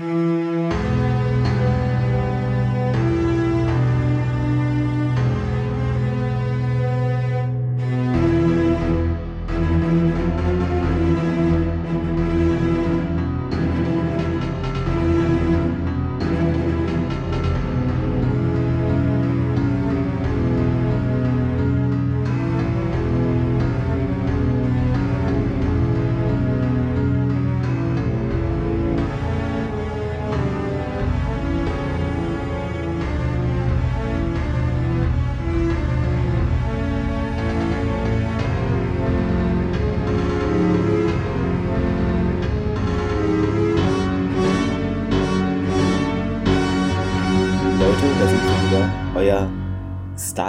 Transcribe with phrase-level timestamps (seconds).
[0.00, 0.39] Mm-hmm.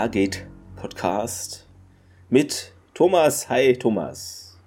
[0.02, 0.48] Stargate
[0.78, 1.68] Podcast
[2.32, 3.50] mit Thomas.
[3.50, 4.58] Hi, Thomas.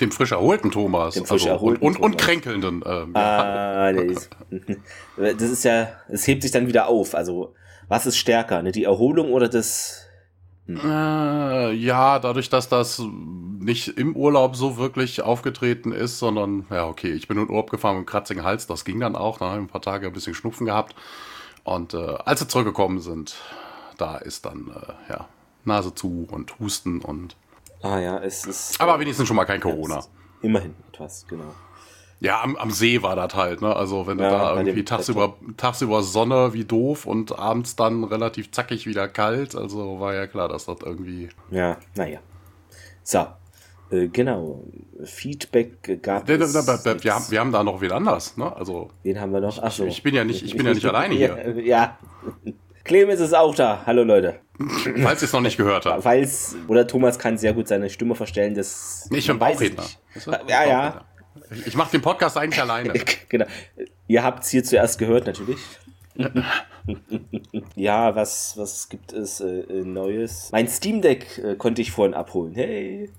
[0.00, 1.14] Dem frisch erholten Thomas.
[1.14, 2.82] Dem frisch also, erholten und, und, und kränkelnden.
[2.84, 4.16] Ähm, ah, nee.
[5.16, 7.14] Das ist ja, es hebt sich dann wieder auf.
[7.14, 7.54] Also,
[7.86, 8.72] was ist stärker, ne?
[8.72, 10.08] die Erholung oder das
[10.66, 10.80] hm.
[10.84, 13.00] Äh, ja, dadurch, dass das
[13.60, 17.98] nicht im Urlaub so wirklich aufgetreten ist, sondern, ja, okay, ich bin in Urlaub gefahren
[17.98, 20.66] mit kratzigen Hals, das ging dann auch, da ne, ein paar Tage ein bisschen Schnupfen
[20.66, 20.96] gehabt.
[21.62, 23.36] Und äh, als sie zurückgekommen sind,
[23.96, 25.28] da ist dann äh, ja,
[25.64, 27.36] Nase zu und Husten und.
[27.82, 28.80] Ah ja, es ist.
[28.80, 30.02] Aber wenigstens schon mal kein Corona.
[30.42, 31.54] Immerhin etwas, genau.
[32.20, 33.74] Ja, am, am See war das halt, ne?
[33.74, 38.50] Also wenn ja, du da irgendwie tagsüber, tagsüber Sonne wie doof und abends dann relativ
[38.50, 41.28] zackig wieder kalt, also war ja klar, dass das irgendwie.
[41.50, 42.20] Ja, naja.
[43.02, 43.26] So.
[43.90, 44.64] Äh, genau.
[45.04, 46.54] Feedback gab wir, es.
[47.04, 48.54] Wir haben, wir haben da noch wen anders, ne?
[48.56, 48.90] Also.
[49.02, 49.62] Wen haben wir noch?
[49.62, 49.84] Ach so.
[49.84, 51.54] Ich, ich bin ja nicht, ich bin ja nicht alleine hier.
[51.64, 51.98] Ja.
[52.84, 53.82] Clemens ist auch da.
[53.86, 54.40] Hallo Leute.
[55.02, 56.02] Falls ihr es noch nicht gehört habt.
[56.02, 58.54] Falls, oder Thomas kann sehr gut seine Stimme verstellen.
[58.54, 59.84] Das ich bin Bauchredner.
[60.46, 61.04] Ja, ja.
[61.66, 62.92] Ich mache den Podcast eigentlich alleine.
[63.28, 63.46] genau.
[64.06, 65.58] Ihr habt es hier zuerst gehört, natürlich.
[67.74, 70.50] ja, was, was gibt es äh, Neues?
[70.52, 72.54] Mein Steam Deck äh, konnte ich vorhin abholen.
[72.54, 73.10] Hey.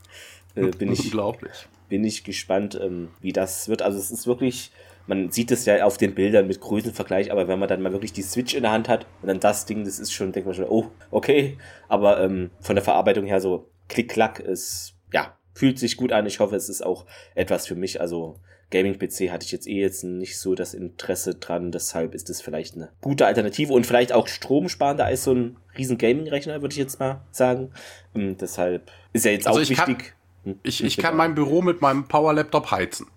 [0.54, 1.68] Äh, bin ich, Unglaublich.
[1.90, 3.82] Bin ich gespannt, ähm, wie das wird.
[3.82, 4.72] Also es ist wirklich
[5.08, 8.14] man sieht es ja auf den Bildern mit Größenvergleich, aber wenn man dann mal wirklich
[8.14, 10.56] die Switch in der Hand hat und dann das Ding, das ist schon, denkt man
[10.56, 11.58] schon, oh, okay.
[11.88, 16.26] Aber ähm, von der Verarbeitung her so klick-klack ist, ja, fühlt sich gut an.
[16.26, 17.06] Ich hoffe, es ist auch
[17.36, 18.02] etwas für mich.
[18.02, 18.40] Also
[18.72, 22.76] Gaming-PC hatte ich jetzt eh jetzt nicht so das Interesse dran, deshalb ist es vielleicht
[22.76, 27.00] eine gute Alternative und vielleicht auch stromsparender als so ein riesen Gaming-Rechner, würde ich jetzt
[27.00, 27.72] mal sagen.
[28.14, 29.78] Und ähm, deshalb ist ja jetzt also auch wichtig.
[29.78, 29.98] Kann,
[30.44, 33.08] hm, ich, ich kann mein Büro mit meinem Power-Laptop heizen.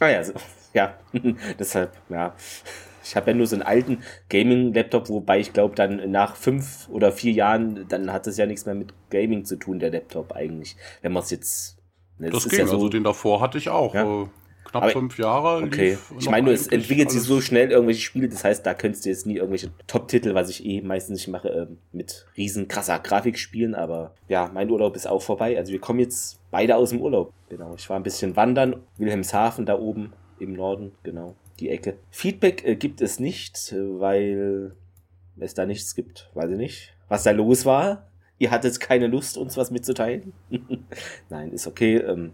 [0.00, 0.32] Ah ja, so,
[0.76, 0.94] ja,
[1.58, 2.34] deshalb, ja.
[3.02, 7.12] Ich habe ja nur so einen alten Gaming-Laptop, wobei ich glaube, dann nach fünf oder
[7.12, 10.76] vier Jahren, dann hat es ja nichts mehr mit Gaming zu tun, der Laptop eigentlich.
[11.02, 11.78] Wenn man es jetzt.
[12.18, 13.94] Ne, das, das ging, ja so, also den davor hatte ich auch.
[13.94, 14.22] Ja.
[14.22, 14.26] Äh,
[14.64, 15.64] knapp aber, fünf Jahre.
[15.64, 15.96] Okay.
[16.18, 19.24] Ich meine, es entwickelt sich so schnell irgendwelche Spiele, das heißt, da könntest du jetzt
[19.24, 23.74] nie irgendwelche Top-Titel, was ich eh meistens nicht mache, äh, mit riesen krasser Grafik spielen,
[23.74, 25.56] aber ja, mein Urlaub ist auch vorbei.
[25.56, 27.32] Also wir kommen jetzt beide aus dem Urlaub.
[27.48, 27.74] Genau.
[27.78, 31.98] Ich war ein bisschen wandern, Wilhelmshaven da oben im Norden, genau, die Ecke.
[32.10, 34.74] Feedback äh, gibt es nicht, weil
[35.38, 36.30] es da nichts gibt.
[36.34, 38.08] Weiß ich nicht, was da los war.
[38.38, 40.32] Ihr hattet keine Lust, uns was mitzuteilen?
[41.30, 41.96] nein, ist okay.
[41.96, 42.32] Ähm,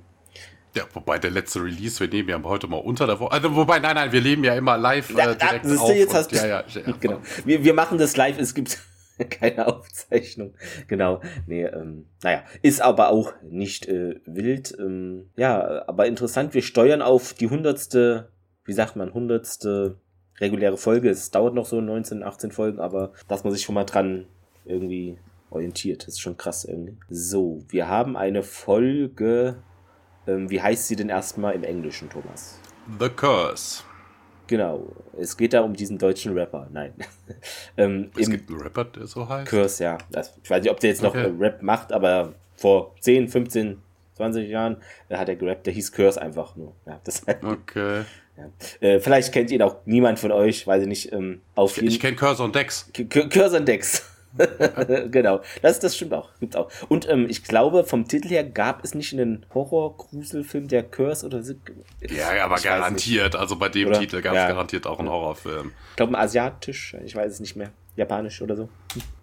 [0.74, 3.32] ja, wobei der letzte Release, wir nehmen ja heute mal unter der Woche.
[3.32, 5.94] Also, wobei, nein, nein, wir leben ja immer live äh, direkt ja, auf.
[5.94, 7.20] Jetzt hast du, ja, ja, ja, genau.
[7.44, 8.78] Wir, wir machen das live, es gibt
[9.30, 10.54] keine Aufzeichnung.
[10.88, 11.20] Genau.
[11.46, 14.74] Nee, ähm, naja, ist aber auch nicht äh, wild.
[14.78, 18.30] Ähm, ja, aber interessant, wir steuern auf die hundertste,
[18.64, 19.98] wie sagt man, hundertste
[20.40, 21.10] reguläre Folge.
[21.10, 24.26] Es dauert noch so 19, 18 Folgen, aber dass man sich schon mal dran
[24.64, 25.18] irgendwie
[25.50, 26.02] orientiert.
[26.02, 26.96] Das ist schon krass irgendwie.
[27.08, 29.62] So, wir haben eine Folge.
[30.26, 32.58] Ähm, wie heißt sie denn erstmal im Englischen, Thomas?
[32.98, 33.82] The Curse.
[34.52, 34.86] Genau.
[35.18, 36.68] Es geht da um diesen deutschen Rapper.
[36.70, 36.92] Nein.
[37.78, 39.48] ähm, es gibt einen Rapper, der so heißt?
[39.48, 39.96] Curse, ja.
[40.10, 41.32] Das, ich weiß nicht, ob der jetzt noch okay.
[41.38, 43.80] Rap macht, aber vor 10, 15,
[44.14, 44.76] 20 Jahren
[45.08, 45.64] äh, hat er gerappt.
[45.64, 46.74] Der hieß Curse einfach nur.
[46.84, 48.02] Ja, das, okay.
[48.36, 48.86] Ja.
[48.86, 51.12] Äh, vielleicht kennt ihn auch niemand von euch, weiß ich nicht.
[51.12, 52.90] Ähm, auf ich, ich kenne Curse und Dex.
[53.08, 54.06] Curse und Dex.
[55.10, 56.30] genau, das, das stimmt auch.
[56.40, 56.70] Gibt's auch.
[56.88, 61.42] Und ähm, ich glaube, vom Titel her gab es nicht einen Horror-Gruselfilm, der Curse oder
[61.42, 61.54] so.
[62.00, 63.36] Ja, aber ich garantiert.
[63.36, 64.00] Also bei dem oder?
[64.00, 64.48] Titel gab es ja.
[64.48, 65.72] garantiert auch einen Horrorfilm.
[65.90, 67.72] Ich glaube, asiatisch, ich weiß es nicht mehr.
[67.96, 68.68] Japanisch oder so.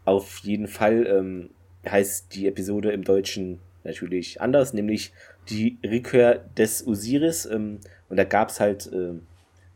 [0.05, 1.49] Auf jeden Fall ähm,
[1.89, 5.11] heißt die Episode im Deutschen natürlich anders, nämlich
[5.49, 7.45] die Rückkehr des Osiris.
[7.45, 7.79] Ähm,
[8.09, 9.25] und da gab es halt ähm,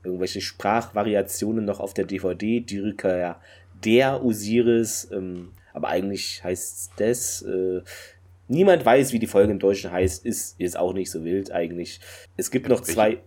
[0.03, 3.39] irgendwelche Sprachvariationen noch auf der DVD, die Rückkehr
[3.85, 7.41] der Osiris, ähm, aber eigentlich heißt das.
[7.41, 7.81] Äh,
[8.47, 11.99] niemand weiß, wie die Folge im Deutschen heißt, ist, ist auch nicht so wild eigentlich.
[12.37, 13.19] Es gibt noch zwei.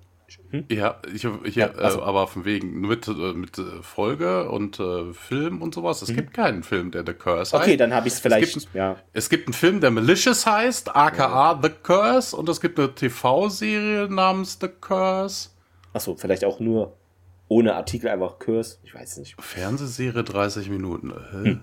[0.51, 0.65] Hm?
[0.71, 2.01] Ja, ich, ich, ja, also.
[2.01, 6.03] äh, aber von wegen mit, äh, mit äh, Folge und äh, Film und sowas.
[6.03, 6.17] Es mhm.
[6.17, 7.65] gibt keinen Film, der The Curse heißt.
[7.65, 8.57] Okay, dann habe ich es vielleicht.
[8.57, 8.97] Es gibt, ja.
[9.13, 11.61] es gibt einen Film, der Malicious heißt, aka ja.
[11.63, 15.51] The Curse, und es gibt eine TV-Serie namens The Curse.
[15.93, 16.97] Achso, vielleicht auch nur
[17.49, 18.79] ohne Artikel, einfach Curse.
[18.85, 19.37] Ich weiß nicht.
[19.41, 21.13] Fernsehserie 30 Minuten.
[21.31, 21.61] Hm.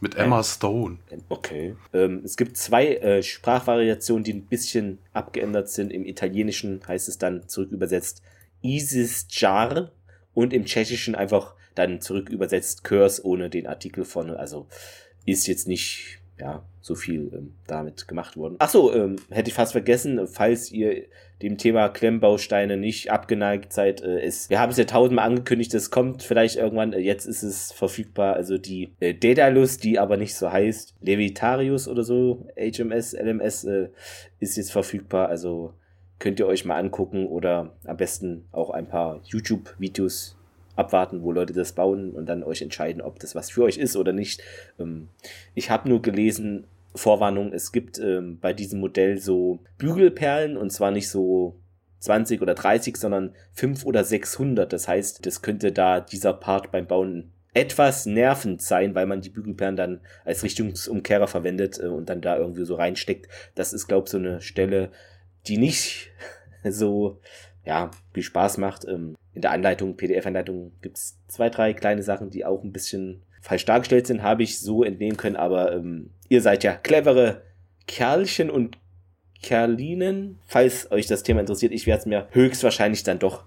[0.00, 0.98] Mit Emma ähm, Stone.
[1.28, 1.76] Okay.
[1.92, 5.90] Ähm, es gibt zwei äh, Sprachvariationen, die ein bisschen abgeändert sind.
[5.92, 8.22] Im Italienischen heißt es dann zurück übersetzt
[8.60, 9.90] Isis Jar
[10.34, 14.38] und im Tschechischen einfach dann zurück übersetzt Curse ohne den Artikel vorne.
[14.38, 14.66] Also
[15.24, 18.56] ist jetzt nicht ja, so viel ähm, damit gemacht worden.
[18.58, 21.04] Ach so, ähm, hätte ich fast vergessen, falls ihr
[21.42, 25.90] dem Thema Klemmbausteine nicht abgeneigt seid, äh, ist, wir haben es ja tausendmal angekündigt, es
[25.90, 30.34] kommt vielleicht irgendwann, äh, jetzt ist es verfügbar, also die äh, Daedalus, die aber nicht
[30.34, 33.88] so heißt, Levitarius oder so, HMS, LMS, äh,
[34.40, 35.74] ist jetzt verfügbar, also
[36.18, 40.36] könnt ihr euch mal angucken oder am besten auch ein paar YouTube-Videos
[40.76, 43.96] abwarten, wo Leute das bauen und dann euch entscheiden, ob das was für euch ist
[43.96, 44.42] oder nicht.
[44.78, 45.08] Ähm,
[45.54, 50.90] ich habe nur gelesen, Vorwarnung, es gibt ähm, bei diesem Modell so Bügelperlen und zwar
[50.90, 51.56] nicht so
[52.00, 54.72] 20 oder 30, sondern 5 oder 600.
[54.72, 59.30] Das heißt, das könnte da dieser Part beim Bauen etwas nervend sein, weil man die
[59.30, 63.28] Bügelperlen dann als Richtungsumkehrer verwendet äh, und dann da irgendwie so reinsteckt.
[63.54, 64.90] Das ist, glaube ich, so eine Stelle,
[65.46, 66.10] die nicht
[66.64, 67.20] so
[67.64, 68.86] ja, viel Spaß macht.
[68.86, 73.64] Ähm, in der Anleitung, PDF-Anleitung gibt's zwei, drei kleine Sachen, die auch ein bisschen falsch
[73.64, 77.42] dargestellt sind, habe ich so entnehmen können, aber ähm, ihr seid ja clevere
[77.86, 78.78] Kerlchen und
[79.42, 80.38] Kerlinen.
[80.46, 83.44] Falls euch das Thema interessiert, ich werde es mir höchstwahrscheinlich dann doch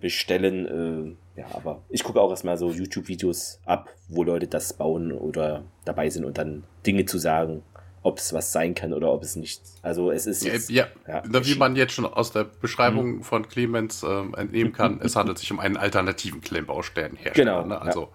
[0.00, 1.16] bestellen.
[1.36, 5.64] Äh, ja, aber ich gucke auch erstmal so YouTube-Videos ab, wo Leute das bauen oder
[5.84, 7.62] dabei sind und dann Dinge zu sagen
[8.04, 9.62] ob es was sein kann oder ob es nicht.
[9.82, 13.22] Also es ist jetzt, ja, ja, ja wie man jetzt schon aus der Beschreibung mhm.
[13.22, 17.62] von Clemens ähm, entnehmen kann, es handelt sich um einen alternativen Klemmbaustellenhersteller.
[17.62, 17.66] Genau.
[17.66, 17.80] Ne?
[17.80, 18.10] Also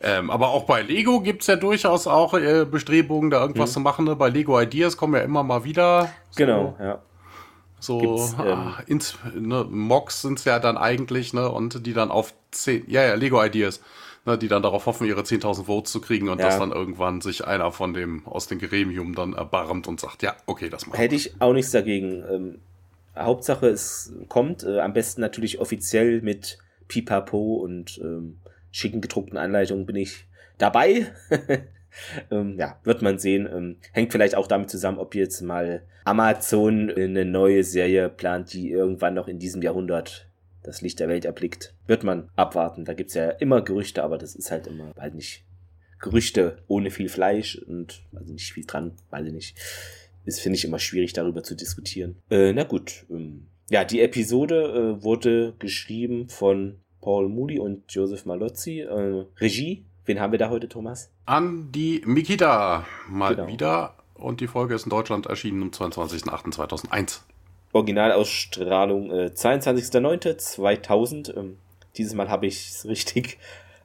[0.00, 3.74] ähm, aber auch bei Lego gibt es ja durchaus auch äh, Bestrebungen, da irgendwas mhm.
[3.74, 4.04] zu machen.
[4.04, 4.14] Ne?
[4.14, 6.10] Bei Lego Ideas kommen ja immer mal wieder.
[6.30, 7.00] So, genau, ja.
[7.80, 8.00] So
[8.38, 11.48] ähm, ah, ins, ne, Mocks sind es ja dann eigentlich, ne?
[11.48, 13.80] Und die dann auf 10, ja, ja, Lego Ideas
[14.28, 16.46] ne, die dann darauf hoffen, ihre 10.000 Votes zu kriegen und ja.
[16.46, 20.36] dass dann irgendwann sich einer von dem aus dem Gremium dann erbarmt und sagt, ja,
[20.46, 22.22] okay, das machen Hätte ich auch nichts dagegen.
[22.30, 22.58] Ähm,
[23.16, 28.38] Hauptsache, es kommt äh, am besten natürlich offiziell mit Pipapo und ähm,
[28.70, 30.26] schicken gedruckten Anleitungen bin ich
[30.58, 31.06] dabei.
[32.30, 33.48] ähm, ja, wird man sehen.
[33.52, 38.70] Ähm, hängt vielleicht auch damit zusammen, ob jetzt mal Amazon eine neue Serie plant, die
[38.70, 40.27] irgendwann noch in diesem Jahrhundert
[40.68, 41.74] das Licht der Welt erblickt.
[41.86, 42.84] Wird man abwarten.
[42.84, 45.44] Da gibt's ja immer Gerüchte, aber das ist halt immer halt nicht
[45.98, 49.56] Gerüchte ohne viel Fleisch und also nicht viel dran, weiß ich nicht.
[50.26, 52.16] Ist, finde ich, immer schwierig, darüber zu diskutieren.
[52.30, 53.06] Äh, na gut.
[53.08, 58.80] Ähm, ja, die Episode äh, wurde geschrieben von Paul Moody und Joseph Malozzi.
[58.80, 61.10] Äh, Regie, wen haben wir da heute, Thomas?
[61.24, 63.48] Andi Mikita, mal genau.
[63.48, 63.94] wieder.
[64.12, 67.20] Und die Folge ist in Deutschland erschienen am 22.08.2001.
[67.72, 71.36] Originalausstrahlung äh, 22.09.2000.
[71.36, 71.56] Ähm,
[71.96, 73.38] dieses Mal habe ich es richtig.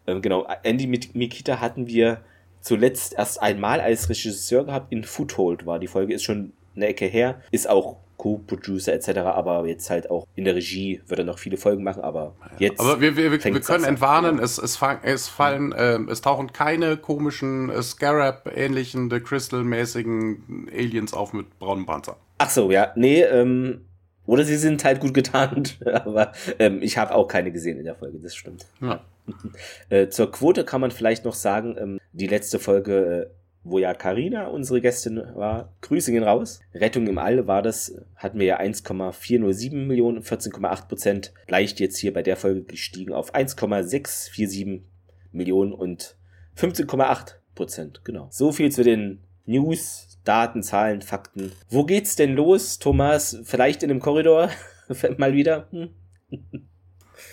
[0.07, 2.21] Ähm, genau, Andy Mikita hatten wir
[2.61, 4.91] zuletzt erst einmal als Regisseur gehabt.
[4.91, 7.41] In Foothold war die Folge, ist schon eine Ecke her.
[7.51, 11.57] Ist auch Co-Producer etc., aber jetzt halt auch in der Regie wird er noch viele
[11.57, 12.79] Folgen machen, aber jetzt.
[12.79, 16.95] Aber wir, wir, wir können entwarnen, es, es, fang, es fallen, äh, es tauchen keine
[16.95, 22.15] komischen äh, Scarab-ähnlichen, The Crystal-mäßigen Aliens auf mit braunem Panzer.
[22.37, 22.91] Ach so, ja.
[22.95, 23.85] Nee, ähm,
[24.25, 27.95] oder sie sind halt gut getarnt, aber ähm, ich habe auch keine gesehen in der
[27.95, 28.65] Folge, das stimmt.
[28.81, 29.03] Ja.
[29.89, 33.29] äh, zur Quote kann man vielleicht noch sagen, ähm, die letzte Folge, äh,
[33.65, 36.59] wo ja Karina unsere Gästin war, Grüße gehen raus.
[36.73, 42.13] Rettung im All war das, hatten wir ja 1,407 Millionen, 14,8 Prozent, leicht jetzt hier
[42.13, 44.83] bei der Folge gestiegen auf 1,647
[45.31, 46.17] Millionen und
[46.57, 48.27] 15,8 Prozent, genau.
[48.31, 51.51] So viel zu den News, Daten, Zahlen, Fakten.
[51.69, 53.37] Wo geht's denn los, Thomas?
[53.43, 54.49] Vielleicht in einem Korridor?
[55.17, 55.67] mal wieder?
[55.71, 55.89] Hm?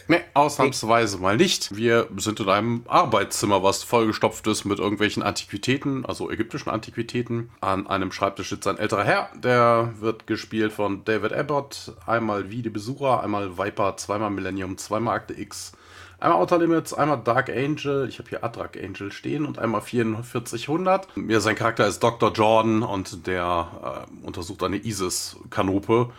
[0.09, 1.77] Nee, ausnahmsweise mal nicht.
[1.77, 7.51] Wir sind in einem Arbeitszimmer, was vollgestopft ist mit irgendwelchen Antiquitäten, also ägyptischen Antiquitäten.
[7.61, 11.95] An einem Schreibtisch sitzt ein älterer Herr, der wird gespielt von David Abbott.
[12.07, 15.73] Einmal wie die Besucher, einmal Viper, zweimal Millennium, zweimal Akte X,
[16.21, 21.09] Einmal Outer Limits, einmal Dark Angel, ich habe hier Adrak Angel stehen und einmal 4400.
[21.29, 22.31] Ja, sein Charakter ist Dr.
[22.31, 26.11] Jordan und der äh, untersucht eine ISIS-Kanope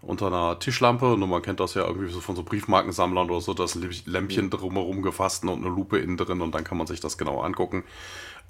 [0.00, 1.16] unter einer Tischlampe.
[1.18, 3.90] Nur man kennt das ja irgendwie so von so Briefmarkensammlern oder so, da ist ein
[4.06, 7.40] Lämpchen drumherum gefasst und eine Lupe innen drin und dann kann man sich das genau
[7.40, 7.82] angucken.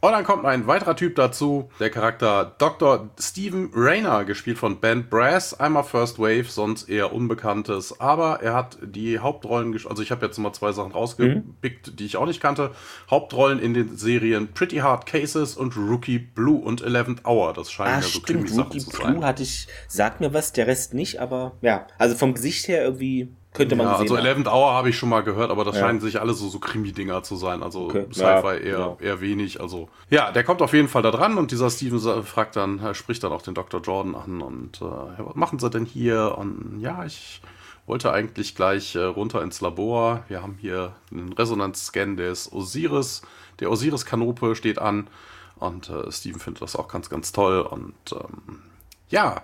[0.00, 3.10] Und dann kommt ein weiterer Typ dazu, der Charakter Dr.
[3.18, 5.58] Stephen Rayner, gespielt von Ben Brass.
[5.58, 8.00] Einmal First Wave, sonst eher Unbekanntes.
[8.00, 11.96] Aber er hat die Hauptrollen, also ich habe jetzt mal zwei Sachen rausgepickt, mhm.
[11.96, 12.70] die ich auch nicht kannte.
[13.10, 17.52] Hauptrollen in den Serien Pretty Hard Cases und Rookie Blue und Eleventh Hour.
[17.52, 19.14] Das scheinen ah, ja so zu sein.
[19.14, 22.84] Blue hatte ich, sagt mir was, der Rest nicht, aber ja, also vom Gesicht her
[22.84, 25.82] irgendwie könnte man ja, Also Eleventh Hour habe ich schon mal gehört, aber das ja.
[25.82, 27.62] scheinen sich alle so, so Krimi-Dinger zu sein.
[27.62, 28.06] Also okay.
[28.10, 28.98] Sci-Fi ja, eher, genau.
[29.00, 29.60] eher wenig.
[29.60, 32.94] Also ja, der kommt auf jeden Fall da dran und dieser Steven fragt dann, er
[32.94, 33.80] spricht dann auch den Dr.
[33.80, 34.84] Jordan an und äh,
[35.18, 36.38] was machen sie denn hier?
[36.38, 37.42] Und ja, ich
[37.86, 40.24] wollte eigentlich gleich äh, runter ins Labor.
[40.28, 43.22] Wir haben hier einen Resonanzscan des Osiris.
[43.60, 45.08] Der Osiris-Kanope steht an
[45.56, 48.62] und äh, Steven findet das auch ganz, ganz toll und ähm,
[49.08, 49.42] ja,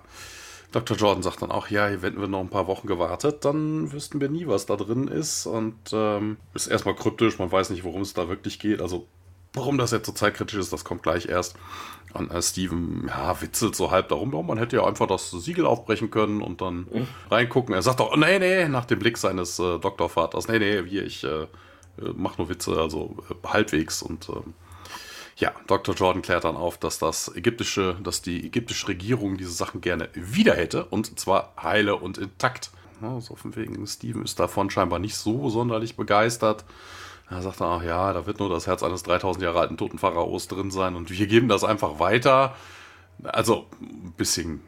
[0.74, 0.96] Dr.
[0.96, 4.28] Jordan sagt dann auch, ja, hätten wir noch ein paar Wochen gewartet, dann wüssten wir
[4.28, 5.46] nie, was da drin ist.
[5.46, 8.82] Und ähm, ist erstmal kryptisch, man weiß nicht, worum es da wirklich geht.
[8.82, 9.06] Also,
[9.52, 11.54] warum das jetzt so zeitkritisch ist, das kommt gleich erst.
[12.12, 16.10] Und äh, Steven, ja, witzelt so halb darum, man hätte ja einfach das Siegel aufbrechen
[16.10, 17.06] können und dann mhm.
[17.30, 17.72] reingucken.
[17.72, 21.22] Er sagt doch, nee, nee, nach dem Blick seines äh, Doktorvaters, nee, nee, wie ich
[21.22, 21.46] äh, äh
[22.16, 24.54] mach nur Witze, also äh, halbwegs und ähm,
[25.36, 25.94] ja, Dr.
[25.94, 30.54] Jordan klärt dann auf, dass das ägyptische, dass die ägyptische Regierung diese Sachen gerne wieder
[30.54, 32.70] hätte und zwar heile und intakt.
[33.02, 36.64] Ja, so von wegen, Steven ist davon scheinbar nicht so sonderlich begeistert.
[37.28, 39.98] Er sagt dann auch, ja, da wird nur das Herz eines 3000 Jahre alten toten
[39.98, 42.54] Pharaos drin sein und wir geben das einfach weiter.
[43.24, 44.60] Also, ein bisschen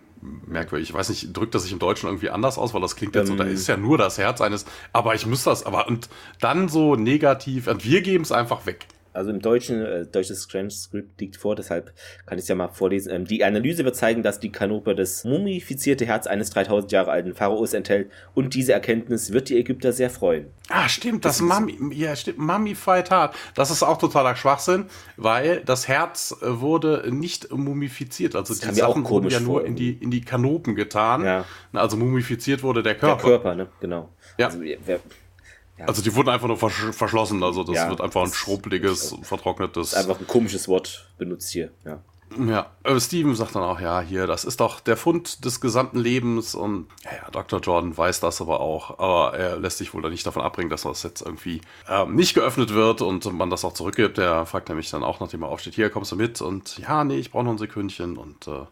[0.46, 0.88] merkwürdig.
[0.90, 3.28] Ich weiß nicht, drückt das sich im Deutschen irgendwie anders aus, weil das klingt jetzt
[3.28, 3.52] so, da ähm.
[3.52, 6.08] ist ja nur das Herz eines, aber ich muss das, aber und
[6.40, 8.86] dann so negativ, und wir geben es einfach weg.
[9.16, 11.92] Also im Deutschen, äh, deutsches Transcript liegt vor, deshalb
[12.26, 13.12] kann ich es ja mal vorlesen.
[13.12, 17.34] Ähm, die Analyse wird zeigen, dass die Kanope das mumifizierte Herz eines 3000 Jahre alten
[17.34, 20.46] Pharaos enthält und diese Erkenntnis wird die Ägypter sehr freuen.
[20.68, 23.34] Ah, stimmt, das, das Mummy, ja, stimmt, Mummified Heart.
[23.54, 28.36] Das ist auch totaler Schwachsinn, weil das Herz äh, wurde nicht mumifiziert.
[28.36, 31.24] Also das die Sachen wurden ja nur in die, in die Kanopen getan.
[31.24, 31.44] Ja.
[31.72, 33.22] Also mumifiziert wurde der Körper.
[33.22, 34.10] Der Körper, ne, genau.
[34.38, 34.46] Ja.
[34.46, 35.00] Also, wer,
[35.78, 35.86] ja.
[35.86, 39.94] Also die wurden einfach nur versch verschlossen, also das ja, wird einfach ein schrumpeliges, vertrocknetes.
[39.94, 42.00] Einfach ein komisches Wort benutzt hier, ja.
[42.38, 46.54] Ja, Steven sagt dann auch, ja, hier, das ist doch der Fund des gesamten Lebens
[46.54, 47.60] und ja, Dr.
[47.60, 50.82] Jordan weiß das aber auch, aber er lässt sich wohl da nicht davon abbringen, dass
[50.82, 54.18] das jetzt irgendwie ähm, nicht geöffnet wird und man das auch zurückgibt.
[54.18, 56.40] Er fragt nämlich dann auch, nachdem er aufsteht, hier, kommst du mit?
[56.40, 58.66] Und ja, nee, ich brauche noch ein Sekündchen und äh,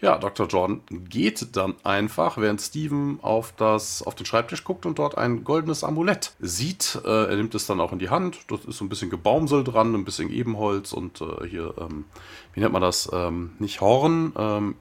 [0.00, 0.46] ja, Dr.
[0.46, 5.44] Jordan geht dann einfach, während Steven auf, das, auf den Schreibtisch guckt und dort ein
[5.44, 7.00] goldenes Amulett sieht.
[7.04, 8.38] Äh, er nimmt es dann auch in die Hand.
[8.48, 12.06] Das ist so ein bisschen Gebaumsel dran, ein bisschen Ebenholz und äh, hier, ähm,
[12.54, 13.10] wie nennt man das?
[13.12, 14.74] Ähm, nicht Horn, ähm,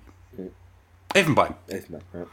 [1.13, 1.55] Elfenbein.
[1.67, 2.25] Elfenbein, ja.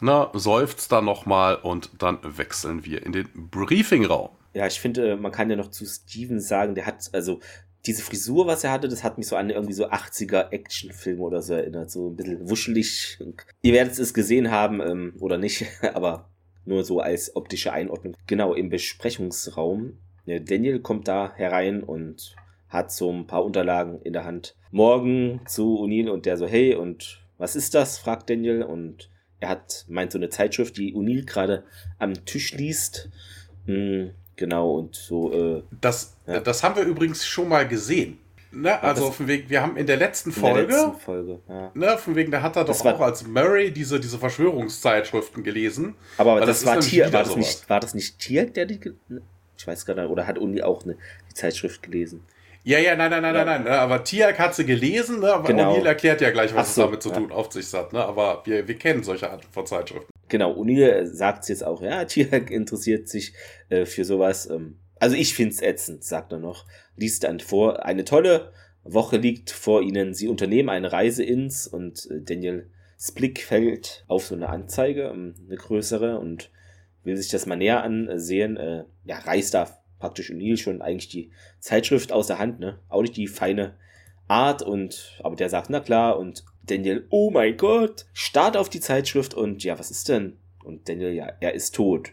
[0.00, 4.30] Na, seufzt dann nochmal und dann wechseln wir in den Briefingraum.
[4.52, 7.40] Ja, ich finde, man kann ja noch zu Steven sagen, der hat, also
[7.86, 11.42] diese Frisur, was er hatte, das hat mich so an irgendwie so 80er Actionfilme oder
[11.42, 11.90] so erinnert.
[11.90, 13.18] So ein bisschen wuschelig.
[13.62, 16.28] Ihr werdet es gesehen haben ähm, oder nicht, aber
[16.64, 18.16] nur so als optische Einordnung.
[18.26, 19.98] Genau, im Besprechungsraum.
[20.26, 22.34] Daniel kommt da herein und
[22.68, 24.56] hat so ein paar Unterlagen in der Hand.
[24.72, 27.98] Morgen zu O'Neill und der so, hey, und was ist das?
[27.98, 31.64] fragt Daniel und er hat, meint so eine Zeitschrift, die O'Neill gerade
[31.98, 33.10] am Tisch liest.
[33.66, 35.32] Hm, Genau, und so.
[35.32, 36.40] Äh, das, ja.
[36.40, 38.18] das haben wir übrigens schon mal gesehen.
[38.52, 38.82] Ne?
[38.82, 41.70] Also von wegen, wir haben in der letzten Folge, in der letzten Folge ja.
[41.74, 45.94] ne, von wegen, da hat er doch war, auch als Murray diese, diese Verschwörungszeitschriften gelesen.
[46.16, 48.80] Aber das, das war Tier, war das, nicht, war das nicht Tier, der die,
[49.58, 50.96] ich weiß gar nicht, oder hat Uni auch eine,
[51.28, 52.22] die Zeitschrift gelesen?
[52.66, 53.44] Ja, ja, nein, nein, nein, ja.
[53.44, 53.72] nein, nein.
[53.72, 53.78] Ne?
[53.78, 55.34] Aber Tiak hat sie gelesen, ne?
[55.34, 55.76] aber genau.
[55.76, 57.92] O'Neill erklärt ja gleich, was so, es damit zu tun auf sich hat.
[57.92, 58.04] Ne?
[58.04, 60.10] Aber wir, wir kennen solche Arten von Zeitschriften.
[60.28, 63.32] Genau, O'Neill sagt es jetzt auch, ja, Tiak interessiert sich
[63.68, 64.48] äh, für sowas.
[64.48, 66.66] Ähm, also ich find's ätzend, sagt er noch.
[66.96, 68.52] Liest dann vor, eine tolle
[68.82, 70.14] Woche liegt vor ihnen.
[70.14, 72.70] Sie unternehmen eine Reise ins und äh, Daniel
[73.14, 76.50] Blick fällt auf so eine Anzeige, ähm, eine größere und
[77.04, 78.56] will sich das mal näher ansehen.
[78.56, 79.68] Äh, ja, reißt da
[79.98, 81.30] praktisch O'Neill schon eigentlich die
[81.60, 82.80] Zeitschrift aus der Hand, ne?
[82.88, 83.76] Auch nicht die feine
[84.28, 88.80] Art und, aber der sagt, na klar, und Daniel, oh mein Gott, start auf die
[88.80, 90.36] Zeitschrift und ja, was ist denn?
[90.64, 92.10] Und Daniel, ja, er ist tot.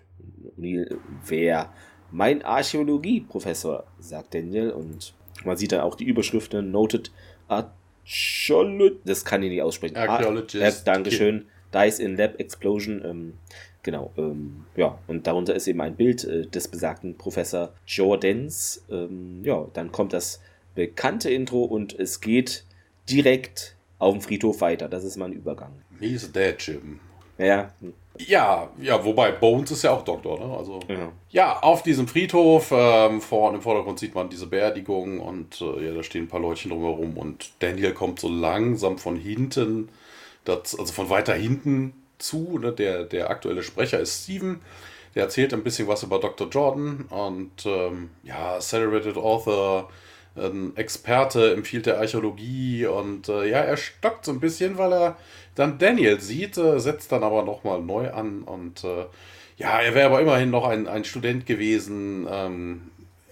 [0.57, 1.73] O'Neill, wer?
[2.11, 7.11] Mein Archäologie-Professor, sagt Daniel und man sieht dann auch die Überschriften, noted
[7.47, 9.97] Archaeologist, das kann ich nicht aussprechen.
[9.97, 10.81] Archaeologist.
[10.81, 11.45] Äh, Dankeschön.
[11.73, 13.01] Dice in Lab Explosion.
[13.03, 13.33] Ähm,
[13.83, 18.85] Genau, ähm, ja, und darunter ist eben ein Bild äh, des besagten Professor Jordans.
[18.89, 20.41] Ähm, ja, dann kommt das
[20.73, 22.63] bekannte Intro und es geht
[23.09, 24.87] direkt auf dem Friedhof weiter.
[24.87, 25.71] Das ist mein Übergang.
[25.99, 26.99] He's dead, Jim.
[27.37, 27.71] Ja,
[28.19, 30.55] ja, ja, wobei Bones ist ja auch Doktor, ne?
[30.55, 35.59] Also ja, ja auf diesem Friedhof ähm, vor, im Vordergrund sieht man diese Beerdigung und
[35.61, 39.89] äh, ja, da stehen ein paar Leutchen drumherum und Daniel kommt so langsam von hinten,
[40.45, 42.59] das, also von weiter hinten zu.
[42.59, 42.71] Ne?
[42.71, 44.61] Der, der aktuelle Sprecher ist Steven.
[45.15, 46.49] Der erzählt ein bisschen was über Dr.
[46.49, 49.89] Jordan und ähm, ja, celebrated author,
[50.35, 55.17] ein Experte empfiehlt der Archäologie und äh, ja, er stockt so ein bisschen, weil er
[55.55, 59.05] dann Daniel sieht, äh, setzt dann aber nochmal neu an und äh,
[59.57, 62.81] ja, er wäre aber immerhin noch ein, ein Student gewesen, ähm,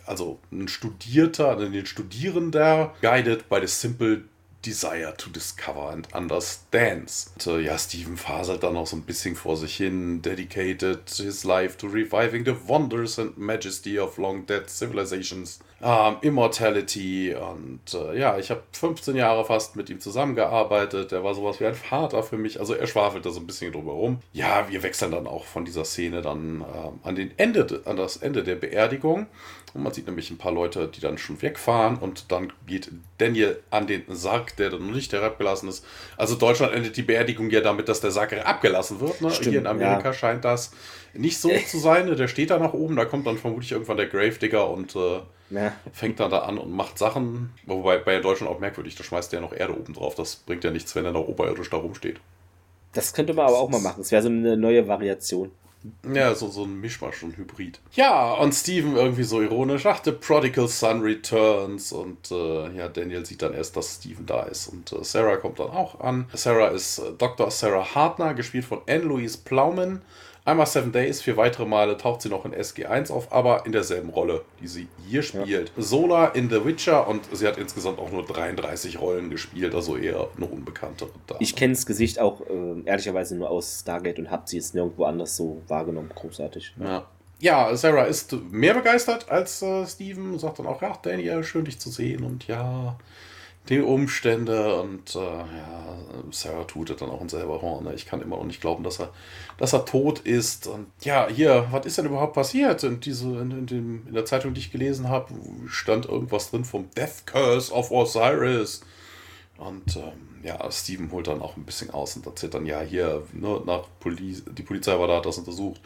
[0.05, 4.21] also ein Studierter, ein Studierender, guided by the simple
[4.65, 7.33] Desire to Discover and Understands.
[7.35, 11.43] Und, äh, ja, Stephen faselt dann auch so ein bisschen vor sich hin, dedicated his
[11.43, 18.19] life to reviving the wonders and majesty of long dead civilizations, um, Immortality und äh,
[18.19, 22.21] ja, ich habe 15 Jahre fast mit ihm zusammengearbeitet, er war sowas wie ein Vater
[22.21, 24.19] für mich, also er schwafelt da so ein bisschen drüber rum.
[24.31, 28.17] Ja, wir wechseln dann auch von dieser Szene dann äh, an, den Ende, an das
[28.17, 29.25] Ende der Beerdigung
[29.73, 33.59] und man sieht nämlich ein paar Leute, die dann schon wegfahren und dann geht Daniel
[33.69, 35.85] an den Sarg, der dann noch nicht herabgelassen ist.
[36.17, 39.21] Also Deutschland endet die Beerdigung ja damit, dass der Sarg abgelassen wird.
[39.21, 39.31] Ne?
[39.31, 40.13] Stimmt, Hier in Amerika ja.
[40.13, 40.71] scheint das
[41.13, 42.07] nicht so zu sein.
[42.07, 42.15] Ne?
[42.15, 45.19] Der steht da nach oben, da kommt dann vermutlich irgendwann der Gravedigger und äh,
[45.51, 45.73] ja.
[45.93, 47.53] fängt dann da an und macht Sachen.
[47.65, 50.15] Wobei bei Deutschland auch merkwürdig, da schmeißt der noch Erde oben drauf.
[50.15, 52.19] Das bringt ja nichts, wenn er noch oberirdisch da rumsteht.
[52.93, 53.99] Das könnte man aber auch mal machen.
[53.99, 55.51] Das wäre so eine neue Variation.
[56.13, 57.79] Ja, so, so ein Mischmasch, ein Hybrid.
[57.93, 61.91] Ja, und Steven irgendwie so ironisch, ach, The Prodigal Son returns.
[61.91, 64.67] Und äh, ja, Daniel sieht dann erst, dass Steven da ist.
[64.67, 66.27] Und äh, Sarah kommt dann auch an.
[66.33, 67.49] Sarah ist äh, Dr.
[67.49, 70.01] Sarah Hartner, gespielt von Anne-Louise Plowman.
[70.43, 74.09] Einmal Seven Days, vier weitere Male taucht sie noch in SG1 auf, aber in derselben
[74.09, 75.71] Rolle, die sie hier spielt.
[75.75, 75.83] Ja.
[75.83, 80.29] Sola in The Witcher und sie hat insgesamt auch nur 33 Rollen gespielt, also eher
[80.35, 81.39] eine unbekanntere Dame.
[81.41, 85.03] Ich kenne das Gesicht auch äh, ehrlicherweise nur aus Stargate und habe sie jetzt nirgendwo
[85.03, 86.09] anders so wahrgenommen.
[86.15, 86.73] Großartig.
[86.79, 87.05] Ja.
[87.39, 87.75] ja.
[87.75, 91.91] Sarah ist mehr begeistert als äh, Steven, sagt dann auch, ja, Daniel, schön dich zu
[91.91, 92.97] sehen und ja,
[93.69, 95.97] die Umstände und äh, ja,
[96.31, 97.85] Sarah tut dann auch in selber Horn.
[97.85, 97.93] Ne?
[97.93, 99.09] Ich kann immer noch nicht glauben, dass er,
[99.57, 100.67] dass er tot ist.
[100.67, 102.83] Und ja, hier, was ist denn überhaupt passiert?
[102.83, 105.33] In, diese, in, in, dem, in der Zeitung, die ich gelesen habe,
[105.67, 108.81] stand irgendwas drin vom Death Curse of Osiris.
[109.57, 113.23] Und ähm, ja, Steven holt dann auch ein bisschen aus und erzählt dann, ja, hier,
[113.31, 115.81] ne, nach Poli die Polizei war da, hat das untersucht.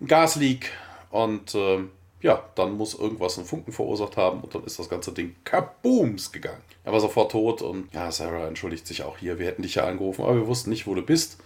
[0.00, 0.70] Ein Gasleak
[1.10, 1.90] und ähm,
[2.24, 6.32] ja, dann muss irgendwas einen Funken verursacht haben und dann ist das ganze Ding kabooms
[6.32, 6.62] gegangen.
[6.82, 9.38] Er war sofort tot und ja, Sarah entschuldigt sich auch hier.
[9.38, 11.36] Wir hätten dich ja angerufen, aber wir wussten nicht, wo du bist.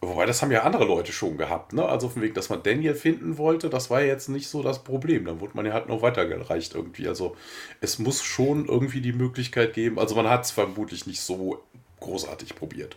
[0.00, 1.84] Wobei, das haben ja andere Leute schon gehabt, ne?
[1.84, 4.84] Also von wegen, dass man Daniel finden wollte, das war ja jetzt nicht so das
[4.84, 5.24] Problem.
[5.24, 7.08] Dann wurde man ja halt noch weitergereicht irgendwie.
[7.08, 7.36] Also
[7.80, 9.98] es muss schon irgendwie die Möglichkeit geben.
[9.98, 11.60] Also man hat es vermutlich nicht so
[11.98, 12.96] großartig probiert.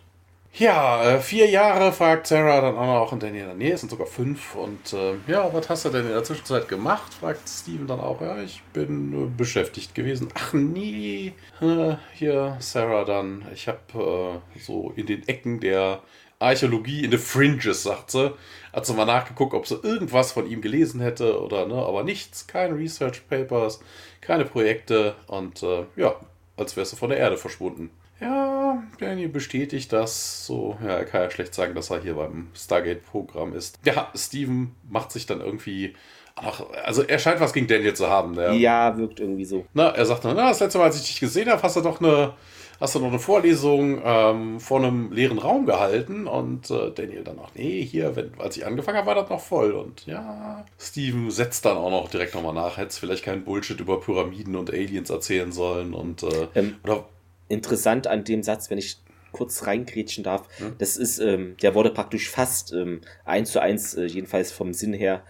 [0.55, 4.05] Ja, äh, vier Jahre fragt Sarah dann auch noch und Daniel, nee, es sind sogar
[4.05, 4.53] fünf.
[4.53, 7.11] Und äh, ja, was hast du denn in der Zwischenzeit gemacht?
[7.11, 8.21] fragt Steven dann auch.
[8.21, 10.27] Ja, ich bin äh, beschäftigt gewesen.
[10.35, 13.47] Ach nee, äh, hier Sarah dann.
[13.51, 16.03] Ich habe so in den Ecken der
[16.37, 18.31] Archäologie in the Fringes, sagt sie.
[18.73, 22.45] Hat sie mal nachgeguckt, ob sie irgendwas von ihm gelesen hätte oder ne, aber nichts.
[22.45, 23.79] Keine Research Papers,
[24.21, 26.15] keine Projekte und ja,
[26.57, 27.89] als wärst du von der Erde verschwunden.
[28.23, 30.45] Ja, Danny bestätigt das.
[30.45, 33.79] So, ja, er kann ja schlecht sagen, dass er hier beim Stargate-Programm ist.
[33.83, 35.93] Ja, Steven macht sich dann irgendwie.
[36.35, 38.33] Ach, also er scheint was gegen Daniel zu haben.
[38.35, 39.65] Der, ja, wirkt irgendwie so.
[39.73, 41.81] Na, er sagt dann, na, das letzte Mal, als ich dich gesehen habe, hast du
[41.81, 42.33] doch eine,
[42.79, 46.25] hast du noch eine Vorlesung ähm, vor einem leeren Raum gehalten.
[46.25, 49.41] Und äh, Daniel dann auch, nee, hier, wenn, als ich angefangen habe, war das noch
[49.41, 49.73] voll.
[49.73, 53.79] Und ja, Steven setzt dann auch noch direkt nochmal nach, hätte es vielleicht keinen Bullshit
[53.79, 55.93] über Pyramiden und Aliens erzählen sollen.
[55.93, 57.05] Und, äh, ähm, oder
[57.53, 58.97] interessant an dem Satz, wenn ich
[59.31, 60.75] kurz reingrätschen darf, hm?
[60.77, 64.93] das ist, ähm, der wurde praktisch fast ähm, eins zu eins, äh, jedenfalls vom Sinn
[64.93, 65.23] her,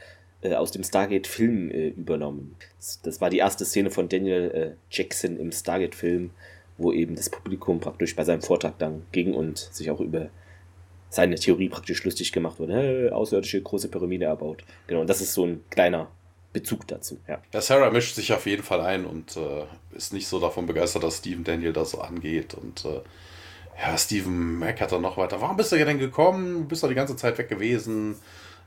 [0.44, 2.56] äh, aus dem Stargate-Film äh, übernommen.
[2.78, 6.32] Das, das, war die erste Szene von Daniel äh, Jackson im Stargate-Film,
[6.78, 10.30] wo eben das Publikum praktisch bei seinem Vortrag dann ging und sich auch über
[11.10, 12.74] seine Theorie praktisch lustig gemacht wurde.
[12.74, 14.64] Hey, außerirdische große Pyramide erbaut.
[14.88, 16.10] Genau, und das ist so ein kleiner
[16.54, 17.20] Bezug dazu.
[17.28, 17.42] Ja.
[17.52, 21.04] ja, Sarah mischt sich auf jeden Fall ein und äh, ist nicht so davon begeistert,
[21.04, 22.54] dass Stephen Daniel das so angeht.
[22.54, 23.02] Und äh,
[23.82, 25.42] ja, Stephen meckert dann noch weiter.
[25.42, 26.62] Warum bist du denn gekommen?
[26.62, 28.16] Du bist doch die ganze Zeit weg gewesen.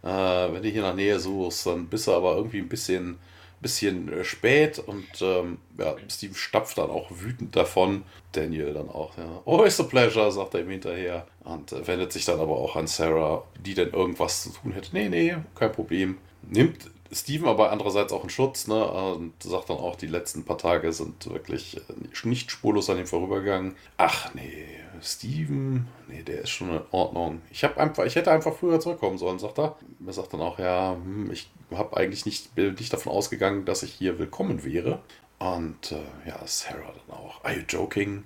[0.02, 3.18] Äh, wenn du hier nach Nähe suchst, dann bist du aber irgendwie ein bisschen,
[3.60, 4.80] bisschen äh, spät.
[4.80, 8.02] Und ähm, ja, Stephen stapft dann auch wütend davon.
[8.32, 9.16] Daniel dann auch.
[9.16, 9.42] Ja.
[9.44, 11.24] Oh, it's a pleasure, sagt er ihm hinterher.
[11.44, 14.90] Und äh, wendet sich dann aber auch an Sarah, die denn irgendwas zu tun hätte.
[14.92, 16.18] Nee, nee, kein Problem.
[16.42, 18.84] Nimmt Steven aber andererseits auch in Schutz, ne?
[18.84, 23.06] Und sagt dann auch, die letzten paar Tage sind wirklich äh, nicht spurlos an ihm
[23.06, 23.76] vorübergegangen.
[23.96, 24.66] Ach nee,
[25.02, 27.42] Steven, nee, der ist schon in Ordnung.
[27.50, 29.76] Ich habe einfach, ich hätte einfach früher zurückkommen sollen, sagt er.
[30.04, 33.82] Er sagt dann auch, ja, hm, ich habe eigentlich nicht, bin nicht davon ausgegangen, dass
[33.82, 35.00] ich hier willkommen wäre.
[35.38, 37.44] Und äh, ja, Sarah dann auch.
[37.44, 38.24] Are you joking?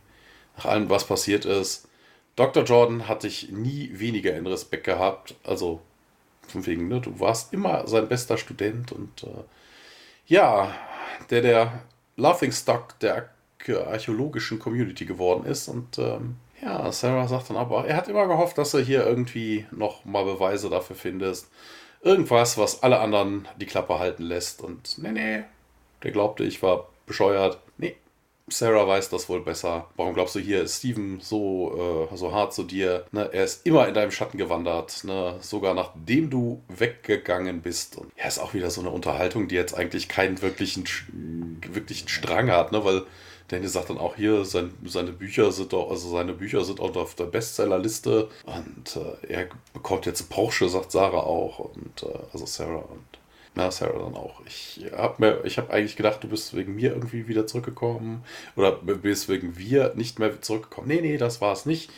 [0.56, 1.88] Nach allem, was passiert ist.
[2.36, 2.64] Dr.
[2.64, 5.34] Jordan hatte ich nie weniger in Respekt gehabt.
[5.44, 5.80] Also
[6.50, 9.44] von wegen, ne, du warst immer sein bester Student und äh,
[10.26, 10.74] ja,
[11.30, 11.82] der der
[12.16, 13.30] Laughingstock der
[13.86, 15.68] archäologischen Community geworden ist.
[15.68, 19.66] Und ähm, ja, Sarah sagt dann aber, er hat immer gehofft, dass er hier irgendwie
[19.70, 21.48] noch mal Beweise dafür findest.
[22.02, 24.62] Irgendwas, was alle anderen die Klappe halten lässt.
[24.62, 25.44] Und nee, nee,
[26.02, 27.58] der glaubte, ich war bescheuert.
[28.52, 29.88] Sarah weiß das wohl besser.
[29.96, 33.04] Warum glaubst du hier, ist Steven so, äh, so hart zu dir?
[33.12, 33.28] Ne?
[33.32, 35.36] Er ist immer in deinem Schatten gewandert, ne?
[35.40, 37.96] sogar nachdem du weggegangen bist.
[37.96, 40.84] Und ja, ist auch wieder so eine Unterhaltung, die jetzt eigentlich keinen wirklichen,
[41.72, 42.84] wirklichen Strang hat, ne?
[42.84, 43.02] weil
[43.50, 46.94] Daniel sagt dann auch hier, sein, seine Bücher sind doch, also seine Bücher sind auch
[46.94, 52.46] auf der Bestsellerliste und äh, er bekommt jetzt Porsche, sagt Sarah auch und äh, also
[52.46, 53.19] Sarah und
[53.54, 54.40] na, Sarah dann auch.
[54.46, 58.24] Ich habe hab eigentlich gedacht, du bist wegen mir irgendwie wieder zurückgekommen.
[58.54, 60.88] Oder bist wegen wir nicht mehr zurückgekommen.
[60.88, 61.90] Nee, nee, das war es nicht.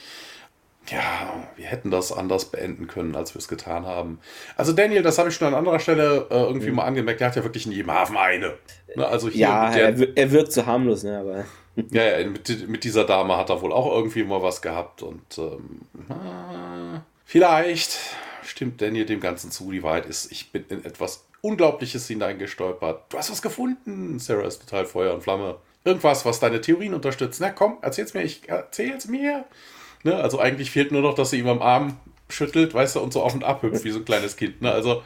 [0.89, 4.19] Ja, wir hätten das anders beenden können, als wir es getan haben.
[4.57, 6.77] Also Daniel, das habe ich schon an anderer Stelle äh, irgendwie mhm.
[6.77, 8.55] mal angemerkt, der hat ja wirklich in jedem Hafen eine.
[8.97, 11.45] Ne, also hier ja, der, er, wirkt so harmlos, ne, aber...
[11.93, 15.39] ja, ja mit, mit, dieser Dame hat er wohl auch irgendwie mal was gehabt und
[15.39, 15.83] ähm,
[17.25, 17.97] vielleicht
[18.43, 19.71] stimmt Daniel dem Ganzen zu.
[19.71, 23.13] Die Wahrheit ist, ich bin in etwas Unglaubliches hineingestolpert.
[23.13, 24.19] Du hast was gefunden.
[24.19, 25.57] Sarah ist total Feuer und Flamme.
[25.85, 27.41] Irgendwas, was deine Theorien unterstützt.
[27.41, 29.45] Na komm, erzähl's mir, ich erzähl's mir.
[30.05, 30.15] Ne?
[30.15, 33.23] Also eigentlich fehlt nur noch, dass sie ihm am Arm schüttelt, weißt du, und so
[33.23, 34.63] auf und ab hüpft wie so ein kleines Kind.
[34.63, 34.73] Ne?
[34.73, 35.03] Also,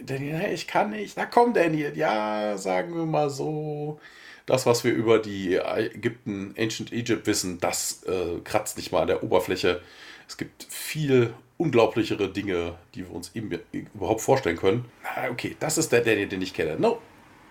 [0.00, 1.16] Daniel, ich kann nicht.
[1.16, 4.00] Na komm, Daniel, ja, sagen wir mal so.
[4.46, 9.06] Das, was wir über die Ägypten, Ancient Egypt wissen, das äh, kratzt nicht mal an
[9.06, 9.80] der Oberfläche.
[10.26, 13.50] Es gibt viel unglaublichere Dinge, die wir uns eben
[13.94, 14.86] überhaupt vorstellen können.
[15.30, 16.76] okay, das ist der Daniel, den ich kenne.
[16.80, 16.98] No,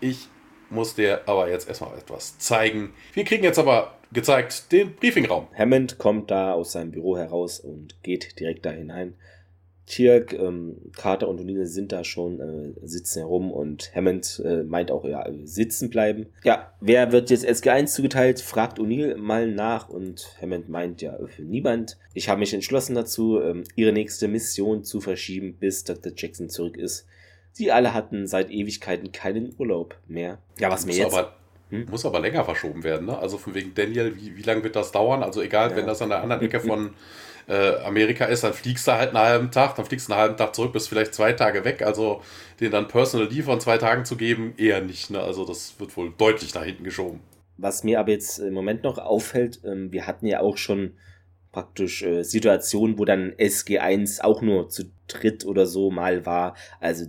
[0.02, 0.28] ich
[0.72, 2.94] muss dir aber jetzt erstmal etwas zeigen.
[3.14, 5.48] Wir kriegen jetzt aber gezeigt den Briefingraum.
[5.56, 9.14] Hammond kommt da aus seinem Büro heraus und geht direkt da hinein.
[9.90, 14.92] Tirk, ähm, Carter und O'Neill sind da schon, äh, sitzen herum und Hammond äh, meint
[14.92, 16.28] auch, ja, sitzen bleiben.
[16.44, 21.42] Ja, wer wird jetzt SG1 zugeteilt, fragt O'Neill mal nach und Hammond meint, ja, für
[21.42, 21.98] niemand.
[22.14, 26.14] Ich habe mich entschlossen dazu, ähm, ihre nächste Mission zu verschieben, bis Dr.
[26.16, 27.08] Jackson zurück ist.
[27.52, 30.38] Sie alle hatten seit Ewigkeiten keinen Urlaub mehr.
[30.60, 31.14] Ja, was mir jetzt...
[31.14, 31.34] Aber
[31.72, 31.88] hm?
[31.90, 33.18] Muss aber länger verschoben werden, ne?
[33.18, 35.24] Also von wegen Daniel, wie, wie lange wird das dauern?
[35.24, 35.76] Also egal, ja.
[35.76, 36.92] wenn das an der anderen Ecke von
[37.50, 40.38] äh, Amerika ist, dann fliegst du halt einen halben Tag, dann fliegst du einen halben
[40.38, 41.82] Tag zurück, bist vielleicht zwei Tage weg.
[41.82, 42.22] Also
[42.60, 45.10] den dann Personal Leave von zwei Tagen zu geben, eher nicht.
[45.10, 45.20] Ne?
[45.20, 47.22] Also das wird wohl deutlich nach hinten geschoben.
[47.58, 50.94] Was mir aber jetzt im Moment noch auffällt, ähm, wir hatten ja auch schon
[51.60, 56.56] praktisch äh, Situationen, wo dann SG1 auch nur zu dritt oder so mal war.
[56.80, 57.06] Also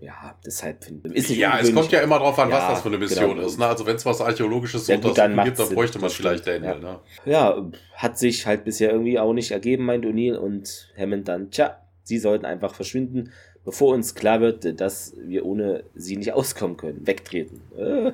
[0.00, 1.30] ja, deshalb finde ich.
[1.30, 3.46] Ja, es kommt ja immer darauf an, ja, was das für eine Mission genau.
[3.46, 3.58] ist.
[3.58, 3.66] Ne?
[3.66, 6.74] Also wenn es was Archäologisches ja, gut, dann gibt, dann bräuchte man vielleicht Daniel.
[6.74, 6.78] Ja.
[6.78, 6.98] Ne?
[7.24, 11.78] ja, hat sich halt bisher irgendwie auch nicht ergeben, meint O'Neill und Hammond dann, tja,
[12.02, 13.32] sie sollten einfach verschwinden,
[13.64, 17.06] bevor uns klar wird, dass wir ohne sie nicht auskommen können.
[17.06, 17.62] Wegtreten.
[17.78, 18.12] Äh,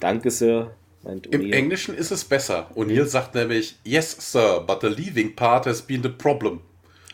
[0.00, 0.72] danke, Sir.
[1.30, 2.70] Im Englischen ist es besser.
[2.76, 6.60] O'Neill sagt nämlich, yes, sir, but the leaving part has been the problem.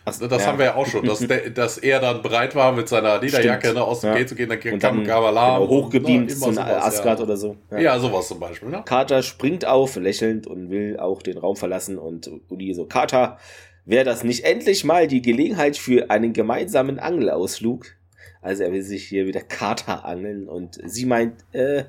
[0.05, 0.49] Ach, das ja.
[0.49, 3.73] haben wir ja auch schon, dass, der, dass er dann bereit war, mit seiner Lederjacke
[3.73, 4.17] ne, aus dem ja.
[4.17, 5.61] Gate zu gehen, dann kam Gavalar.
[5.61, 7.25] Genau, hochgebeamt ne, zu Asgard ja.
[7.25, 7.57] oder so.
[7.71, 7.79] Ja.
[7.79, 7.99] ja.
[7.99, 8.69] sowas zum Beispiel.
[8.69, 8.83] Ne?
[8.85, 13.39] Carter springt auf, lächelnd und will auch den Raum verlassen und Uli so, Carter,
[13.85, 17.87] wäre das nicht endlich mal die Gelegenheit für einen gemeinsamen Angelausflug?
[18.49, 21.85] Also er will sich hier wieder Kater angeln und sie meint, äh,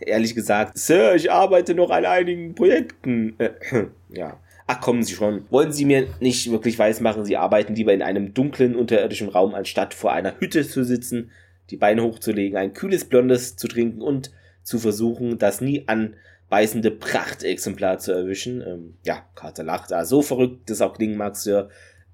[0.00, 3.38] ehrlich gesagt, Sir, ich arbeite noch an einigen Projekten.
[3.38, 3.50] Äh,
[4.08, 4.40] ja.
[4.66, 5.44] Ach, kommen Sie schon.
[5.48, 9.94] Wollen Sie mir nicht wirklich weismachen, Sie arbeiten lieber in einem dunklen, unterirdischen Raum, anstatt
[9.94, 11.30] vor einer Hütte zu sitzen,
[11.70, 14.32] die Beine hochzulegen, ein kühles Blondes zu trinken und
[14.64, 18.60] zu versuchen, das nie anbeißende Prachtexemplar zu erwischen.
[18.60, 19.92] Ähm, ja, Carter lacht.
[19.92, 21.68] Ah, so verrückt das auch klingen mag, Sir.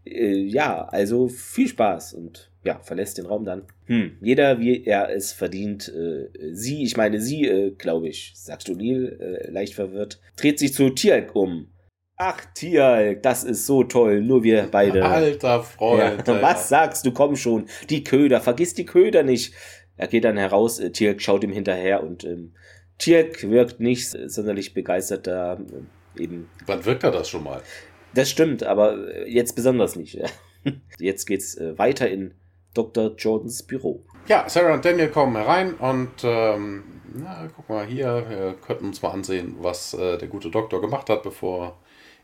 [0.05, 3.65] Äh, ja, also viel Spaß und ja, verlässt den Raum dann.
[3.87, 5.89] Hm, jeder, wie er es verdient.
[5.89, 10.73] Äh, sie, ich meine sie, äh, glaube ich, sagt O'Neill, äh, leicht verwirrt, dreht sich
[10.75, 11.69] zu Tialk um.
[12.17, 15.05] Ach, Tialk, das ist so toll, nur wir beide.
[15.05, 16.27] Alter Freund.
[16.27, 19.55] Ja, was sagst du, komm schon, die Köder, vergiss die Köder nicht.
[19.97, 22.55] Er geht dann heraus, äh, Tialk schaut ihm hinterher und ähm,
[22.99, 25.55] Tialk wirkt nicht sonderlich begeistert da.
[25.55, 26.49] Äh, eben.
[26.67, 27.63] Wann wirkt er das schon mal?
[28.15, 30.19] Das stimmt, aber äh, jetzt besonders nicht.
[31.01, 32.35] Jetzt geht's äh, weiter in
[32.75, 33.15] Dr.
[33.17, 34.03] Jordans Büro.
[34.29, 39.03] Ja, Sarah und Daniel kommen herein und ähm, na, guck mal hier, wir könnten uns
[39.03, 41.79] mal ansehen, was äh, der gute Doktor gemacht hat, bevor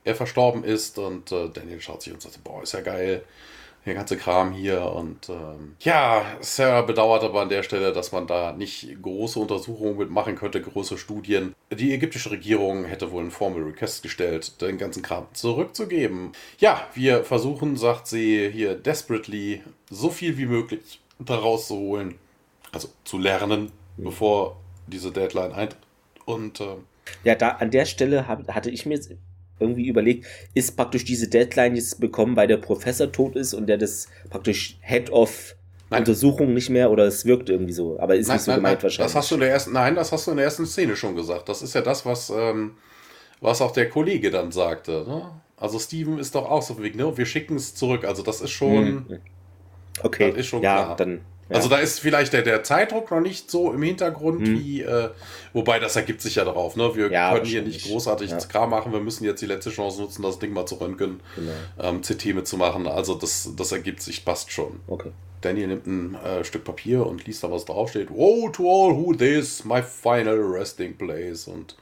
[0.04, 0.98] er verstorben ist.
[0.98, 3.24] Und äh, Daniel schaut sich und sagt, boah, ist ja geil,
[3.86, 4.82] der ganze Kram hier.
[4.92, 9.96] Und ähm, ja, Sarah bedauert aber an der Stelle, dass man da nicht große Untersuchungen
[9.96, 11.54] mitmachen könnte, große Studien.
[11.70, 16.32] Die ägyptische Regierung hätte wohl einen Formal Request gestellt, den ganzen Kram zurückzugeben.
[16.58, 22.14] Ja, wir versuchen, sagt sie hier desperately, so viel wie möglich daraus zu holen,
[22.72, 24.04] also zu lernen, mhm.
[24.04, 25.80] bevor diese Deadline eintritt.
[26.24, 26.76] Und äh,
[27.24, 29.10] ja, da an der Stelle hab, hatte ich mir jetzt
[29.60, 33.78] irgendwie überlegt, ist praktisch diese Deadline jetzt bekommen, weil der Professor tot ist und der
[33.78, 35.56] das praktisch Head of
[35.90, 36.00] nein.
[36.00, 38.82] Untersuchung nicht mehr oder es wirkt irgendwie so, aber ist nein, nicht so nein, gemeint
[38.82, 39.12] wahrscheinlich.
[39.12, 41.16] Das hast du in der ersten, nein, das hast du in der ersten Szene schon
[41.16, 41.48] gesagt.
[41.48, 42.72] Das ist ja das, was, ähm,
[43.40, 45.04] was auch der Kollege dann sagte.
[45.06, 45.30] Ne?
[45.56, 47.16] Also Steven ist doch auch so weg, ne?
[47.16, 48.04] Wir schicken es zurück.
[48.04, 48.86] Also das ist schon.
[48.86, 49.18] Hm.
[50.02, 50.30] Okay.
[50.30, 50.96] Das ist schon ja, klar.
[50.96, 54.58] dann also da ist vielleicht der, der Zeitdruck noch nicht so im Hintergrund hm.
[54.58, 55.10] wie, äh,
[55.52, 56.94] wobei das ergibt sich ja darauf, ne?
[56.94, 58.38] Wir ja, können hier nicht großartig ja.
[58.38, 61.52] Kram machen, wir müssen jetzt die letzte Chance nutzen, das Ding mal zu röntgen, genau.
[61.80, 62.86] ähm, CT mitzumachen.
[62.86, 64.80] Also das, das ergibt sich, passt schon.
[64.86, 65.10] Okay.
[65.40, 68.10] Daniel nimmt ein äh, Stück Papier und liest da, was draufsteht.
[68.10, 71.46] Woe to all who this, my final resting place.
[71.46, 71.76] Und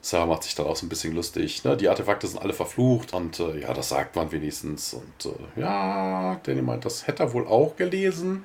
[0.00, 1.64] Sarah macht sich so ein bisschen lustig.
[1.64, 1.76] Ne?
[1.76, 4.94] Die Artefakte sind alle verflucht und äh, ja, das sagt man wenigstens.
[4.94, 8.44] Und äh, ja, Daniel meint, das hätte er wohl auch gelesen.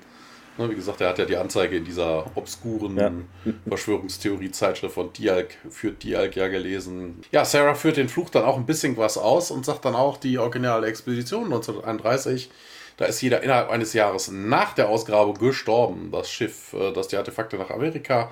[0.58, 3.12] Ne, wie gesagt, er hat ja die Anzeige in dieser obskuren ja.
[3.68, 7.22] Verschwörungstheorie-Zeitschrift von Dialk, führt Dialk ja gelesen.
[7.32, 10.18] Ja, Sarah führt den Fluch dann auch ein bisschen was aus und sagt dann auch,
[10.18, 12.50] die originale Expedition 1931,
[12.96, 16.10] da ist jeder innerhalb eines Jahres nach der Ausgrabung gestorben.
[16.12, 18.32] Das Schiff, äh, das die Artefakte nach Amerika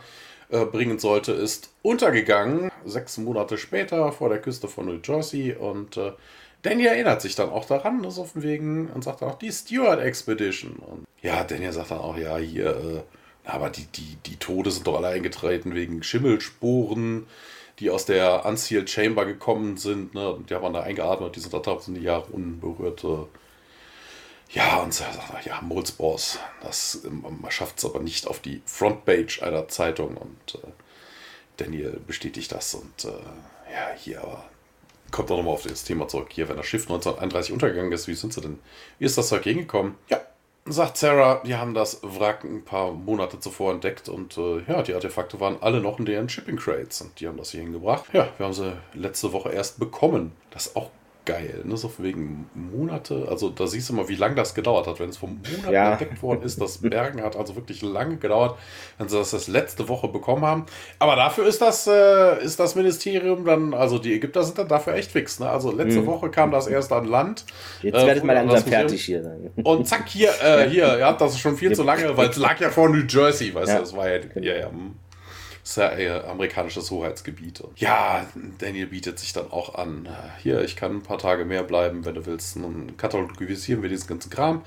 [0.50, 2.72] äh, bringen sollte, ist untergegangen.
[2.86, 6.14] Sechs Monate später vor der Küste von New Jersey und äh,
[6.64, 10.00] Danny erinnert sich dann auch daran, ist auf dem Wegen und sagt auch, die Stewart
[10.00, 10.78] Expedition.
[10.78, 13.02] Und ja, Daniel sagt dann auch, ja, hier, äh,
[13.50, 17.28] aber die, die, die Tode sind doch alle eingetreten wegen Schimmelsporen,
[17.80, 20.14] die aus der Unsealed Chamber gekommen sind.
[20.14, 20.40] Ne?
[20.50, 23.04] Die haben da eingeatmet, die sind da tausende Jahre unberührt.
[23.04, 23.26] Äh.
[24.52, 29.42] Ja, und er sagt, ja, Moldsbors, das, man schafft es aber nicht auf die Frontpage
[29.44, 30.16] einer Zeitung.
[30.16, 30.68] Und äh,
[31.58, 33.10] Daniel bestätigt das und äh,
[33.74, 34.46] ja, hier aber
[35.14, 36.28] kommt auch nochmal auf das Thema zurück.
[36.32, 38.60] Hier, wenn das Schiff 1931 untergegangen ist, wie sind sie denn?
[39.00, 39.96] Wie ist das dagegen gekommen?
[40.10, 40.20] Ja,
[40.66, 44.94] sagt Sarah, die haben das Wrack ein paar Monate zuvor entdeckt und äh, ja, die
[44.94, 48.06] Artefakte waren alle noch in deren Shipping Crates und die haben das hier hingebracht.
[48.12, 50.34] Ja, wir haben sie letzte Woche erst bekommen.
[50.52, 50.90] Das ist auch
[51.26, 51.78] geil, ne?
[51.78, 53.28] So wegen Monate.
[53.30, 55.92] Also da siehst du mal, wie lange das gedauert hat, wenn es vom Monat ja.
[55.92, 56.60] entdeckt worden ist.
[56.60, 58.58] Das Bergen hat also wirklich lange gedauert,
[58.98, 60.66] wenn sie das, das letzte Woche bekommen haben.
[61.00, 64.94] Aber dafür ist das, äh, ist das Ministerium dann, also die Ägypter sind dann dafür
[64.94, 65.40] echt fix.
[65.40, 65.50] Ne?
[65.50, 66.08] Also letzte mhm.
[66.08, 67.46] Woche kam das erst an Land.
[67.82, 69.24] Jetzt äh, werdet mal langsam fertig hier.
[69.24, 69.52] Sein.
[69.64, 72.60] Und zack, hier, äh, hier, ja, das ist schon viel zu lange, weil es lag
[72.60, 73.76] ja vor New Jersey, weißt ja.
[73.76, 74.96] du, das war ja, ja, ja hm
[75.64, 77.62] ist ja eher amerikanisches Hoheitsgebiet.
[77.62, 78.26] Und ja,
[78.58, 80.10] Daniel bietet sich dann auch an.
[80.40, 82.58] Hier, ich kann ein paar Tage mehr bleiben, wenn du willst.
[82.58, 84.64] Dann katalogisieren wir diesen ganzen Kram.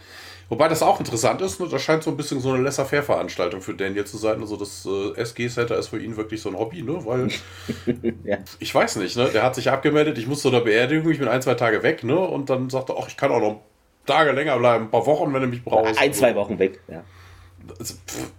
[0.49, 1.69] Wobei das auch interessant ist, ne?
[1.69, 4.41] das scheint so ein bisschen so eine Laissez-faire-Veranstaltung für Daniel zu sein.
[4.41, 7.05] Also das äh, SG-Center ist für ihn wirklich so ein Hobby, ne?
[7.05, 7.29] Weil
[8.25, 8.39] ja.
[8.61, 9.29] ich weiß nicht, ne?
[9.31, 12.05] Der hat sich abgemeldet, ich muss zu einer Beerdigung, ich bin ein, zwei Tage weg,
[12.05, 12.17] ne?
[12.17, 13.61] Und dann sagt er, ach, ich kann auch noch
[14.07, 16.01] Tage länger bleiben, ein paar Wochen, wenn du mich brauchst.
[16.01, 17.03] Ein, zwei Wochen weg, ja.
[17.81, 18.31] Also, pff,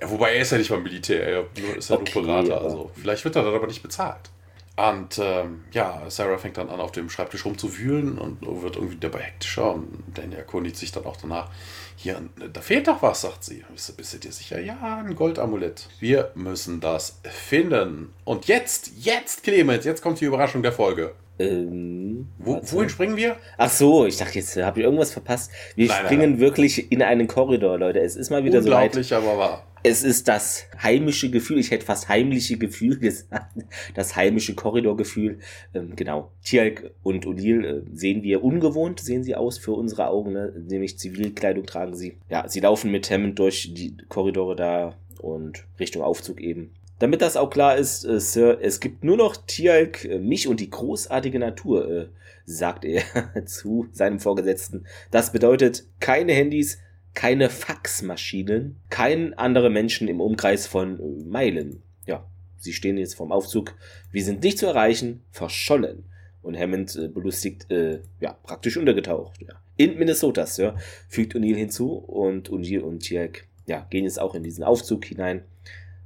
[0.00, 2.60] ja, wobei er ist ja nicht beim Militär, er ist ja okay, nur Berater.
[2.60, 4.30] Also vielleicht wird er dann aber nicht bezahlt.
[4.76, 9.20] Und ähm, ja, Sarah fängt dann an, auf dem Schreibtisch rumzuwühlen und wird irgendwie dabei
[9.20, 11.50] hektischer und Danny erkundigt sich dann auch danach.
[11.96, 13.62] Hier, da fehlt doch was, sagt sie.
[13.70, 14.58] Bist du, bist du dir sicher?
[14.58, 15.86] Ja, ein Goldamulett.
[15.98, 18.14] Wir müssen das finden.
[18.24, 21.12] Und jetzt, jetzt, Clemens, jetzt kommt die Überraschung der Folge.
[21.38, 23.36] Ähm, Wo, wohin springen wir?
[23.58, 25.50] Ach so, ich dachte, jetzt habe ich irgendwas verpasst.
[25.74, 26.40] Wir nein, springen nein, nein.
[26.40, 28.00] wirklich in einen Korridor, Leute.
[28.00, 28.96] Es ist mal wieder so weit.
[28.96, 33.64] Unglaublich, aber wahr es ist das heimische Gefühl, ich hätte fast heimliche Gefühl gesagt,
[33.94, 35.38] das heimische Korridorgefühl.
[35.74, 36.30] Ähm, genau.
[36.44, 40.52] Tialk und O'Neill äh, sehen wir ungewohnt, sehen sie aus für unsere Augen, ne?
[40.68, 42.18] nämlich Zivilkleidung tragen sie.
[42.28, 46.70] Ja, sie laufen mit Hammond durch die Korridore da und Richtung Aufzug eben.
[46.98, 50.60] Damit das auch klar ist, äh, Sir, es gibt nur noch Tialk, äh, mich und
[50.60, 52.06] die großartige Natur, äh,
[52.44, 53.02] sagt er
[53.46, 54.84] zu seinem Vorgesetzten.
[55.10, 56.78] Das bedeutet keine Handys,
[57.14, 61.82] keine Faxmaschinen, kein andere Menschen im Umkreis von äh, Meilen.
[62.06, 63.74] Ja, sie stehen jetzt vorm Aufzug.
[64.12, 66.04] Wir sind nicht zu erreichen, verschollen.
[66.42, 69.42] Und Hammond äh, belustigt, äh, ja, praktisch untergetaucht.
[69.42, 69.54] Ja.
[69.76, 70.76] In Minnesota, Sir,
[71.08, 71.92] fügt O'Neill hinzu.
[71.92, 75.42] Und O'Neill und Tierk, ja, gehen jetzt auch in diesen Aufzug hinein.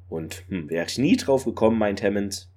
[0.08, 2.48] Und hm, wäre ich nie drauf gekommen, meint Hammond.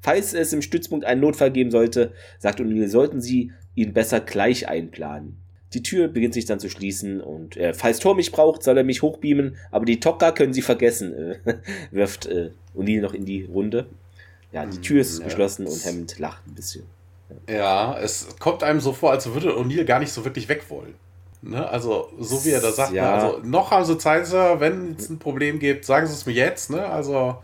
[0.00, 4.68] Falls es im Stützpunkt einen Notfall geben sollte, sagt O'Neill, sollten Sie ihn besser gleich
[4.68, 5.42] einplanen.
[5.76, 8.82] Die Tür beginnt sich dann zu schließen und äh, falls Thor mich braucht, soll er
[8.84, 11.12] mich hochbeamen, aber die Tokka können sie vergessen,
[11.44, 11.54] äh,
[11.90, 13.84] wirft äh, O'Neill noch in die Runde.
[14.52, 15.26] Ja, die Tür ist Ja.
[15.26, 16.84] geschlossen und Hammond lacht ein bisschen.
[17.46, 20.94] Ja, es kommt einem so vor, als würde O'Neill gar nicht so wirklich weg wollen.
[21.42, 21.68] Ne?
[21.68, 23.02] Also, so wie er das sagt, Ja.
[23.02, 23.10] ne?
[23.22, 26.70] also noch haben sie Zeit, wenn es ein Problem gibt, sagen sie es mir jetzt.
[26.70, 26.86] Ne?
[26.86, 27.36] Also,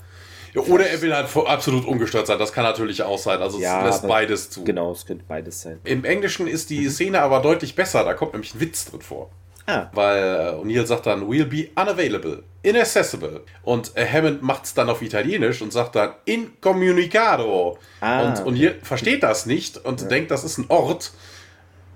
[0.55, 3.41] ja, oder er will halt absolut ungestört sein, das kann natürlich auch sein.
[3.41, 4.65] Also, Ja, es lässt beides zu.
[4.65, 5.81] Genau, es könnte beides sein.
[5.85, 9.31] Im Englischen ist die Szene aber deutlich besser, da kommt nämlich ein Witz drin vor.
[9.65, 13.43] Ah, Weil äh, O'Neill sagt dann, will be unavailable, inaccessible.
[13.63, 17.79] Und äh, Hammond macht es dann auf Italienisch und sagt dann, incommunicado.
[18.01, 21.13] Ah, und O'Neill versteht das nicht und denkt, das ist ein Ort.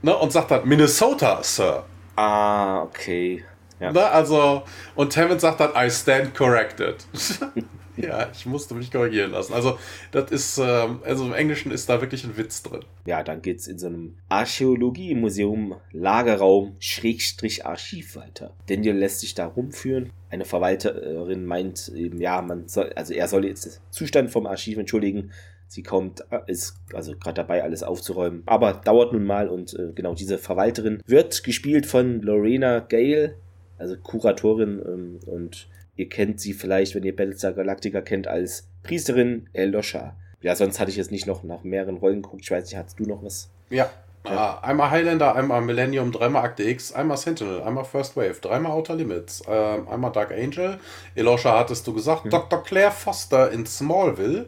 [0.03, 1.85] Ne, und sagt dann, Minnesota, Sir.
[2.15, 3.45] ah, okay.
[3.81, 3.93] Ja.
[3.93, 4.63] Ne, also,
[4.95, 6.97] und Hammond sagt dann, I stand corrected.
[7.97, 9.55] ja, ich musste mich korrigieren lassen.
[9.55, 9.79] Also,
[10.13, 12.81] das ist, ähm, also im Englischen ist da wirklich ein Witz drin.
[13.07, 18.53] Ja, dann geht's in so einem Archäologiemuseum, Lagerraum, Schrägstrich Archiv weiter.
[18.69, 20.11] Daniel lässt sich da rumführen.
[20.31, 24.79] Eine Verwalterin meint eben, ja, man soll, also er soll jetzt den Zustand vom Archiv
[24.79, 25.31] entschuldigen.
[25.69, 28.43] Sie kommt, äh, ist also gerade dabei, alles aufzuräumen.
[28.47, 33.35] Aber dauert nun mal und äh, genau diese Verwalterin wird gespielt von Lorena Gale,
[33.79, 39.49] also Kuratorin ähm, und ihr kennt sie vielleicht, wenn ihr Battlestar Galactica kennt, als Priesterin
[39.53, 40.17] Elosha.
[40.43, 42.43] Ja, sonst hatte ich jetzt nicht noch nach mehreren Rollen geguckt.
[42.43, 43.51] Ich weiß nicht, hattest du noch was?
[43.71, 43.91] Ja.
[44.25, 48.97] Äh, einmal Highlander, einmal Millennium, dreimal Akte X, einmal Sentinel, einmal First Wave, dreimal Outer
[48.97, 50.79] Limits, ähm, einmal Dark Angel.
[51.15, 52.63] Elisha hattest du gesagt, Dr.
[52.65, 54.47] Claire Foster in Smallville,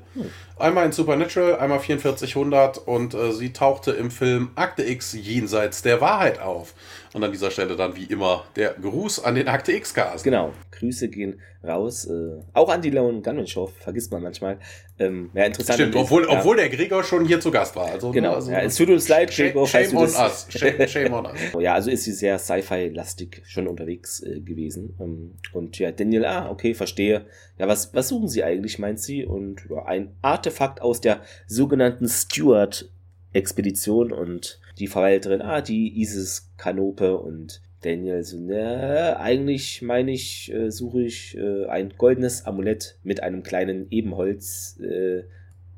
[0.58, 6.00] einmal in Supernatural, einmal 4400 und äh, sie tauchte im Film Akte X jenseits der
[6.00, 6.74] Wahrheit auf.
[7.14, 10.24] Und an dieser Stelle dann wie immer der Gruß an den Akte X-Cast.
[10.24, 10.52] Genau.
[10.70, 12.06] Grüße gehen raus.
[12.06, 14.58] Äh, auch an die Lone Gunman Show, vergisst man manchmal.
[14.98, 15.78] Ähm, ja, interessant.
[15.78, 17.86] Stimmt, obwohl, ja, obwohl der Gregor schon hier zu Gast war.
[17.86, 20.46] Also, ne, Genau, also, ja, es tut uns leid, Gregor, shame on us.
[20.50, 21.32] Shame, shame on us.
[21.58, 24.96] Ja, also ist sie sehr Sci-Fi-lastig schon unterwegs äh, gewesen.
[25.00, 27.24] Ähm, und ja, Daniel, ah, okay, verstehe.
[27.58, 29.24] Ja, was, was suchen sie eigentlich, meint sie?
[29.24, 37.18] Und ja, ein Artefakt aus der sogenannten Stewart-Expedition und die Verwalterin, ah, die Isis Kanope
[37.18, 43.22] und Daniel so, ne, eigentlich meine ich, äh, suche ich äh, ein goldenes Amulett mit
[43.22, 45.22] einem kleinen Ebenholz äh,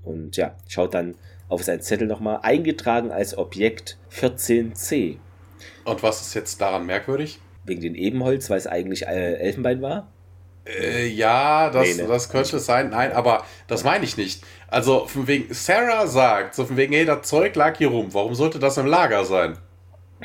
[0.03, 1.15] und ja, schaut dann
[1.49, 5.17] auf seinen Zettel nochmal, eingetragen als Objekt 14c.
[5.85, 7.39] Und was ist jetzt daran merkwürdig?
[7.65, 10.11] Wegen den Ebenholz, weil es eigentlich äh, Elfenbein war?
[10.67, 12.09] Äh, ja, das, Nee, ne?
[12.09, 12.91] das könnte sein.
[12.91, 14.43] Nein, aber das meine ich nicht.
[14.69, 18.13] Also von wegen, Sarah sagt, so von wegen, hey, das Zeug lag hier rum.
[18.13, 19.59] Warum sollte das im Lager sein?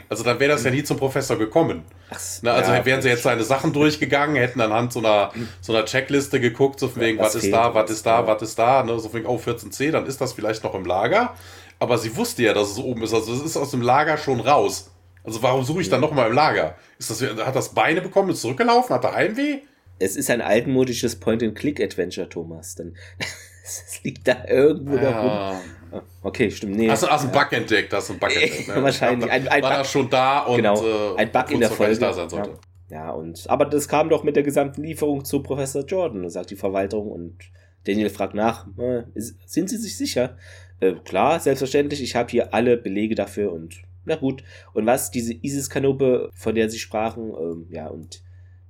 [0.09, 1.83] Also dann wäre das ja nie zum Professor gekommen.
[2.09, 5.73] Ach, Ne, also ja, wären sie jetzt seine Sachen durchgegangen, hätten anhand so einer, so
[5.73, 8.59] einer Checkliste geguckt, so von wegen, Was was, ist da, was ist da, was ist
[8.59, 11.33] da, ne, so von wegen, oh, 14c, dann ist das vielleicht noch im Lager.
[11.79, 13.13] Aber sie wusste ja, dass es oben ist.
[13.13, 14.91] Also es ist aus dem Lager schon raus.
[15.23, 16.75] Also warum suche ich dann noch mal im Lager?
[16.99, 19.59] Ist das, hat das Beine bekommen, ist zurückgelaufen, hat er Heimweh?
[19.99, 22.75] Es ist ein altmodisches Point-and-Click-Adventure, Thomas.
[22.75, 22.95] Denn
[23.63, 25.27] es liegt da irgendwo da rum.
[25.27, 25.61] Ja.
[25.99, 26.75] Ah, Okay, stimmt.
[26.75, 26.89] Nee.
[26.89, 27.93] Hast du hast einen Bug entdeckt?
[27.93, 28.67] Hast du einen Bug entdeckt?
[28.67, 28.83] Ne?
[28.83, 29.31] Wahrscheinlich.
[29.31, 29.79] Ein- ein war Bug.
[29.79, 31.97] das schon da und genau, äh, ein Bug in der Folge.
[31.97, 32.49] da sein sollte.
[32.89, 33.05] Ja.
[33.05, 36.55] ja, und aber das kam doch mit der gesamten Lieferung zu Professor Jordan, sagt die
[36.55, 37.37] Verwaltung und
[37.85, 39.03] Daniel fragt nach, äh,
[39.45, 40.37] sind Sie sich sicher?
[40.81, 44.43] Äh, klar, selbstverständlich, ich habe hier alle Belege dafür und na gut.
[44.73, 48.21] Und was, diese Isis-Kanope, von der Sie sprachen, ähm, ja, und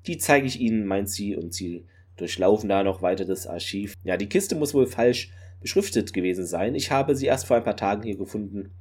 [0.07, 1.85] die zeige ich Ihnen, meint sie, und sie
[2.17, 3.95] durchlaufen da noch weiter das Archiv.
[4.03, 6.75] Ja, die Kiste muss wohl falsch beschriftet gewesen sein.
[6.75, 8.71] Ich habe sie erst vor ein paar Tagen hier gefunden.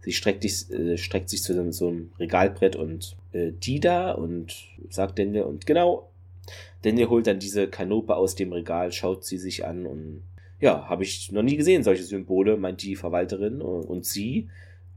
[0.00, 4.54] Sie streckt, äh, streckt sich zu so, einem Regalbrett und äh, die da und
[4.90, 6.10] sagt Daniel und genau,
[6.82, 10.22] Daniel holt dann diese Kanope aus dem Regal, schaut sie sich an und
[10.60, 14.48] ja, habe ich noch nie gesehen, solche Symbole, meint die Verwalterin äh, und sie.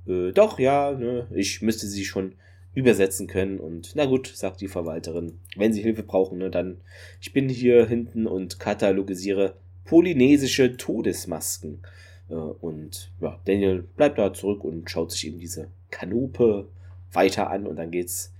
[0.08, 2.34] Äh, doch, ja, ne, ich müsste sie schon
[2.76, 6.82] übersetzen können und na gut, sagt die Verwalterin, wenn sie Hilfe brauchen, ne, dann
[7.22, 11.82] ich bin hier hinten und katalogisiere polynesische Todesmasken.
[12.30, 16.68] Äh, und ja, Daniel bleibt da zurück und schaut sich eben diese Kanope
[17.14, 18.34] weiter an und dann geht's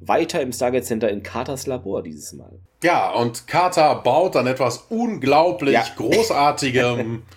[0.00, 2.58] weiter im Stargate Center in Carters Labor dieses Mal.
[2.82, 5.84] Ja, und Carter baut dann etwas unglaublich Ja.
[5.96, 7.22] Großartigem.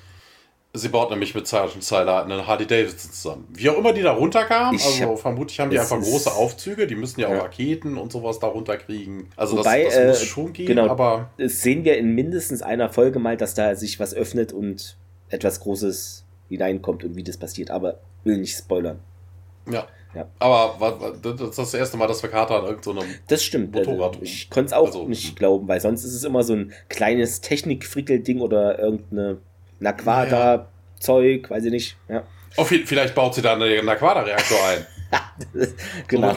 [0.73, 3.47] Sie baut nämlich mit Sergeant Siler einen Harley Davidson zusammen.
[3.51, 6.87] Wie auch immer die da runterkamen, Ich also hab- vermutlich haben die einfach große Aufzüge,
[6.87, 7.41] die müssen ja auch Ja.
[7.41, 9.27] Raketen und sowas da runterkriegen.
[9.35, 10.87] Also Wobei, das, das muss äh, schon gehen, genau.
[10.87, 14.95] aber Das sehen wir in mindestens einer Folge mal, dass da sich was öffnet und
[15.29, 18.99] etwas Großes hineinkommt und wie das passiert, aber will nicht spoilern.
[19.69, 19.87] ja.
[20.13, 20.27] Ja.
[20.39, 20.75] Aber
[21.21, 23.73] das ist das erste Mal, dass wir Carter an irgendeinem Das stimmt.
[23.73, 24.23] Motorrad Also, rum.
[24.23, 27.39] ich konnte es auch Also, nicht glauben, weil sonst ist es immer so ein kleines
[27.39, 29.37] Technikfrickel-Ding oder irgendeine
[29.81, 31.97] Naquada-Zeug, weiß ich nicht.
[32.07, 32.23] Ja.
[32.57, 34.85] Oh, vi- vielleicht baut sie da einen Aquada-Reaktor ein.
[36.07, 36.35] genau.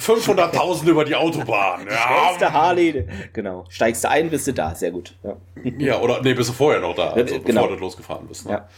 [0.00, 1.86] 500.000 über die Autobahn.
[1.86, 2.52] Ja.
[2.52, 3.06] Harley.
[3.32, 3.64] Genau.
[3.68, 4.74] Steigst du ein, bist du da.
[4.74, 5.14] Sehr gut.
[5.22, 5.36] Ja,
[5.78, 7.62] ja oder nee, bist du vorher noch da, also, genau.
[7.62, 8.46] bevor du losgefahren bist.
[8.46, 8.52] Ne?
[8.52, 8.68] Ja.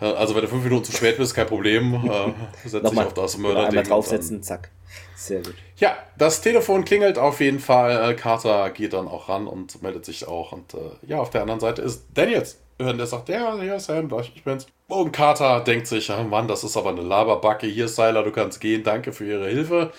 [0.00, 1.94] Also wenn du fünf Minuten zu spät bist, kein Problem.
[1.94, 3.66] Äh, setz dich auf das Mörder.
[3.66, 4.70] Einmal draufsetzen, zack.
[5.16, 5.54] Sehr gut.
[5.76, 8.10] Ja, das Telefon klingelt auf jeden Fall.
[8.10, 10.52] Äh, Carter geht dann auch ran und meldet sich auch.
[10.52, 12.58] Und äh, ja, auf der anderen Seite ist Daniels.
[12.78, 14.66] Und der sagt, ja, ist Sam, ich bin's.
[14.86, 17.66] Und Carter denkt sich, oh Mann, das ist aber eine Laberbacke.
[17.66, 18.84] Hier, Sylar, du kannst gehen.
[18.84, 19.92] Danke für Ihre Hilfe.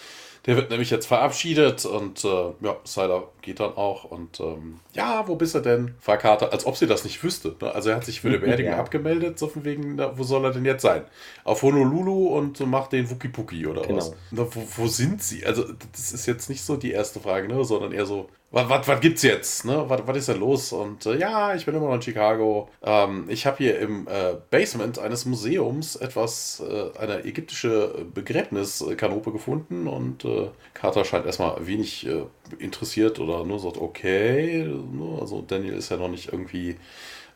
[0.45, 2.27] Der wird nämlich jetzt verabschiedet und äh,
[2.61, 5.95] ja, Sylar geht dann auch und ähm, ja, wo bist du denn?
[5.99, 7.55] Fragt Carter, als ob sie das nicht wüsste.
[7.61, 7.73] Ne?
[7.73, 8.79] Also er hat sich für die Beerdigung ja.
[8.79, 11.03] abgemeldet, so von wegen, na, wo soll er denn jetzt sein?
[11.43, 13.97] Auf Honolulu und macht den Wukipuki oder genau.
[13.97, 14.13] was?
[14.31, 15.45] Na, wo, wo, sind sie?
[15.45, 17.63] Also das ist jetzt nicht so die erste Frage, ne?
[17.63, 19.65] sondern eher so, was, was, was gibt's jetzt?
[19.65, 19.85] Ne?
[19.87, 20.73] Was, was ist denn los?
[20.73, 22.69] Und äh, ja, ich bin immer noch in Chicago.
[22.81, 29.87] Ähm, ich habe hier im äh, Basement eines Museums etwas, äh, eine ägyptische Begräbniskanope gefunden
[29.87, 32.25] und äh, Carter scheint erstmal wenig äh,
[32.59, 34.63] interessiert oder nur sagt, okay.
[34.63, 35.17] Ne?
[35.19, 36.77] Also Daniel ist ja noch nicht irgendwie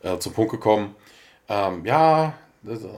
[0.02, 0.94] äh, zum Punkt gekommen.
[1.48, 2.34] Ähm, ja,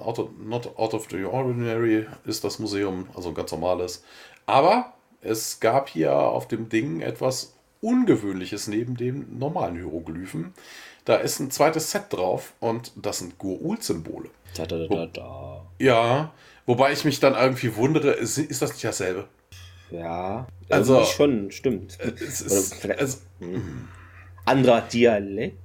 [0.05, 4.05] out of, not out of the ordinary ist das Museum, also ein ganz normales.
[4.47, 10.55] Aber es gab hier auf dem Ding etwas Ungewöhnliches neben dem normalen Hieroglyphen.
[11.05, 14.31] Da ist ein zweites Set drauf und das sind Gurul-Symbole.
[15.79, 16.33] Ja,
[16.65, 19.29] wobei ich mich dann irgendwie wundere, ist, ist das nicht dasselbe?
[19.91, 21.99] Ja, also schon, stimmt.
[22.01, 23.19] Es ist, also,
[24.45, 25.57] anderer Dialekt.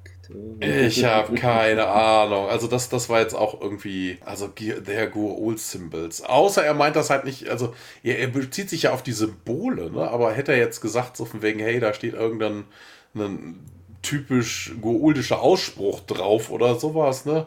[0.60, 2.48] Ich habe keine Ahnung.
[2.48, 6.24] Also das, das war jetzt auch irgendwie, also der Goa'uld Symbols.
[6.24, 9.92] Außer er meint das halt nicht, also er, er bezieht sich ja auf die Symbole,
[9.92, 10.10] ne?
[10.10, 12.66] aber hätte er jetzt gesagt, so von wegen, hey, da steht irgendein
[14.02, 17.46] typisch goa'uldischer Ausspruch drauf oder sowas, ne?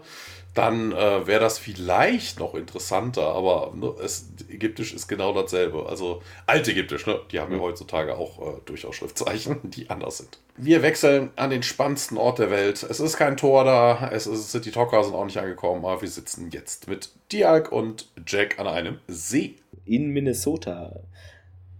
[0.54, 5.86] Dann äh, wäre das vielleicht noch interessanter, aber ne, es, Ägyptisch ist genau dasselbe.
[5.88, 7.18] Also altägyptisch, ne?
[7.32, 10.38] die haben ja heutzutage auch äh, durchaus Schriftzeichen, die anders sind.
[10.56, 12.86] Wir wechseln an den spannendsten Ort der Welt.
[12.88, 16.08] Es ist kein Tor da, es ist, City Talker sind auch nicht angekommen, aber wir
[16.08, 19.56] sitzen jetzt mit Dialk und Jack an einem See.
[19.84, 21.00] In Minnesota.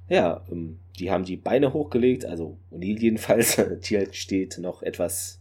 [0.09, 3.57] Ja, ähm, die haben die Beine hochgelegt, also O'Neill jedenfalls.
[3.89, 5.39] Dialk steht noch etwas,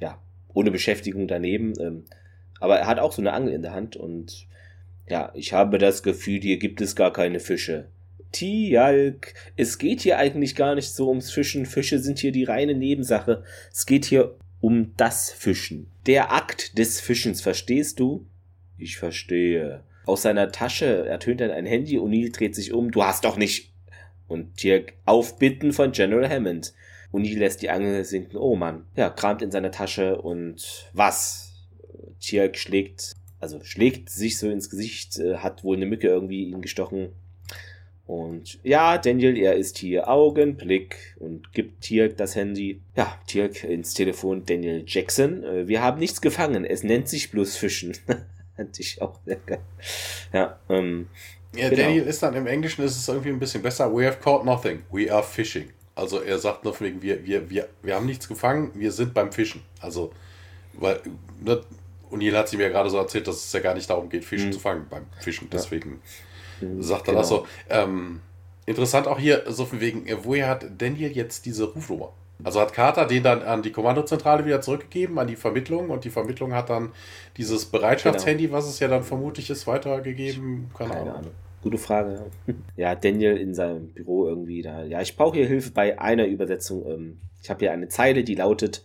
[0.00, 0.18] ja,
[0.54, 1.74] ohne Beschäftigung daneben.
[1.78, 2.04] Ähm,
[2.60, 4.46] aber er hat auch so eine Angel in der Hand und
[5.08, 7.88] ja, ich habe das Gefühl, hier gibt es gar keine Fische.
[8.32, 11.66] Tialk, es geht hier eigentlich gar nicht so ums Fischen.
[11.66, 13.42] Fische sind hier die reine Nebensache.
[13.72, 15.90] Es geht hier um das Fischen.
[16.06, 18.26] Der Akt des Fischens, verstehst du?
[18.78, 19.82] Ich verstehe.
[20.06, 21.98] Aus seiner Tasche ertönt dann ein Handy.
[21.98, 22.90] O'Neill dreht sich um.
[22.90, 23.72] Du hast doch nicht.
[24.28, 26.72] Und Tirk auf Bitten von General Hammond.
[27.12, 28.36] O'Neill lässt die Angel sinken.
[28.36, 28.86] Oh Mann.
[28.96, 31.49] Ja, kramt in seiner Tasche und was?
[32.20, 36.60] Tiak schlägt, also schlägt sich so ins Gesicht, äh, hat wohl eine Mücke irgendwie ihn
[36.60, 37.10] gestochen.
[38.06, 42.80] Und ja, Daniel, er ist hier Augenblick und gibt Tirk das Handy.
[42.96, 45.44] Ja, Tirk ins Telefon, Daniel Jackson.
[45.44, 47.96] Äh, wir haben nichts gefangen, es nennt sich bloß Fischen.
[48.56, 49.60] Fand ich auch sehr geil.
[50.32, 51.08] Ja, ähm,
[51.54, 51.82] ja, genau.
[51.82, 53.94] Daniel ist dann im Englischen ist es irgendwie ein bisschen besser.
[53.94, 54.82] We have caught nothing.
[54.90, 55.70] We are fishing.
[55.94, 59.32] Also er sagt nur wegen, wir, wir, wir, wir haben nichts gefangen, wir sind beim
[59.32, 59.62] Fischen.
[59.80, 60.12] Also,
[60.72, 61.00] weil,
[62.10, 64.24] ne, O'Neill hat sie mir gerade so erzählt, dass es ja gar nicht darum geht,
[64.24, 64.52] Fische mhm.
[64.52, 65.48] zu fangen beim Fischen.
[65.50, 66.00] Deswegen
[66.60, 66.68] ja.
[66.68, 67.18] Mhm, sagt er genau.
[67.20, 67.46] das so.
[67.68, 68.20] Ähm,
[68.66, 72.12] interessant auch hier, so von wegen, äh, woher hat Daniel jetzt diese Rufnummer?
[72.42, 76.10] Also hat Carter den dann an die Kommandozentrale wieder zurückgegeben, an die Vermittlung und die
[76.10, 76.92] Vermittlung hat dann
[77.36, 78.56] dieses Bereitschaftshandy, genau.
[78.56, 80.70] was es ja dann vermutlich ist, weitergegeben.
[80.76, 81.14] Keine, Keine Ahnung.
[81.16, 81.32] Ahnung.
[81.62, 82.30] Gute Frage.
[82.76, 84.84] Ja, Daniel in seinem Büro irgendwie da.
[84.84, 86.86] Ja, ich brauche hier Hilfe bei einer Übersetzung.
[86.86, 88.84] Ähm, ich habe hier eine Zeile, die lautet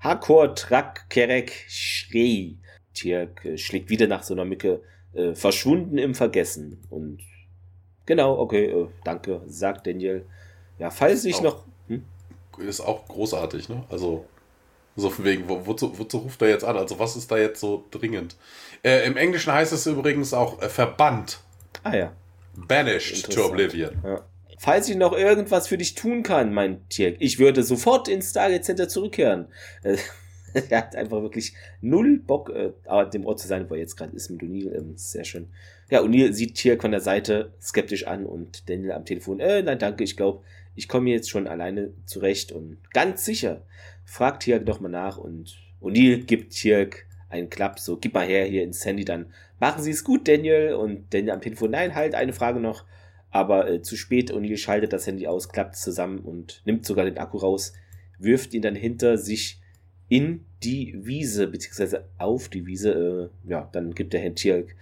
[0.00, 2.56] Hakor Trak Kerek Shrei.
[2.94, 4.80] Tirk äh, schlägt wieder nach so einer Mücke.
[5.12, 6.78] Äh, verschwunden im Vergessen.
[6.88, 7.20] Und
[8.06, 10.24] genau, okay, äh, danke, sagt Daniel.
[10.78, 11.64] Ja, falls ich noch.
[11.88, 12.04] Hm?
[12.58, 13.84] Ist auch großartig, ne?
[13.88, 14.24] Also,
[14.96, 16.76] so von wegen, wo, wozu, wozu ruft er jetzt an?
[16.76, 18.36] Also, was ist da jetzt so dringend?
[18.82, 21.40] Äh, Im Englischen heißt es übrigens auch äh, verbannt.
[21.82, 22.12] Ah ja.
[22.54, 23.98] Banished to Oblivion.
[24.04, 24.20] Ja.
[24.62, 28.62] Falls ich noch irgendwas für dich tun kann, mein Tier, ich würde sofort ins Stargate
[28.62, 29.46] Center zurückkehren.
[29.82, 29.96] Äh,
[30.68, 32.72] er hat einfach wirklich null Bock, äh,
[33.10, 34.76] dem Ort zu sein, wo er jetzt gerade ist mit O'Neill.
[34.76, 35.48] Ähm, sehr schön.
[35.88, 39.78] Ja, O'Neill sieht Tier von der Seite skeptisch an und Daniel am Telefon, äh, nein,
[39.78, 40.44] danke, ich glaube,
[40.74, 43.62] ich komme jetzt schon alleine zurecht und ganz sicher.
[44.04, 48.44] Fragt Tirk doch mal nach und O'Neill gibt Tirk einen Klapp, so, gib mal her
[48.44, 50.74] hier ins Handy, dann machen Sie es gut, Daniel.
[50.74, 52.84] Und Daniel am Telefon, nein, halt, eine Frage noch.
[53.30, 57.18] Aber äh, zu spät, O'Neill schaltet das Handy aus, klappt zusammen und nimmt sogar den
[57.18, 57.72] Akku raus,
[58.18, 59.60] wirft ihn dann hinter sich
[60.08, 64.74] in die Wiese, beziehungsweise auf die Wiese, äh, ja, dann gibt der Herr Tierk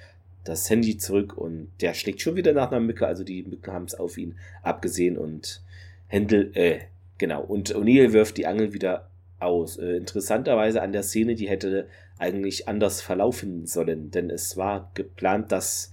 [0.45, 3.07] das Handy zurück und der schlägt schon wieder nach einer Mücke.
[3.07, 5.63] Also die Mücken haben es auf ihn abgesehen und
[6.07, 6.79] Händel, äh,
[7.19, 7.43] genau.
[7.43, 9.09] Und O'Neill wirft die Angel wieder
[9.41, 9.77] aus.
[9.77, 11.87] Äh, interessanterweise an der Szene, die hätte
[12.19, 15.93] eigentlich anders verlaufen sollen, denn es war geplant, dass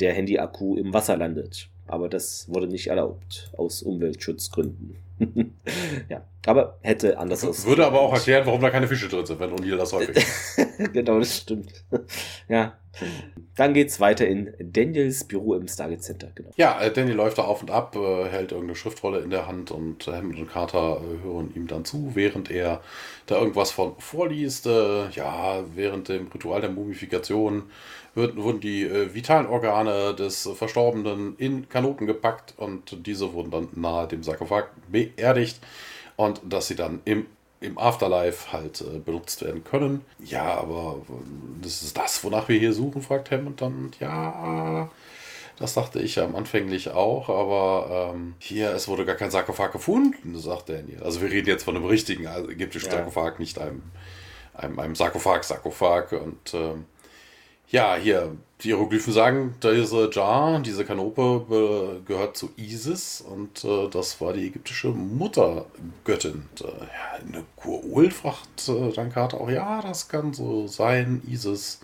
[0.00, 1.68] der Handy-Akku im Wasser landet.
[1.86, 4.96] Aber das wurde nicht erlaubt, aus Umweltschutzgründen.
[6.08, 7.68] ja, aber hätte anders aussehen.
[7.68, 10.24] Würde aber auch erklären, warum da keine Fische drin sind, wenn O'Neill das häufig
[10.92, 11.84] Genau, das stimmt.
[12.48, 12.76] ja.
[13.56, 16.28] Dann geht's weiter in Daniels Büro im Stargate Center.
[16.34, 16.50] Genau.
[16.56, 19.70] Ja, äh, Daniel läuft da auf und ab, äh, hält irgendeine Schriftrolle in der Hand
[19.70, 22.82] und Hammond und Carter äh, hören ihm dann zu, während er
[23.26, 24.66] da irgendwas von vorliest.
[24.66, 27.64] ja, während dem Ritual der Mumifikation
[28.14, 34.22] wurden die vitalen Organe des Verstorbenen in Kanoten gepackt und diese wurden dann nahe dem
[34.22, 35.60] Sarkophag beerdigt
[36.16, 37.26] und dass sie dann im
[37.60, 40.04] im Afterlife halt äh, benutzt werden können.
[40.22, 41.00] Ja, aber
[41.62, 43.92] das ist das, wonach wir hier suchen, fragt Hammond dann.
[43.98, 44.90] Ja,
[45.58, 50.38] das dachte ich am anfänglich auch, aber ähm, hier, es wurde gar kein Sarkophag gefunden,
[50.38, 51.02] sagt Daniel.
[51.02, 52.96] Also wir reden jetzt von einem richtigen also ägyptischen ja.
[52.98, 53.82] Sarkophag, nicht einem,
[54.52, 56.84] einem, einem Sarkophag, Sarkophag und ähm,
[57.68, 64.20] ja, hier, die Hieroglyphen sagen, diese Jar, diese Kanope gehört zu Isis und äh, das
[64.20, 66.48] war die ägyptische Muttergöttin.
[66.52, 71.22] Und, äh, ja, eine Kurul fragt äh, dann Carter auch, ja, das kann so sein.
[71.28, 71.80] Isis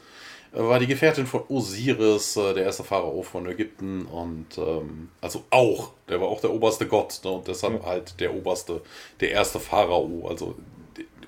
[0.52, 5.44] äh, war die Gefährtin von Osiris, äh, der erste Pharao von Ägypten und ähm, also
[5.50, 8.82] auch, der war auch der oberste Gott ne, und deshalb halt der oberste,
[9.20, 10.26] der erste Pharao.
[10.28, 10.54] Also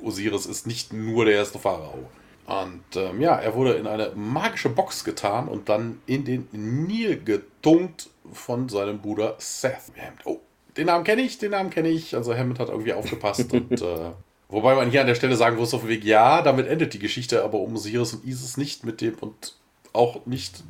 [0.02, 1.98] Osiris ist nicht nur der erste Pharao.
[2.46, 7.22] Und ähm, ja, er wurde in eine magische Box getan und dann in den Nil
[7.22, 9.92] getunkt von seinem Bruder Seth.
[10.24, 10.40] Oh,
[10.76, 12.14] den Namen kenne ich, den Namen kenne ich.
[12.14, 14.10] Also Hammond hat irgendwie aufgepasst und äh,
[14.48, 16.98] wobei man hier an der Stelle sagen muss, auf dem Weg, ja, damit endet die
[16.98, 19.56] Geschichte, aber um Osiris und Isis nicht mit dem und
[19.94, 20.64] auch nicht,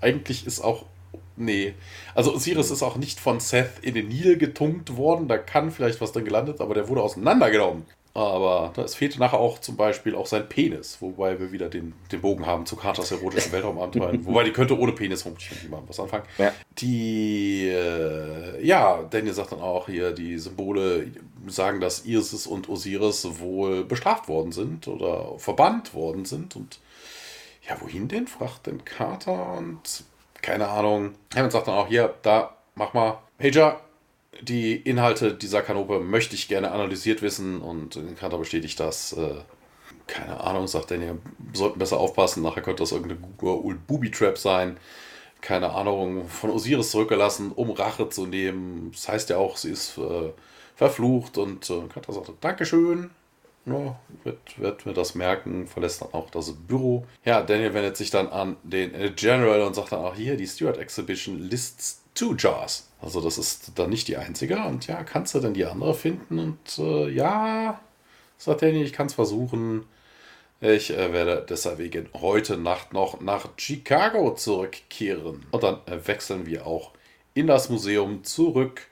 [0.00, 0.86] eigentlich ist auch,
[1.36, 1.74] nee,
[2.14, 6.00] also Osiris ist auch nicht von Seth in den Nil getunkt worden, da kann vielleicht
[6.00, 7.84] was drin gelandet, aber der wurde auseinandergenommen.
[8.12, 12.20] Aber es fehlte nachher auch zum Beispiel auch sein Penis, wobei wir wieder den, den
[12.20, 14.24] Bogen haben zu Carters erotischen Weltraumabenteuern.
[14.26, 16.24] wobei die könnte ohne Penis vermutlich mit was anfangen.
[16.36, 16.52] Ja.
[16.78, 21.06] Die, äh, ja, Daniel sagt dann auch hier, die Symbole
[21.46, 26.56] sagen, dass Isis und Osiris wohl bestraft worden sind oder verbannt worden sind.
[26.56, 26.80] Und
[27.68, 28.26] ja, wohin denn?
[28.26, 30.04] fragt denn Carter und
[30.42, 31.14] keine Ahnung.
[31.34, 33.18] Hammond sagt dann auch, hier, da, mach mal.
[33.38, 33.80] Major,
[34.42, 39.12] die Inhalte dieser Kanope möchte ich gerne analysiert wissen und Carter bestätigt das.
[39.12, 39.34] Äh,
[40.06, 41.18] keine Ahnung, sagt Daniel,
[41.52, 44.76] sollten besser aufpassen, nachher könnte das irgendeine Old Booby Trap sein.
[45.40, 48.90] Keine Ahnung, von Osiris zurückgelassen, um Rache zu nehmen.
[48.92, 50.32] Das heißt ja auch, sie ist äh,
[50.74, 53.10] verflucht und äh, Carter sagte, Dankeschön.
[53.66, 57.06] Ja, wird, wird mir das merken, verlässt dann auch das Büro.
[57.24, 60.78] Ja, Daniel wendet sich dann an den General und sagt dann auch hier, die Steward
[60.78, 62.89] Exhibition lists two jars.
[63.02, 64.58] Also das ist dann nicht die einzige.
[64.64, 66.38] Und ja, kannst du denn die andere finden?
[66.38, 67.80] Und äh, ja,
[68.36, 69.84] sagt Danny, ich kann es versuchen.
[70.60, 75.46] Ich äh, werde deswegen heute Nacht noch nach Chicago zurückkehren.
[75.50, 76.92] Und dann äh, wechseln wir auch
[77.32, 78.88] in das Museum zurück,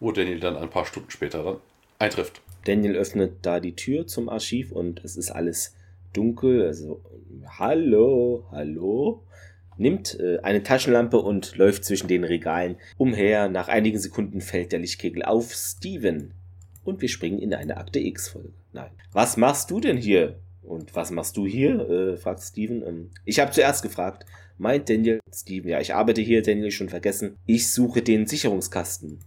[0.00, 1.56] wo Daniel dann ein paar Stunden später dann
[1.98, 2.40] eintrifft.
[2.64, 5.74] Daniel öffnet da die Tür zum Archiv und es ist alles
[6.12, 6.66] dunkel.
[6.66, 7.00] Also,
[7.58, 9.22] hallo, hallo
[9.76, 13.48] nimmt äh, eine Taschenlampe und läuft zwischen den Regalen umher.
[13.48, 16.32] Nach einigen Sekunden fällt der Lichtkegel auf Steven.
[16.84, 18.50] Und wir springen in eine Akte X-Folge.
[18.72, 18.90] Nein.
[19.12, 20.36] Was machst du denn hier?
[20.62, 21.88] Und was machst du hier?
[21.88, 22.82] Äh, fragt Steven.
[22.86, 24.26] Ähm, ich habe zuerst gefragt.
[24.58, 27.36] Meint Daniel, Steven, ja, ich arbeite hier, Daniel schon vergessen.
[27.46, 29.18] Ich suche den Sicherungskasten.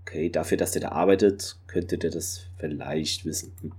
[0.00, 3.52] Okay, dafür, dass der da arbeitet, könnte der das vielleicht wissen.
[3.60, 3.72] Hm.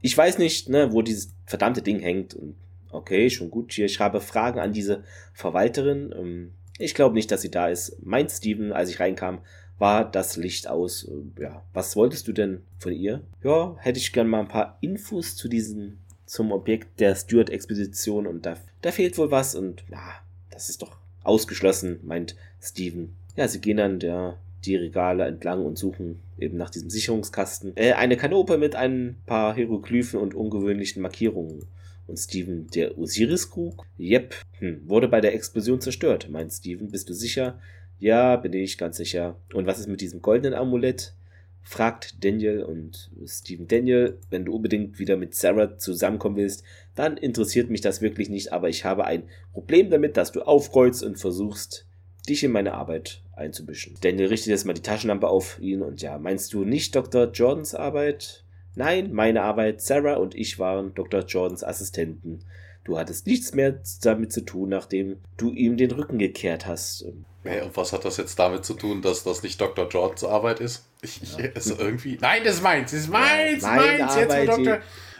[0.00, 2.56] Ich weiß nicht, ne, wo dieses verdammte Ding hängt und
[2.90, 3.72] Okay, schon gut.
[3.72, 6.14] Hier, ich habe Fragen an diese Verwalterin.
[6.16, 7.96] Ähm, ich glaube nicht, dass sie da ist.
[8.02, 9.40] Mein Steven, als ich reinkam,
[9.78, 11.04] war das Licht aus.
[11.04, 13.22] Äh, ja, was wolltest du denn von ihr?
[13.42, 18.46] Ja, hätte ich gern mal ein paar Infos zu diesem, zum Objekt der Stewart-Expedition und
[18.46, 20.14] da, da fehlt wohl was und ja,
[20.50, 23.16] das ist doch ausgeschlossen, meint Steven.
[23.36, 27.76] Ja, sie gehen dann der, die Regale entlang und suchen eben nach diesem Sicherungskasten.
[27.76, 31.66] Äh, eine Kanope mit ein paar Hieroglyphen und ungewöhnlichen Markierungen.
[32.10, 33.86] Und Steven, der Osiris-Krug?
[33.96, 36.90] Jep, hm, wurde bei der Explosion zerstört, meint Steven.
[36.90, 37.60] Bist du sicher?
[37.98, 39.36] Ja, bin ich ganz sicher.
[39.54, 41.14] Und was ist mit diesem goldenen Amulett?
[41.62, 47.70] fragt Daniel und Steven Daniel, wenn du unbedingt wieder mit Sarah zusammenkommen willst, dann interessiert
[47.70, 51.86] mich das wirklich nicht, aber ich habe ein Problem damit, dass du aufkreuzt und versuchst,
[52.28, 53.94] dich in meine Arbeit einzubischen.
[54.00, 57.30] Daniel richtet jetzt mal die Taschenlampe auf ihn und ja, meinst du nicht Dr.
[57.30, 58.44] Jordans Arbeit?
[58.74, 61.24] Nein, meine Arbeit, Sarah und ich waren Dr.
[61.24, 62.44] Jordans Assistenten.
[62.84, 67.04] Du hattest nichts mehr damit zu tun, nachdem du ihm den Rücken gekehrt hast.
[67.42, 69.88] Hey, und was hat das jetzt damit zu tun, dass das nicht Dr.
[69.88, 70.86] Jordans Arbeit ist?
[71.02, 71.48] Ich, ja.
[71.54, 72.18] also irgendwie.
[72.20, 74.16] Nein, das ist meins, das ist meins, ja, meins.
[74.16, 74.78] Jetzt Arbeit, Dr.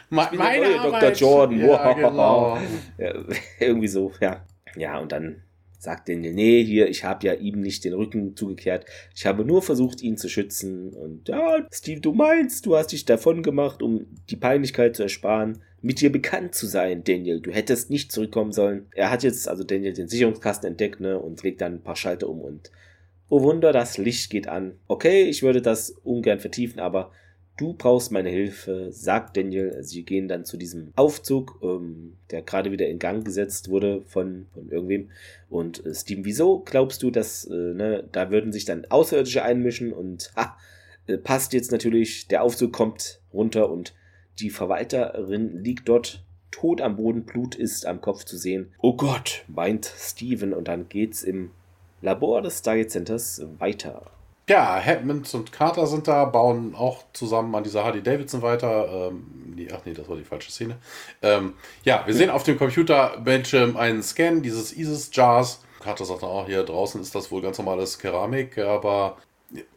[0.09, 1.03] Ma meine Arbeit.
[1.03, 1.13] Dr.
[1.13, 1.59] Jordan.
[1.59, 2.57] Ja, genau.
[2.97, 3.13] ja,
[3.59, 4.45] irgendwie so, ja.
[4.75, 5.41] Ja, und dann
[5.81, 8.85] sagt Daniel, nee, hier, ich habe ja ihm nicht den Rücken zugekehrt.
[9.15, 10.93] Ich habe nur versucht, ihn zu schützen.
[10.93, 15.63] Und ja, Steve, du meinst, du hast dich davon gemacht, um die Peinlichkeit zu ersparen,
[15.81, 17.41] mit dir bekannt zu sein, Daniel.
[17.41, 18.85] Du hättest nicht zurückkommen sollen.
[18.93, 22.29] Er hat jetzt, also Daniel, den Sicherungskasten entdeckt, ne, und legt dann ein paar Schalter
[22.29, 22.71] um und
[23.27, 24.73] oh Wunder, das Licht geht an.
[24.87, 27.11] Okay, ich würde das ungern vertiefen, aber
[27.61, 29.83] Du brauchst meine Hilfe, sagt Daniel.
[29.83, 34.47] Sie gehen dann zu diesem Aufzug, ähm, der gerade wieder in Gang gesetzt wurde von,
[34.51, 35.11] von irgendwem.
[35.47, 39.93] Und äh, Steven, wieso glaubst du, dass äh, ne, da würden sich dann Außerirdische einmischen?
[39.93, 40.57] Und ha,
[41.05, 43.93] äh, passt jetzt natürlich, der Aufzug kommt runter und
[44.39, 48.73] die Verwalterin liegt dort tot am Boden, Blut ist am Kopf zu sehen.
[48.79, 50.55] Oh Gott, meint Steven.
[50.55, 51.51] Und dann geht's im
[52.01, 54.09] Labor des Stargate Centers weiter.
[54.49, 59.09] Ja, Hammond und Carter sind da, bauen auch zusammen an dieser Harley Davidson weiter.
[59.09, 60.77] Ähm, die, ach nee, das war die falsche Szene.
[61.21, 65.63] Ähm, ja, wir sehen auf dem Computerbildschirm einen Scan dieses ISIS-Jars.
[65.79, 69.17] Carter sagt dann auch, hier draußen ist das wohl ganz normales Keramik, aber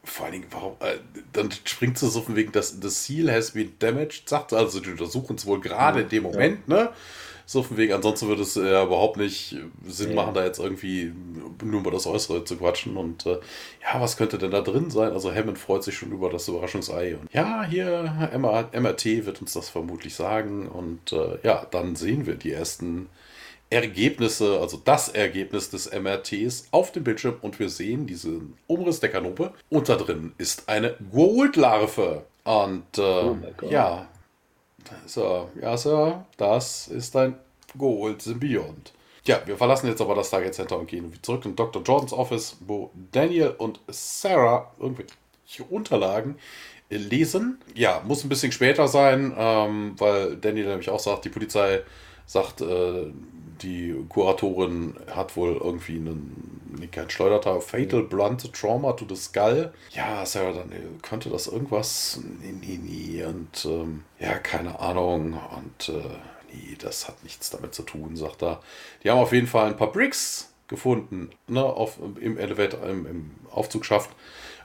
[0.05, 0.99] vor allen Dingen, warum, äh,
[1.33, 4.81] dann springt sie so von wegen, dass das Seal has been damaged, sagt sie, also
[4.81, 6.75] die untersuchen es wohl gerade in dem Moment, ja.
[6.75, 6.91] ne?
[7.47, 10.17] So von wegen, ansonsten würde es ja überhaupt nicht Sinn ja.
[10.17, 11.13] machen, da jetzt irgendwie
[11.63, 12.97] nur über das Äußere zu quatschen.
[12.97, 13.39] Und äh,
[13.83, 15.13] ja, was könnte denn da drin sein?
[15.13, 17.17] Also Hammond freut sich schon über das Überraschungsei.
[17.17, 20.69] Und ja, hier, MRT wird uns das vermutlich sagen.
[20.69, 23.09] Und äh, ja, dann sehen wir die ersten
[23.71, 29.11] Ergebnisse, also das Ergebnis des MRTs auf dem Bildschirm und wir sehen diesen Umriss der
[29.11, 32.25] Kanope und da drin ist eine Gold-Larve.
[32.45, 33.37] Und äh, oh
[33.69, 34.07] ja,
[35.07, 37.37] so, ja, Sir, das ist ein
[37.77, 38.93] Gold-Symbiont.
[39.27, 41.83] Ja, wir verlassen jetzt aber das Target Center und gehen zurück in Dr.
[41.83, 46.37] Jordans Office, wo Daniel und Sarah irgendwelche Unterlagen
[46.91, 47.59] lesen.
[47.75, 51.83] Ja, muss ein bisschen später sein, ähm, weil Daniel nämlich auch sagt, die Polizei
[52.27, 53.07] sagt, äh,
[53.63, 56.54] die Kuratorin hat wohl irgendwie einen,
[56.91, 59.73] kein Schleuderter, Fatal Blunt Trauma to the Skull.
[59.93, 60.71] Ja, Sarah, dann
[61.03, 62.21] könnte das irgendwas?
[62.41, 63.25] Nee, nee, nee.
[63.25, 65.39] Und ähm, ja, keine Ahnung.
[65.57, 66.03] Und äh,
[66.53, 68.61] nee, das hat nichts damit zu tun, sagt er.
[69.03, 73.31] Die haben auf jeden Fall ein paar Bricks gefunden, ne, auf, im Elevator, im, im
[73.51, 74.11] Aufzugsschaft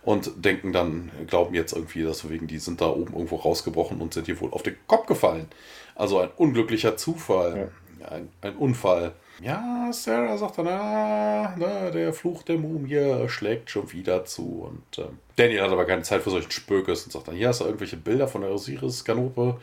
[0.01, 4.13] und denken dann, glauben jetzt irgendwie, dass wegen die sind da oben irgendwo rausgebrochen und
[4.13, 5.47] sind hier wohl auf den Kopf gefallen.
[5.95, 7.71] Also ein unglücklicher Zufall
[8.03, 9.13] ein, ein Unfall.
[9.41, 14.69] Ja, Sarah sagt dann, ah, na, der Fluch der Mumie schlägt schon wieder zu.
[14.69, 17.61] Und äh, Daniel hat aber keine Zeit für solchen Spökes und sagt dann, hier hast
[17.61, 19.59] du irgendwelche Bilder von der Osiris-Kanope,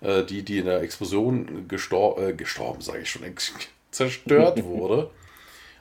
[0.00, 3.22] äh, die, die in der Explosion gestor äh, gestorben, sage ich schon,
[3.90, 5.10] zerstört wurde.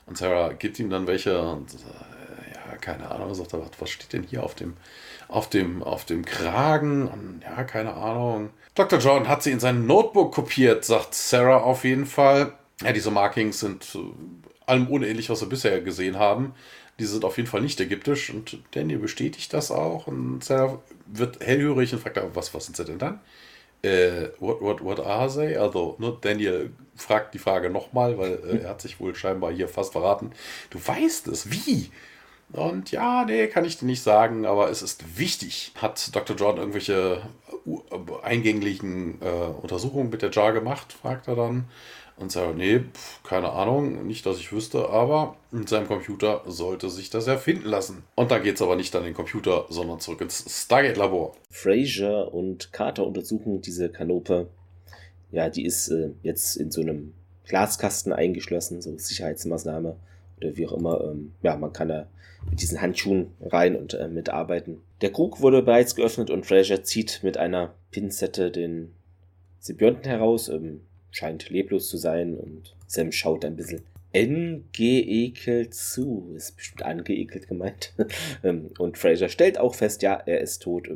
[0.05, 4.13] Und Sarah gibt ihm dann welche und äh, ja, keine Ahnung, sagt er, was steht
[4.13, 4.75] denn hier auf dem,
[5.27, 7.07] auf dem, auf dem Kragen?
[7.07, 8.51] Und, ja, keine Ahnung.
[8.75, 8.99] Dr.
[8.99, 12.53] John hat sie in sein Notebook kopiert, sagt Sarah auf jeden Fall.
[12.83, 13.99] Ja, diese Markings sind äh,
[14.65, 16.53] allem unähnlich, was wir bisher gesehen haben.
[16.99, 20.07] Die sind auf jeden Fall nicht ägyptisch und Daniel bestätigt das auch.
[20.07, 23.19] Und Sarah wird hellhörig und fragt, was, was sind sie denn dann?
[23.81, 25.55] Äh, what, what, what are they?
[25.57, 29.69] Also, ne, Daniel fragt die Frage nochmal, weil äh, er hat sich wohl scheinbar hier
[29.69, 30.31] fast verraten.
[30.69, 31.89] Du weißt es, wie?
[32.51, 35.71] Und ja, nee, kann ich dir nicht sagen, aber es ist wichtig.
[35.75, 36.35] Hat Dr.
[36.35, 37.21] John irgendwelche
[38.23, 39.25] eingänglichen äh,
[39.61, 41.65] Untersuchungen mit der Jar gemacht, fragt er dann.
[42.19, 46.89] Und sagt, nee, pf, keine Ahnung, nicht, dass ich wüsste, aber in seinem Computer sollte
[46.89, 48.03] sich das erfinden lassen.
[48.15, 51.33] Und da geht es aber nicht an den Computer, sondern zurück ins Stargate-Labor.
[51.49, 54.47] Fraser und Carter untersuchen diese Kanope.
[55.31, 57.13] Ja, die ist äh, jetzt in so einem
[57.45, 59.95] Glaskasten eingeschlossen, so Sicherheitsmaßnahme
[60.37, 61.01] oder wie auch immer.
[61.01, 62.07] Ähm, ja, man kann da
[62.49, 64.81] mit diesen Handschuhen rein und äh, mitarbeiten.
[65.01, 68.93] Der Krug wurde bereits geöffnet und Fraser zieht mit einer Pinzette den
[69.59, 70.81] Symbionten heraus, ähm,
[71.11, 73.81] scheint leblos zu sein und Sam schaut ein bisschen
[74.11, 77.93] engeekelt zu, ist bestimmt angeekelt gemeint.
[78.43, 80.89] Ähm, und Fraser stellt auch fest, ja, er ist tot,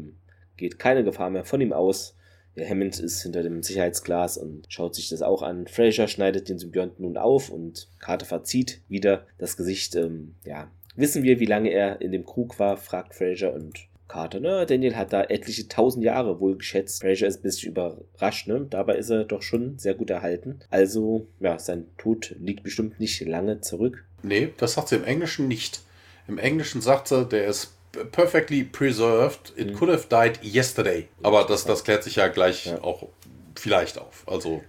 [0.57, 2.16] geht keine Gefahr mehr von ihm aus.
[2.55, 5.68] Der Hammond ist hinter dem Sicherheitsglas und schaut sich das auch an.
[5.68, 9.95] Fraser schneidet den Symbionten nun auf und Carter verzieht wieder das Gesicht.
[9.95, 14.39] Ähm, ja, Wissen wir, wie lange er in dem Krug war, fragt Fraser und Carter.
[14.39, 17.01] Ne, Daniel hat da etliche tausend Jahre wohl geschätzt.
[17.01, 18.68] Fraser ist ein bisschen überrascht, ne?
[18.70, 20.60] Dabei ist er doch schon sehr gut erhalten.
[20.70, 24.06] Also, ja, sein Tod liegt bestimmt nicht lange zurück.
[24.22, 25.82] Nee, das sagt sie im Englischen nicht.
[26.28, 27.74] Im Englischen sagt sie, der ist
[28.12, 29.54] perfectly preserved.
[29.56, 29.74] It mhm.
[29.76, 31.08] could have died yesterday.
[31.22, 32.82] Aber das, das klärt sich ja gleich ja.
[32.82, 33.08] auch
[33.56, 34.24] vielleicht auf.
[34.28, 34.62] Also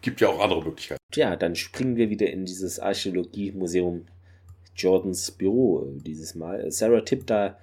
[0.00, 1.00] gibt ja auch andere Möglichkeiten.
[1.14, 4.06] Ja, dann springen wir wieder in dieses Archäologie-Museum
[4.74, 6.70] Jordans Büro äh, dieses Mal.
[6.70, 7.58] Sarah tippt da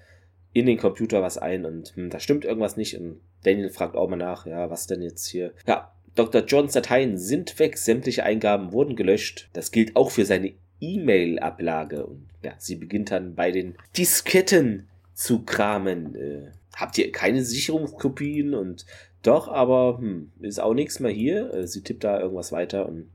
[0.54, 4.10] in den Computer was ein und hm, da stimmt irgendwas nicht und Daniel fragt auch
[4.10, 5.54] mal nach, ja, was denn jetzt hier?
[5.68, 6.43] Ja, Dr.
[6.43, 9.50] Johns Dateien sind weg, sämtliche Eingaben wurden gelöscht.
[9.54, 15.43] Das gilt auch für seine E-Mail-Ablage und ja, sie beginnt dann bei den Disketten zu
[15.43, 16.16] kramen.
[16.16, 18.86] Äh, habt ihr keine Sicherungskopien und
[19.22, 21.54] doch, aber hm, ist auch nichts mehr hier.
[21.54, 23.10] Äh, sie tippt da irgendwas weiter und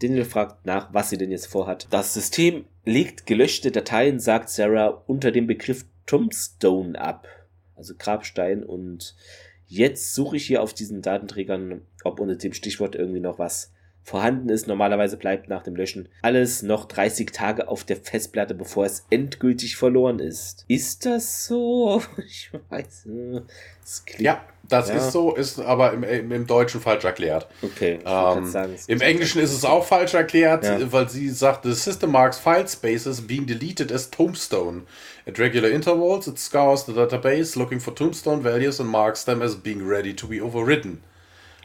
[0.00, 1.86] Daniel fragt nach, was sie denn jetzt vorhat.
[1.90, 7.28] Das System legt gelöschte Dateien, sagt Sarah, unter dem Begriff Tombstone ab.
[7.76, 8.64] Also Grabstein.
[8.64, 9.14] Und
[9.66, 13.72] jetzt suche ich hier auf diesen Datenträgern, ob unter dem Stichwort irgendwie noch was
[14.02, 14.66] vorhanden ist.
[14.66, 19.76] Normalerweise bleibt nach dem Löschen alles noch 30 Tage auf der Festplatte, bevor es endgültig
[19.76, 20.64] verloren ist.
[20.68, 22.02] Ist das so?
[22.26, 23.06] Ich weiß.
[23.82, 24.96] Es ja, das ja.
[24.96, 27.48] ist so, ist aber im, im, im Deutschen falsch erklärt.
[27.60, 27.98] Okay.
[28.04, 30.92] Ähm, sagen, Im Englischen ist es auch falsch erklärt, ja.
[30.92, 34.82] weil sie sagt, the system marks file spaces being deleted as tombstone.
[35.26, 39.56] At regular intervals, it scours the database looking for tombstone values and marks them as
[39.56, 41.02] being ready to be overridden.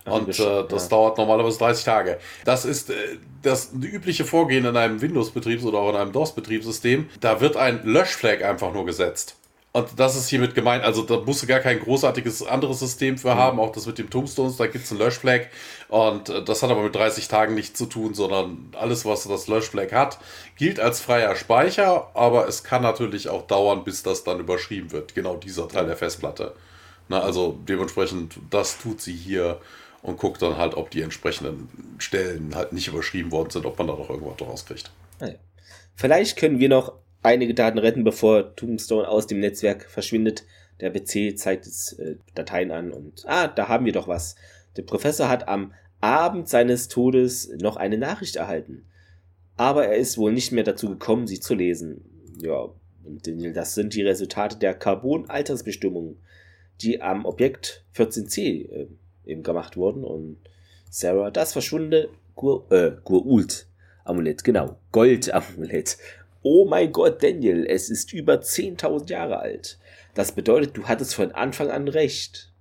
[0.05, 0.89] Und äh, das ja.
[0.89, 2.19] dauert normalerweise 30 Tage.
[2.45, 2.93] Das ist äh,
[3.41, 7.09] das übliche Vorgehen in einem Windows-Betriebs- oder auch in einem DOS-Betriebssystem.
[7.19, 9.35] Da wird ein Löschflag einfach nur gesetzt.
[9.75, 10.85] Und das ist hiermit gemeint.
[10.85, 13.39] Also da musst du gar kein großartiges anderes System für mhm.
[13.39, 13.59] haben.
[13.59, 15.49] Auch das mit dem Tombstones, da gibt es einen Löschflag.
[15.89, 19.47] Und äh, das hat aber mit 30 Tagen nichts zu tun, sondern alles, was das
[19.47, 20.19] Löschflag hat,
[20.55, 22.09] gilt als freier Speicher.
[22.13, 25.13] Aber es kann natürlich auch dauern, bis das dann überschrieben wird.
[25.13, 26.53] Genau dieser Teil der Festplatte.
[27.09, 29.59] Na, also dementsprechend, das tut sie hier
[30.05, 33.87] und guckt dann halt, ob die entsprechenden Stellen halt nicht überschrieben worden sind, ob man
[33.87, 34.91] da noch irgendwas draus kriegt.
[35.19, 35.29] Ah
[35.95, 36.93] Vielleicht können wir noch
[37.23, 40.43] einige Daten retten, bevor Tombstone aus dem Netzwerk verschwindet.
[40.79, 44.35] Der PC zeigt jetzt äh, Dateien an und ah, da haben wir doch was.
[44.77, 48.85] Der Professor hat am Abend seines Todes noch eine Nachricht erhalten.
[49.57, 52.03] Aber er ist wohl nicht mehr dazu gekommen, sie zu lesen.
[52.41, 52.67] Ja,
[53.05, 53.25] und
[53.55, 56.17] das sind die Resultate der Carbon-Altersbestimmung,
[56.81, 58.87] die am Objekt 14c äh,
[59.25, 60.03] eben gemacht wurden.
[60.03, 60.37] Und
[60.89, 63.67] Sarah, das verschwundene Gur, äh, Gurult
[64.03, 65.97] Amulett, genau, Gold Amulett.
[66.43, 69.79] Oh mein Gott, Daniel, es ist über 10.000 Jahre alt.
[70.13, 72.51] Das bedeutet, du hattest von Anfang an recht.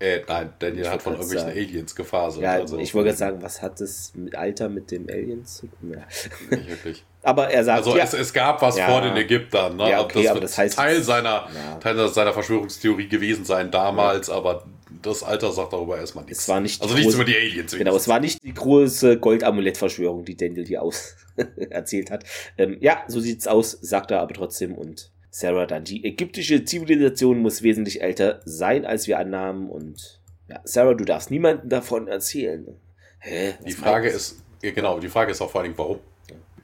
[0.00, 1.58] Äh, nein, Daniel hat von irgendwelchen sagen.
[1.58, 2.42] Aliens gefaselt.
[2.42, 5.66] Ja, also ich wollte gerade sagen, was hat das mit Alter mit dem Aliens zu
[5.66, 5.92] tun?
[5.92, 6.56] Ja.
[6.56, 7.04] Nicht wirklich.
[7.22, 7.78] aber er sagt.
[7.78, 9.90] Also ja, es, es gab was ja, vor den Ägyptern, ne?
[9.90, 10.76] Ja, okay, das aber das heißt.
[10.76, 11.48] Teil seiner,
[11.80, 14.64] Teil seiner Verschwörungstheorie gewesen sein damals, aber
[15.02, 16.42] das Alter sagt darüber erstmal nichts.
[16.42, 17.76] Es war nicht also nichts über die Aliens.
[17.76, 21.16] Genau, es war nicht die große Goldamulett-Verschwörung, die Daniel hier aus
[21.70, 22.24] erzählt hat.
[22.56, 25.84] Ähm, ja, so sieht's aus, sagt er aber trotzdem und Sarah dann.
[25.84, 31.30] Die ägyptische Zivilisation muss wesentlich älter sein, als wir annahmen und ja, Sarah, du darfst
[31.30, 32.66] niemandem davon erzählen.
[33.20, 33.54] Hä?
[33.66, 35.98] Die Frage ist, genau, die Frage ist auch vor allem, warum?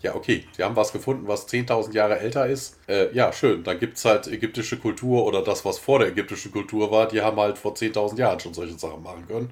[0.05, 2.77] Ja, okay, sie haben was gefunden, was 10.000 Jahre älter ist.
[2.87, 6.53] Äh, ja, schön, dann gibt es halt ägyptische Kultur oder das, was vor der ägyptischen
[6.53, 9.51] Kultur war, die haben halt vor 10.000 Jahren schon solche Sachen machen können.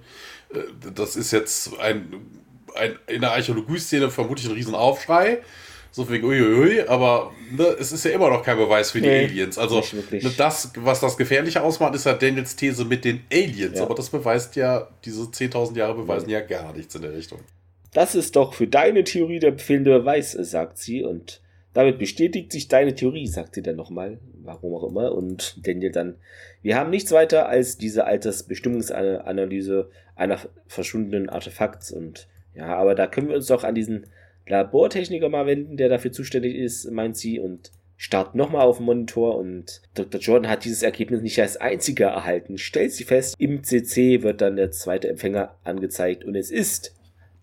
[0.55, 2.12] Äh, das ist jetzt ein,
[2.74, 5.38] ein in der Archäologie-Szene vermutlich ein Riesenaufschrei.
[5.94, 9.24] So wegen uiuiui, aber ne, es ist ja immer noch kein Beweis für die nee,
[9.24, 9.59] Aliens.
[9.59, 13.76] Also ne, das, was das Gefährliche ausmacht, ist ja Daniels These mit den Aliens.
[13.76, 13.84] Ja.
[13.84, 17.40] Aber das beweist ja, diese 10.000 Jahre beweisen ja gar nichts in der Richtung.
[17.93, 21.03] Das ist doch für deine Theorie der fehlende Beweis, sagt sie.
[21.05, 21.43] Und
[21.74, 24.18] damit bestätigt sich deine Theorie, sagt sie dann nochmal.
[24.43, 25.12] Warum auch immer.
[25.12, 26.16] Und Daniel dann,
[26.62, 31.93] wir haben nichts weiter als diese Altersbestimmungsanalyse einer verschwundenen Artefakts.
[31.93, 34.07] Und ja, aber da können wir uns doch an diesen
[34.47, 37.38] Labortechniker mal wenden, der dafür zuständig ist, meint sie.
[37.40, 37.72] Und
[38.03, 40.20] startet nochmal auf dem Monitor und Dr.
[40.20, 42.59] Jordan hat dieses Ergebnis nicht als einziger erhalten.
[42.59, 46.97] Stellt sie fest, im CC wird dann der zweite Empfänger angezeigt und es ist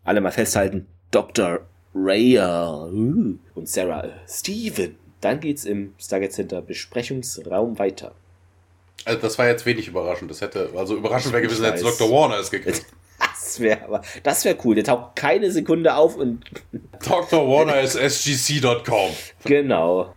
[0.09, 1.59] alle mal festhalten, Dr.
[1.93, 4.95] Raya uh, und Sarah äh, Steven.
[5.21, 8.15] Dann geht's im Stargate Center Besprechungsraum weiter.
[9.05, 10.31] Also das war jetzt wenig überraschend.
[10.31, 12.09] Das hätte, also überraschend wäre gewesen, hätte Dr.
[12.09, 12.85] Warner es gekriegt.
[13.49, 14.75] Das wäre aber, das wäre cool.
[14.75, 16.43] Der taucht keine Sekunde auf und.
[17.07, 17.47] Dr.
[17.47, 19.09] Warner ist sgc.com.
[19.45, 20.13] Genau.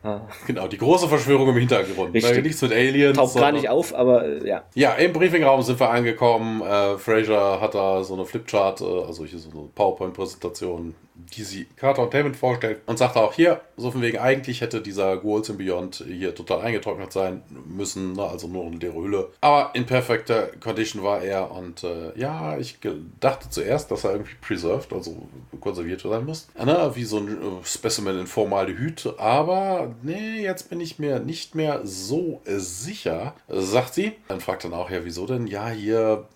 [0.47, 2.13] Genau, die große Verschwörung im Hintergrund.
[2.13, 2.43] Richtig.
[2.43, 3.17] Nichts mit Aliens.
[3.17, 4.65] Taucht gar nicht auf, aber äh, ja.
[4.75, 6.61] Ja, im Briefingraum sind wir angekommen.
[6.61, 11.67] Äh, Fraser hat da so eine Flipchart, äh, also hier so eine PowerPoint-Präsentation die sie
[11.77, 15.49] Carter und Damon vorstellt und sagt auch hier, so von wegen, eigentlich hätte dieser Ghouls
[15.49, 18.25] in Beyond hier total eingetrocknet sein müssen, ne?
[18.25, 19.31] also nur eine leere Hülle.
[19.41, 22.79] Aber in perfekter Condition war er und äh, ja, ich
[23.21, 25.29] dachte zuerst, dass er irgendwie preserved, also
[25.61, 26.49] konserviert sein muss.
[26.57, 26.91] Ne?
[26.95, 31.81] Wie so ein äh, Specimen in Formaldehyd, aber nee, jetzt bin ich mir nicht mehr
[31.85, 34.13] so sicher, sagt sie.
[34.29, 35.47] Dann fragt dann auch, ja, wieso denn?
[35.47, 36.27] Ja, hier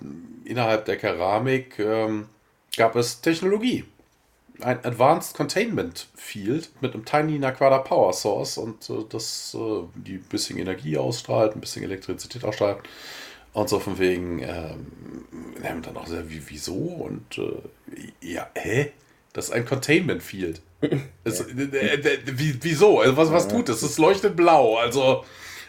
[0.45, 2.27] innerhalb der Keramik ähm,
[2.77, 3.85] gab es Technologie.
[4.61, 10.14] Ein Advanced Containment Field mit einem Tiny Naquada Power Source und äh, das äh, die
[10.14, 12.78] ein bisschen Energie ausstrahlt, ein bisschen Elektrizität ausstrahlt.
[13.52, 16.74] Und so von wegen, ähm, dann auch sehr, wie, wieso?
[16.74, 17.62] Und äh,
[18.20, 18.92] ja, hä?
[19.32, 20.61] Das ist ein Containment Field.
[21.24, 23.00] es, äh, äh, wieso?
[23.00, 23.82] Also was, was tut das?
[23.82, 24.76] Es leuchtet blau.
[24.76, 25.24] Also,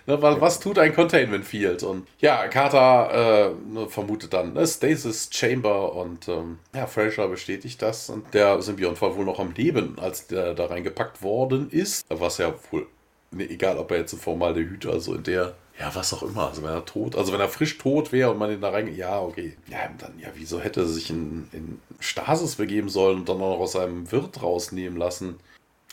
[0.08, 1.84] ne, was, was, tut ein Containment Field?
[1.84, 7.82] Und ja, Carter äh, ne, vermutet dann ne, Stasis Chamber und ähm, ja, Fraser bestätigt
[7.82, 8.10] das.
[8.10, 12.05] Und der Symbiont war wohl noch am Leben, als der da reingepackt worden ist.
[12.10, 12.88] Was ja wohl,
[13.32, 16.47] ne, egal ob er jetzt ein Formaldehyd, also in der ja, was auch immer.
[16.47, 18.93] Also wenn er tot, also wenn er frisch tot wäre und man ihn da rein,
[18.95, 19.55] ja, okay.
[19.68, 23.53] Ja, dann, ja, wieso hätte er sich in, in Stasis begeben sollen und dann auch
[23.53, 25.39] noch aus seinem Wirt rausnehmen lassen?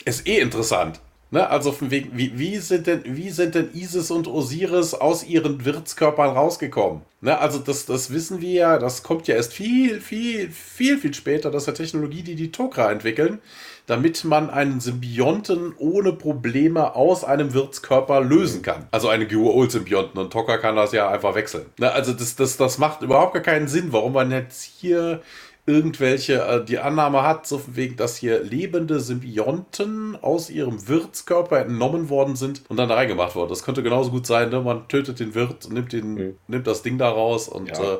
[0.03, 0.99] Ist eh interessant.
[1.31, 1.49] Ne?
[1.49, 5.65] Also von wegen, wie, wie, sind denn, wie sind denn Isis und Osiris aus ihren
[5.65, 7.01] Wirtskörpern rausgekommen?
[7.21, 7.37] Ne?
[7.37, 11.49] Also das, das wissen wir ja, das kommt ja erst viel, viel, viel, viel später,
[11.49, 13.39] dass der Technologie, die die Tokra entwickeln,
[13.87, 18.87] damit man einen Symbionten ohne Probleme aus einem Wirtskörper lösen kann.
[18.91, 21.65] Also einen Gua'uld-Symbionten und Toka kann das ja einfach wechseln.
[21.79, 25.21] Ne, also das, das, das macht überhaupt gar keinen Sinn, warum man jetzt hier
[25.67, 32.09] irgendwelche, äh, die Annahme hat, so wegen, dass hier lebende Symbionten aus ihrem Wirtskörper entnommen
[32.09, 33.49] worden sind und dann da reingemacht worden.
[33.49, 34.61] Das könnte genauso gut sein, ne?
[34.61, 36.37] man tötet den Wirt, nimmt, den, mhm.
[36.47, 37.97] nimmt das Ding da raus und ja, äh,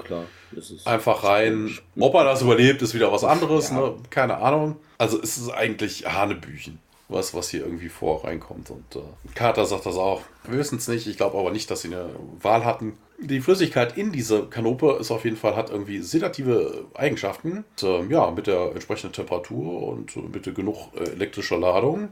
[0.85, 1.75] einfach rein.
[1.99, 3.79] Ob er das überlebt, ist wieder was anderes, ja.
[3.79, 3.95] ne?
[4.09, 4.77] keine Ahnung.
[4.97, 8.71] Also es ist eigentlich Hanebüchen was, was hier irgendwie vor reinkommt.
[8.71, 8.99] Und äh,
[9.35, 10.21] Carter sagt das auch.
[10.43, 11.05] Wir wissen es nicht.
[11.05, 12.09] Ich glaube aber nicht, dass sie eine
[12.41, 17.63] Wahl hatten die Flüssigkeit in diese Kanope ist auf jeden Fall, hat irgendwie sedative Eigenschaften.
[17.81, 22.09] Und, äh, ja, mit der entsprechenden Temperatur und mit genug äh, elektrischer Ladung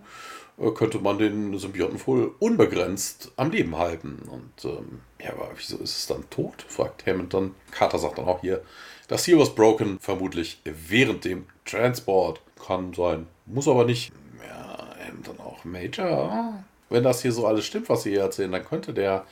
[0.57, 4.19] äh, könnte man den Symbionten wohl unbegrenzt am Leben halten.
[4.29, 6.65] Und ähm, ja, aber wieso ist es dann tot?
[6.67, 7.55] fragt Hammond dann.
[7.71, 8.61] Carter sagt dann auch hier,
[9.07, 12.41] das Seal was broken, vermutlich während dem Transport.
[12.65, 14.13] Kann sein, muss aber nicht.
[14.47, 16.63] Ja, Hammond dann auch Major.
[16.89, 19.25] Wenn das hier so alles stimmt, was Sie hier erzählen, dann könnte der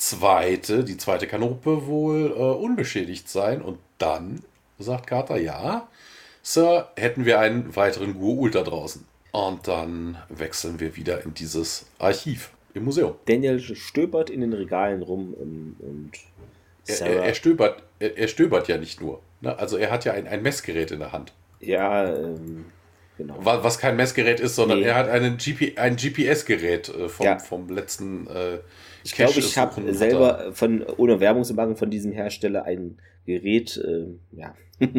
[0.00, 3.62] zweite, die zweite Kanope wohl äh, unbeschädigt sein.
[3.62, 4.42] Und dann,
[4.78, 5.88] sagt Carter, ja,
[6.42, 9.04] Sir, hätten wir einen weiteren Gua'uld da draußen.
[9.32, 13.14] Und dann wechseln wir wieder in dieses Archiv im Museum.
[13.26, 16.10] Daniel stöbert in den Regalen rum und, und
[16.86, 19.20] er, er, er, stöbert, er, er, stöbert ja nicht nur.
[19.40, 19.56] Ne?
[19.56, 21.32] Also er hat ja ein, ein Messgerät in der Hand.
[21.60, 22.64] Ja, ähm,
[23.18, 23.36] genau.
[23.40, 24.86] Was, kein Messgerät ist, sondern nee.
[24.86, 27.38] er hat einen GP, ein GPS-Gerät äh, vom, ja.
[27.38, 28.58] vom letzten äh,
[29.04, 33.76] ich glaube, ich habe selber von, ohne Werbung zu machen, von diesem Hersteller ein Gerät,
[33.76, 34.54] äh, ja.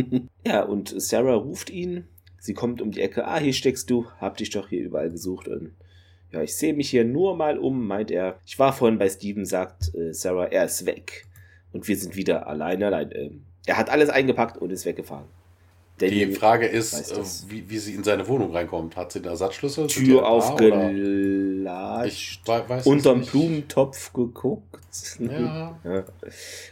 [0.45, 2.05] ja, und Sarah ruft ihn.
[2.39, 3.27] Sie kommt um die Ecke.
[3.27, 4.07] Ah, hier steckst du.
[4.19, 5.47] Hab dich doch hier überall gesucht.
[5.47, 5.73] Und
[6.31, 8.39] ja, ich sehe mich hier nur mal um, meint er.
[8.45, 11.25] Ich war vorhin bei Steven, sagt äh, Sarah, er ist weg.
[11.71, 12.87] Und wir sind wieder alleine.
[12.87, 13.31] Allein, äh,
[13.65, 15.27] er hat alles eingepackt und ist weggefahren.
[16.09, 18.95] Die Frage ist, äh, wie, wie sie in seine Wohnung reinkommt.
[18.95, 19.85] Hat sie einen Ersatzschlüssel?
[19.87, 22.41] Tür aufgelatscht,
[22.85, 24.79] unterm Blumentopf geguckt.
[25.19, 25.79] Ja.
[25.83, 26.03] ja.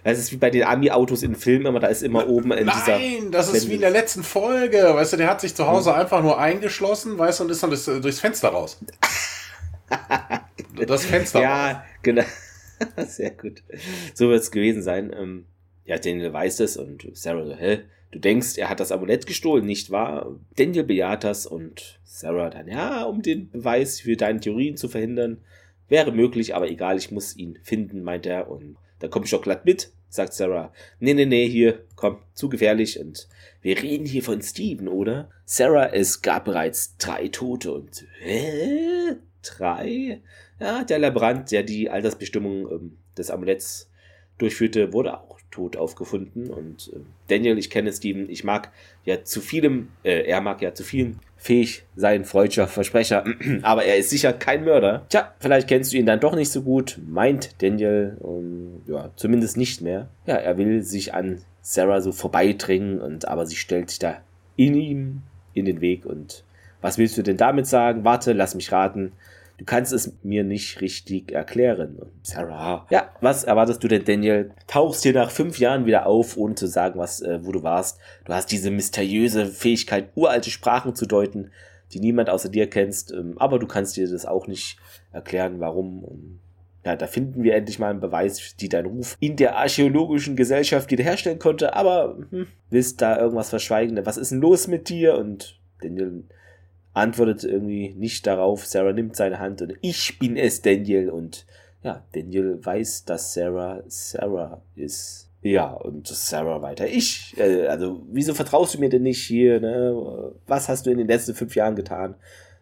[0.03, 2.75] Das ist wie bei den Ami-Autos in Filmen, aber da ist immer oben in Nein,
[2.77, 2.99] dieser.
[2.99, 4.93] Nein, das ist wie in der letzten Folge.
[4.93, 6.01] Weißt du, der hat sich zu Hause hm.
[6.01, 8.77] einfach nur eingeschlossen, weißt du, und ist dann durchs Fenster raus.
[10.88, 11.41] das Fenster.
[11.41, 11.82] Ja, raus.
[12.01, 12.23] genau.
[13.07, 13.63] Sehr gut.
[14.13, 15.13] So wird es gewesen sein.
[15.15, 15.45] Ähm,
[15.86, 17.82] ja, Daniel weiß es und Sarah so, hä?
[18.12, 20.36] Du denkst, er hat das Amulett gestohlen, nicht wahr?
[20.55, 25.38] Daniel bejaht das und Sarah dann, ja, um den Beweis für deine Theorien zu verhindern,
[25.89, 28.49] wäre möglich, aber egal, ich muss ihn finden, meint er.
[28.49, 30.74] Und da komme ich doch glatt mit, sagt Sarah.
[30.99, 32.99] Nee, nee, nee, hier, komm, zu gefährlich.
[32.99, 33.28] Und
[33.62, 35.30] wir reden hier von Steven, oder?
[35.45, 39.18] Sarah, es gab bereits drei Tote und, hä?
[39.43, 40.22] Drei?
[40.60, 43.89] Ja, der Labrant, der die Altersbestimmung ähm, des Amuletts
[44.38, 46.50] durchführte, wurde auch tot aufgefunden.
[46.50, 48.72] Und äh, Daniel, ich kenne Steven, ich mag
[49.06, 53.24] ja zu vielem, äh, er mag ja zu vielen fähig sein, freudscher Versprecher,
[53.62, 55.06] aber er ist sicher kein Mörder.
[55.10, 59.58] Tja, vielleicht kennst du ihn dann doch nicht so gut, meint Daniel, und, ja, zumindest
[59.58, 60.10] nicht mehr.
[60.26, 64.18] Ja, er will sich an Sarah so vorbeidringen, und, aber sie stellt sich da
[64.58, 65.22] in ihm
[65.54, 66.43] in den Weg und
[66.82, 68.06] was willst du denn damit sagen?
[68.06, 69.12] Warte, lass mich raten.
[69.60, 71.97] Du kannst es mir nicht richtig erklären.
[72.24, 72.88] Sarah.
[72.89, 74.51] Ja, was erwartest du denn, Daniel?
[74.68, 77.99] Tauchst hier nach fünf Jahren wieder auf, ohne zu sagen, was, äh, wo du warst.
[78.24, 81.51] Du hast diese mysteriöse Fähigkeit, uralte Sprachen zu deuten,
[81.91, 83.12] die niemand außer dir kennst.
[83.12, 84.78] Ähm, aber du kannst dir das auch nicht
[85.12, 86.05] erklären, warum.
[86.05, 86.39] Und
[86.86, 90.89] ja, da finden wir endlich mal einen Beweis, die deinen Ruf in der archäologischen Gesellschaft
[90.89, 91.76] wiederherstellen konnte.
[91.76, 94.05] Aber hm, willst da irgendwas verschweigen?
[94.05, 95.18] Was ist denn los mit dir?
[95.18, 96.24] Und Daniel
[97.00, 98.66] antwortet irgendwie nicht darauf.
[98.66, 101.10] Sarah nimmt seine Hand und ich bin es, Daniel.
[101.10, 101.45] Und
[101.84, 105.30] ja, Daniel weiß, dass Sarah Sarah ist.
[105.41, 106.88] Ja, und Sarah weiter.
[106.88, 109.62] Ich, äh, also, wieso vertraust du mir denn nicht hier?
[109.62, 110.34] Ne?
[110.47, 112.16] Was hast du in den letzten fünf Jahren getan?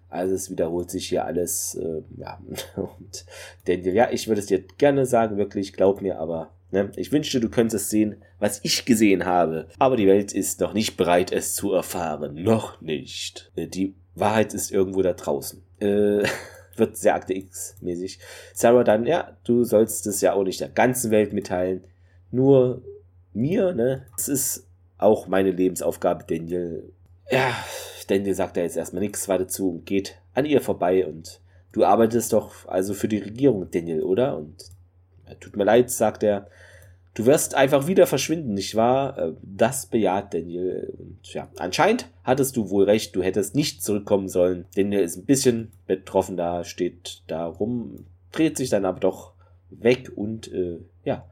[0.10, 1.76] Also es wiederholt sich hier alles.
[1.76, 2.40] Äh, ja,
[2.76, 3.26] und
[3.66, 7.40] Daniel, ja, ich würde es dir gerne sagen, wirklich, glaub mir, aber ne, ich wünschte,
[7.40, 9.68] du könntest sehen, was ich gesehen habe.
[9.80, 12.42] Aber die Welt ist noch nicht bereit, es zu erfahren.
[12.42, 13.52] Noch nicht.
[13.56, 15.64] Äh, die Wahrheit ist irgendwo da draußen.
[15.80, 16.24] Äh,
[16.76, 18.20] wird sehr Akte X-mäßig.
[18.54, 21.84] Sarah dann, ja, du sollst es ja auch nicht der ganzen Welt mitteilen
[22.32, 22.82] nur
[23.34, 24.06] mir, ne?
[24.18, 26.92] Es ist auch meine Lebensaufgabe, Daniel.
[27.30, 27.54] Ja,
[28.08, 31.42] Daniel sagt da jetzt erstmal nichts weiter zu und geht an ihr vorbei und
[31.72, 34.38] du arbeitest doch also für die Regierung, Daniel, oder?
[34.38, 34.64] Und
[35.28, 36.48] ja, tut mir leid, sagt er.
[37.18, 39.18] Du wirst einfach wieder verschwinden, nicht wahr?
[39.18, 40.94] Äh, das bejaht Daniel.
[41.00, 44.66] Und ja, anscheinend hattest du wohl recht, du hättest nicht zurückkommen sollen.
[44.76, 49.32] Daniel ist ein bisschen betroffen da, steht da rum, dreht sich dann aber doch
[49.72, 51.26] weg und äh, ja,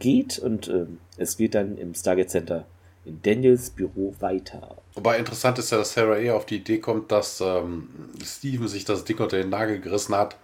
[0.00, 0.86] geht und äh,
[1.18, 2.66] es geht dann im Stargate Center
[3.04, 4.76] in Daniels Büro weiter.
[4.94, 7.88] Wobei interessant ist ja, dass Sarah eher auf die Idee kommt, dass ähm,
[8.24, 10.36] Steven sich das Ding unter den Nagel gerissen hat,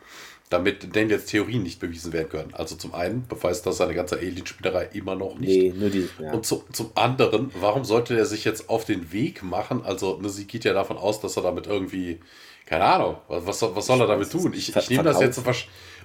[0.51, 2.55] damit Daniels Theorien nicht bewiesen werden können.
[2.55, 5.49] Also zum einen beweist das seine ganze Alien-Spielerei immer noch nicht.
[5.49, 6.33] Nee, nur die, ja.
[6.33, 9.85] Und zu, zum anderen, warum sollte er sich jetzt auf den Weg machen?
[9.85, 12.21] Also ne, sie geht ja davon aus, dass er damit irgendwie,
[12.65, 14.55] keine Ahnung, was, was, soll er damit tun?
[14.55, 15.39] Ich, ich nehme das jetzt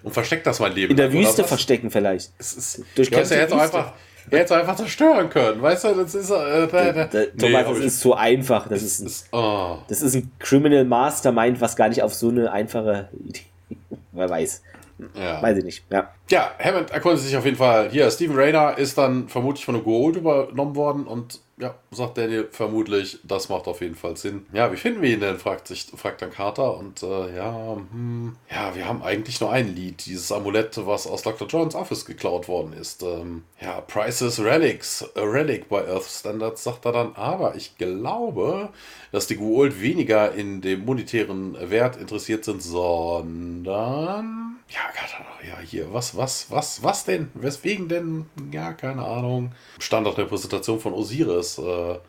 [0.04, 0.92] und verstecke das mein Leben.
[0.92, 2.32] In der Wüste verstecken vielleicht.
[2.38, 3.94] Es ist, durch ja, er hätte einfach,
[4.30, 5.96] er hätte einfach zerstören können, weißt du?
[5.96, 8.68] Das ist, äh, da, da, da, nee, Thomas, das ist so einfach.
[8.68, 9.78] Das ist, ist, oh.
[9.88, 13.44] das ist ein Criminal Mastermind, was gar nicht auf so eine einfache Idee
[14.14, 14.64] Wer weiß.
[15.16, 15.42] Ja.
[15.42, 15.86] Weiß ich nicht.
[15.90, 17.90] Ja, ja Hammond erkundet sich auf jeden Fall.
[17.90, 22.48] Hier, Steven Rayner ist dann vermutlich von einem Gold übernommen worden und ja, sagt Daniel
[22.52, 24.48] vermutlich, das macht auf jeden Fall Sinn.
[24.54, 26.76] Ja, wie finden wir ihn denn, fragt, sich, fragt dann Carter.
[26.78, 31.22] Und äh, ja, hm, ja, wir haben eigentlich nur ein Lied, dieses Amulett, was aus
[31.22, 31.48] Dr.
[31.48, 33.04] Jones Office geklaut worden ist.
[33.04, 37.16] Ähm, ja, Prices Relics, a Relic by Earth Standards, sagt er dann.
[37.16, 38.70] Aber ich glaube,
[39.12, 44.80] dass die Gould weniger in dem monetären Wert interessiert sind, sondern ja,
[45.48, 47.30] ja, hier, was, was, was, was denn?
[47.34, 48.26] Weswegen denn?
[48.52, 49.52] Ja, keine Ahnung.
[49.80, 51.58] Standardrepräsentation von Osiris.
[51.58, 52.00] Äh,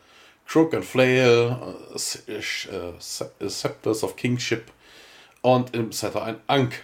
[0.46, 1.56] Crook and Flail,
[2.28, 4.70] äh, äh, Scepters of Kingship
[5.42, 6.76] und im Setter ein Ankh,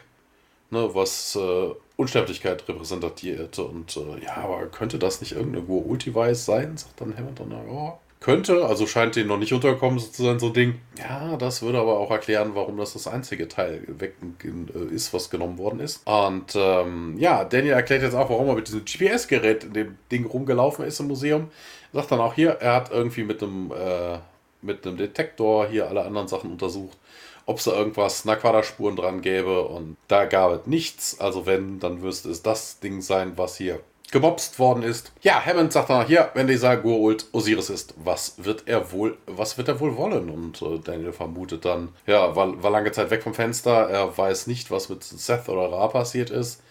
[0.70, 3.58] ne, was äh, Unsterblichkeit repräsentiert.
[3.58, 6.76] Und äh, ja, aber könnte das nicht irgendeine Go-Ulti-Weiß sein?
[6.76, 10.48] Sagt dann Hammond dann, ja, könnte, also scheint denen noch nicht untergekommen zu sein, so
[10.48, 10.80] ein Ding.
[10.98, 14.14] Ja, das würde aber auch erklären, warum das das einzige Teil weg
[14.44, 16.06] äh, ist, was genommen worden ist.
[16.06, 20.26] Und ähm, ja, Daniel erklärt jetzt auch, warum er mit diesem GPS-Gerät in dem Ding
[20.26, 21.48] rumgelaufen ist im Museum.
[21.92, 24.18] Sagt dann auch hier, er hat irgendwie mit einem, äh,
[24.60, 26.98] mit einem Detektor hier alle anderen Sachen untersucht
[27.46, 31.18] ob es da irgendwas Naquada-Spuren dran gäbe und da gab es nichts.
[31.18, 33.80] Also wenn, dann müsste es das Ding sein, was hier
[34.10, 35.12] gemobst worden ist.
[35.22, 39.58] Ja, Hammond sagt dann, hier, wenn dieser Goa'uld Osiris ist, was wird er wohl, was
[39.58, 40.30] wird er wohl wollen?
[40.30, 44.46] Und äh, Daniel vermutet dann, ja, war, war lange Zeit weg vom Fenster, er weiß
[44.46, 46.62] nicht, was mit Seth oder Ra passiert ist.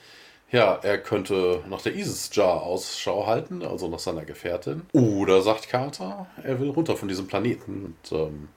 [0.52, 4.82] Ja, er könnte nach der Isis Jar Ausschau halten, also nach seiner Gefährtin.
[4.94, 7.96] Oder, sagt Carter, er will runter von diesem Planeten.
[8.12, 8.50] Und ähm,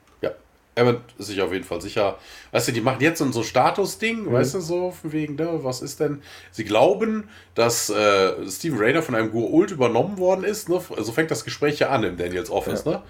[0.75, 2.18] er wird sich auf jeden Fall sicher.
[2.51, 4.33] Weißt du, die machen jetzt so ein so Status-Ding, mhm.
[4.33, 6.23] weißt du, so von wegen, ne, was ist denn?
[6.51, 10.68] Sie glauben, dass äh, Steven Rayner von einem Ult übernommen worden ist.
[10.68, 10.81] Ne?
[10.99, 12.85] So fängt das Gespräch ja an im Daniels Office.
[12.85, 12.93] Ja.
[12.93, 13.03] Ne?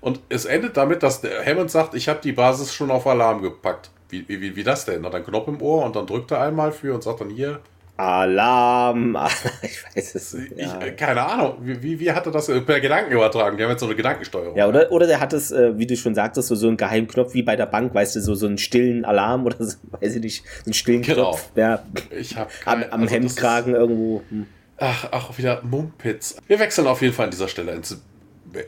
[0.00, 3.42] Und es endet damit, dass der Hammond sagt, ich habe die Basis schon auf Alarm
[3.42, 3.90] gepackt.
[4.10, 5.04] Wie, wie, wie das denn?
[5.04, 7.60] Hat einen Knopf im Ohr und dann drückt er einmal für und sagt dann hier,
[7.98, 9.18] Alarm.
[9.62, 10.56] Ich weiß es nicht.
[10.56, 10.80] Ja.
[10.80, 11.56] Äh, keine Ahnung.
[11.60, 13.56] Wie, wie, hat er das äh, per Gedanken übertragen?
[13.56, 14.56] Die haben jetzt so eine Gedankensteuerung.
[14.56, 17.34] Ja, oder, oder der hat es, äh, wie du schon sagtest, so, so einen Geheimknopf
[17.34, 20.22] wie bei der Bank, weißt du, so, so einen stillen Alarm oder so, weiß ich
[20.22, 21.30] nicht, einen stillen genau.
[21.32, 21.50] Knopf.
[21.56, 21.82] Ja,
[22.16, 24.22] ich hab kein, am, am also Hemdkragen irgendwo.
[24.30, 24.46] Hm.
[24.76, 26.36] Ach, ach, wieder Mumpitz.
[26.46, 28.00] Wir wechseln auf jeden Fall an dieser Stelle ins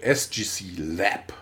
[0.03, 1.33] SGC Lab.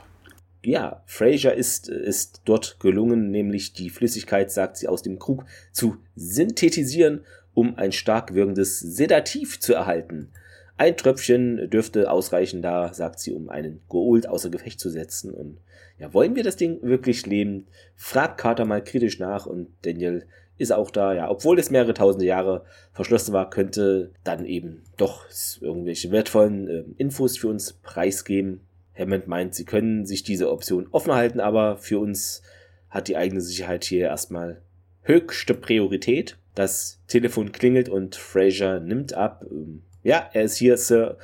[0.63, 5.97] Ja, Fraser ist, ist dort gelungen, nämlich die Flüssigkeit, sagt sie, aus dem Krug zu
[6.17, 7.25] synthetisieren
[7.59, 10.29] um ein stark wirkendes Sedativ zu erhalten.
[10.77, 15.35] Ein Tröpfchen dürfte ausreichen da, sagt sie, um einen Goult außer Gefecht zu setzen.
[15.35, 15.59] Und
[15.99, 17.67] ja, wollen wir das Ding wirklich leben?
[17.97, 20.25] Fragt Carter mal kritisch nach und Daniel
[20.57, 21.15] ist auch da.
[21.15, 25.27] Ja, obwohl es mehrere tausende Jahre verschlossen war, könnte dann eben doch
[25.61, 28.61] irgendwelche wertvollen äh, Infos für uns preisgeben.
[28.97, 32.41] Hammond meint, sie können sich diese Option offen halten, aber für uns
[32.89, 34.63] hat die eigene Sicherheit hier erstmal
[35.03, 36.37] höchste Priorität.
[36.59, 39.45] Das Telefon klingelt und Fraser nimmt ab.
[39.49, 41.17] Ähm, ja, er ist hier, Sir.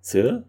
[0.00, 0.44] Sir?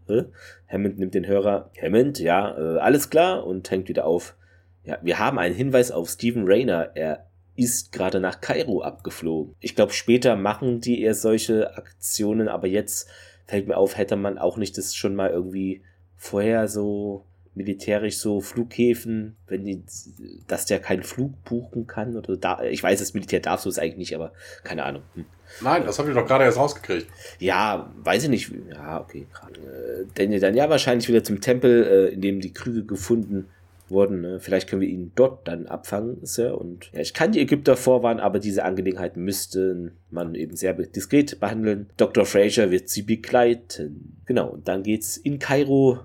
[0.68, 1.72] Hammond nimmt den Hörer.
[1.82, 4.36] Hammond, ja, äh, alles klar und hängt wieder auf.
[4.84, 6.92] Ja, wir haben einen Hinweis auf Stephen Rayner.
[6.94, 7.26] Er
[7.56, 9.56] ist gerade nach Kairo abgeflogen.
[9.60, 13.10] Ich glaube, später machen die eher solche Aktionen, aber jetzt
[13.48, 15.82] fällt mir auf, hätte man auch nicht das schon mal irgendwie
[16.16, 17.26] vorher so
[17.58, 19.84] militärisch so Flughäfen, wenn die,
[20.48, 23.80] dass der keinen Flug buchen kann oder da, ich weiß, das Militär darf so es
[23.80, 24.32] eigentlich nicht, aber
[24.64, 25.02] keine Ahnung.
[25.16, 25.26] Hm.
[25.62, 27.08] Nein, das habe ich doch gerade erst rausgekriegt.
[27.40, 28.52] Ja, weiß ich nicht.
[28.70, 29.28] Ja, okay.
[29.54, 33.48] Äh, Daniel dann ja wahrscheinlich wieder zum Tempel, äh, in dem die Krüge gefunden
[33.90, 34.22] wurden.
[34.22, 34.40] Ne?
[34.40, 36.60] Vielleicht können wir ihn dort dann abfangen, Sir.
[36.60, 41.40] Und ja, ich kann die Ägypter vorwarnen, aber diese Angelegenheit müsste man eben sehr diskret
[41.40, 41.90] behandeln.
[41.98, 42.26] Dr.
[42.26, 44.22] Fraser wird sie begleiten.
[44.26, 46.00] Genau, und dann geht's in Kairo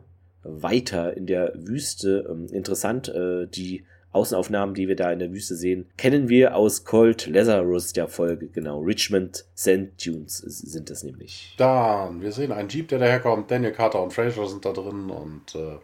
[0.45, 2.27] weiter in der Wüste.
[2.31, 6.85] Ähm, interessant, äh, die Außenaufnahmen, die wir da in der Wüste sehen, kennen wir aus
[6.85, 8.81] Cold Lazarus der Folge, genau.
[8.81, 11.55] Richmond Sand Dunes sind das nämlich.
[11.57, 13.51] Dann, wir sehen einen Jeep, der daherkommt.
[13.51, 15.79] Daniel Carter und Fraser sind da drin und äh,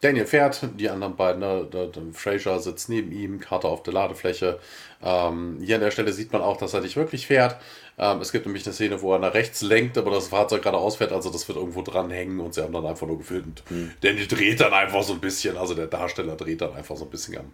[0.00, 1.68] Daniel fährt, die anderen beiden, ne,
[2.12, 4.58] Fraser sitzt neben ihm, Carter auf der Ladefläche.
[5.02, 7.56] Ähm, hier an der Stelle sieht man auch, dass er nicht wirklich fährt.
[7.98, 10.76] Ähm, es gibt nämlich eine Szene, wo er nach rechts lenkt, aber das Fahrzeug gerade
[10.76, 13.62] ausfährt, also das wird irgendwo dranhängen und sie haben dann einfach nur gefilmt.
[13.70, 13.92] Mhm.
[14.02, 17.10] Daniel dreht dann einfach so ein bisschen, also der Darsteller dreht dann einfach so ein
[17.10, 17.52] bisschen am,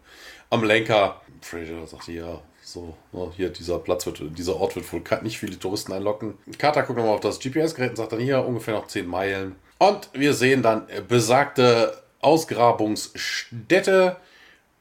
[0.50, 1.20] am Lenker.
[1.40, 5.58] Fraser sagt ja, so, oh, hier, dieser Platz wird, dieser Ort wird wohl nicht viele
[5.58, 6.38] Touristen einlocken.
[6.58, 9.56] Carter guckt nochmal auf das GPS-Gerät und sagt dann hier ungefähr noch 10 Meilen.
[9.78, 14.16] Und wir sehen dann besagte Ausgrabungsstätte.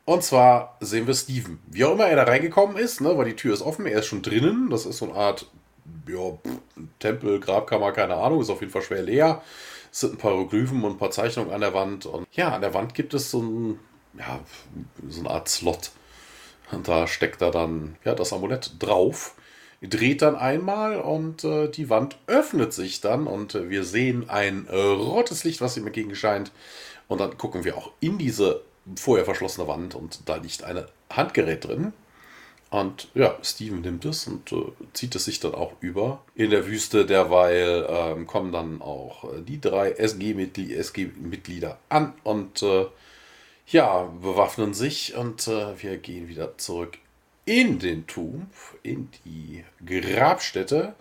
[0.06, 1.60] Und zwar sehen wir Steven.
[1.68, 4.08] Wie auch immer er da reingekommen ist, ne, weil die Tür ist offen, er ist
[4.08, 4.70] schon drinnen.
[4.70, 5.46] Das ist so eine Art
[6.08, 6.38] ja,
[7.00, 9.42] Tempel, Grabkammer, keine Ahnung, ist auf jeden Fall schwer leer.
[9.92, 12.06] Es sind ein paar Hieroglyphen und ein paar Zeichnungen an der Wand.
[12.06, 13.80] Und ja, an der Wand gibt es so, ein,
[14.18, 14.40] ja,
[15.08, 15.92] so eine Art Slot.
[16.72, 19.36] Und da steckt da dann ja, das Amulett drauf.
[19.82, 24.68] Dreht dann einmal und äh, die Wand öffnet sich dann und äh, wir sehen ein
[24.68, 26.52] äh, rotes Licht, was ihm entgegenscheint.
[27.12, 28.62] Und dann gucken wir auch in diese
[28.96, 31.92] vorher verschlossene Wand und da liegt ein Handgerät drin.
[32.70, 36.24] Und ja, Steven nimmt es und äh, zieht es sich dann auch über.
[36.36, 42.64] In der Wüste derweil ähm, kommen dann auch äh, die drei SG-Mitglieder SG an und
[42.64, 42.86] äh,
[43.68, 46.98] ja, bewaffnen sich und äh, wir gehen wieder zurück
[47.44, 48.48] in den Tomb,
[48.84, 50.96] in die Grabstätte.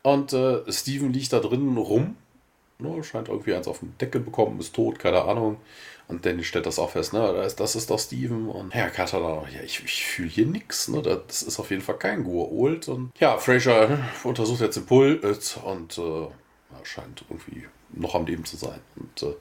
[0.00, 2.16] Und äh, Steven liegt da drinnen rum
[2.82, 5.58] Ne, scheint irgendwie eins auf den Deckel bekommen, ist tot, keine Ahnung.
[6.08, 7.32] Und Danny stellt das auch fest, ne?
[7.56, 8.48] Das ist, doch Steven.
[8.48, 11.00] Und Herr Carter ja, ich, ich fühle hier nichts, ne?
[11.00, 12.90] Das ist auf jeden Fall kein Gua'uld.
[12.90, 16.26] Und ja, Fraser untersucht jetzt den Puls und äh,
[16.82, 18.80] scheint irgendwie noch am Leben zu sein.
[18.96, 19.34] Und äh,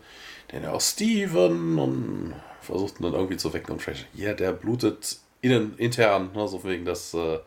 [0.49, 3.73] dann auch Steven und versucht ihn dann irgendwie zu wecken.
[3.73, 6.47] Und Fraser, ja, der blutet innen, intern, ne?
[6.47, 7.13] so wegen das.
[7.13, 7.39] Äh,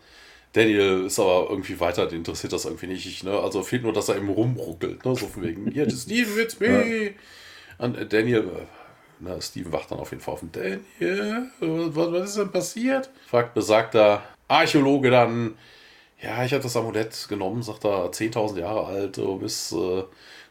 [0.55, 3.25] Daniel ist aber irgendwie weiter, den interessiert das irgendwie nicht.
[3.25, 3.39] Ne?
[3.39, 5.05] Also fehlt nur, dass er eben rumruckelt.
[5.05, 5.17] Ne?
[5.17, 7.07] So von wegen, ja, Steven wird's me.
[7.07, 7.11] Ja.
[7.79, 8.67] Und äh, Daniel, äh,
[9.19, 10.45] na, Steven wacht dann auf jeden Fall auf.
[10.53, 13.11] Daniel, was, was ist denn passiert?
[13.27, 15.57] Fragt besagter Archäologe dann,
[16.23, 20.05] ja, ich habe das Amulett genommen, sagt er, 10.000 Jahre alt, du bist, äh,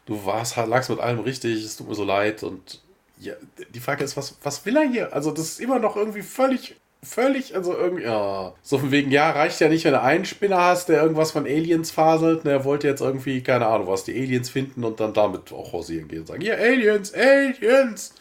[0.04, 2.82] du warst, lagst mit allem richtig, es tut mir so leid und
[3.18, 3.32] ja,
[3.72, 5.14] die Frage ist, was, was will er hier?
[5.14, 8.54] Also, das ist immer noch irgendwie völlig völlig, also irgendwie, ja.
[8.62, 11.44] So von wegen, ja, reicht ja nicht, wenn du einen Spinner hast, der irgendwas von
[11.44, 12.44] Aliens faselt.
[12.44, 15.72] Ne, er wollte jetzt irgendwie, keine Ahnung, was, die Aliens finden und dann damit auch
[15.72, 18.14] hausieren gehen und sagen, ja, Aliens, Aliens.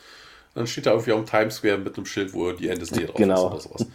[0.55, 3.57] Dann steht da irgendwie am Times Square mit einem Schild, wo die NSD drauf genau.
[3.57, 3.87] ist oder sowas.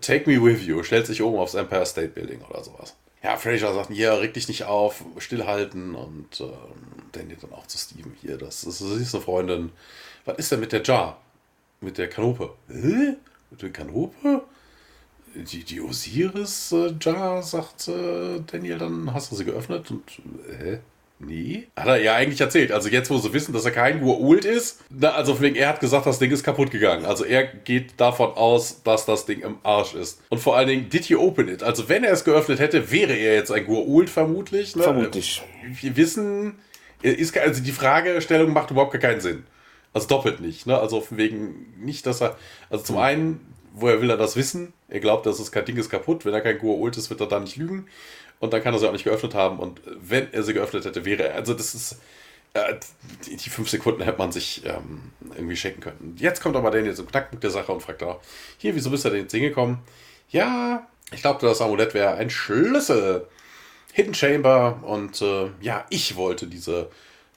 [0.00, 2.96] Take me with you, stellt sich oben aufs Empire State Building oder sowas.
[3.22, 6.48] Ja, Fraser sagt, ja, reg dich nicht auf, stillhalten und ähm,
[7.12, 9.72] Danny dann auch zu Steven hier, das ist, das ist eine Freundin.
[10.24, 11.20] Was ist denn mit der Jar?
[11.80, 12.54] Mit der Kanope?
[12.68, 13.14] Hä?
[13.50, 14.42] Die Kanope?
[15.34, 20.02] Die, die Osiris-Jar, äh, sagt äh, Daniel, dann hast du sie geöffnet und,
[20.58, 20.78] hä?
[21.18, 21.68] Nee.
[21.76, 22.72] Hat er ja eigentlich erzählt.
[22.72, 25.80] Also jetzt, wo sie wissen, dass er kein Gua'uld ist, na, also wegen, er hat
[25.80, 27.06] gesagt, das Ding ist kaputt gegangen.
[27.06, 30.20] Also er geht davon aus, dass das Ding im Arsch ist.
[30.28, 31.62] Und vor allen Dingen, did you open it?
[31.62, 34.76] Also wenn er es geöffnet hätte, wäre er jetzt ein Gua'uld vermutlich.
[34.76, 34.82] Ne?
[34.82, 35.42] Vermutlich.
[35.80, 36.56] Wir wissen,
[37.00, 39.44] ist, also die Fragestellung macht überhaupt keinen Sinn.
[39.96, 40.78] Also doppelt nicht, ne?
[40.78, 42.36] Also wegen nicht, dass er.
[42.68, 43.40] Also zum einen,
[43.72, 44.74] woher will er das wissen?
[44.88, 46.26] Er glaubt, dass es kein Ding ist kaputt.
[46.26, 47.86] Wenn er kein Gua'uld ist, wird er da nicht lügen.
[48.38, 49.58] Und dann kann er sie auch nicht geöffnet haben.
[49.58, 51.36] Und wenn er sie geöffnet hätte, wäre er.
[51.36, 51.98] Also das ist.
[52.52, 52.74] Äh,
[53.24, 56.14] die, die, fünf Sekunden hätte man sich ähm, irgendwie schenken können.
[56.18, 58.20] Jetzt kommt aber Daniel zum Knackpunkt der Sache und fragt auch,
[58.58, 59.78] hier, wieso bist du denn jetzt hingekommen?
[60.28, 63.26] Ja, ich glaube, das Amulett wäre ein Schlüssel.
[63.94, 66.90] Hidden Chamber und äh, ja, ich wollte diese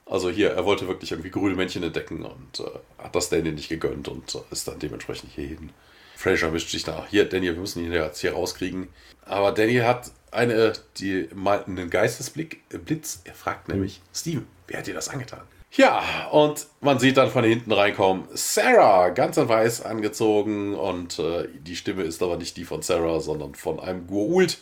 [0.10, 3.70] also hier, er wollte wirklich irgendwie grüne Männchen entdecken und äh, hat das Daniel nicht
[3.70, 5.72] gegönnt und äh, ist dann dementsprechend hierhin.
[6.16, 7.08] Fraser mischt sich nach.
[7.08, 8.90] Hier, Daniel, wir müssen ihn jetzt hier rauskriegen.
[9.26, 13.22] Aber Daniel hat eine, die mal einen Geistesblick, äh, Blitz.
[13.24, 15.42] Er fragt nämlich, Steven, wer hat dir das angetan?
[15.72, 21.48] Ja, und man sieht dann von hinten reinkommen Sarah, ganz in weiß angezogen und äh,
[21.60, 24.58] die Stimme ist aber nicht die von Sarah, sondern von einem Gua'uld.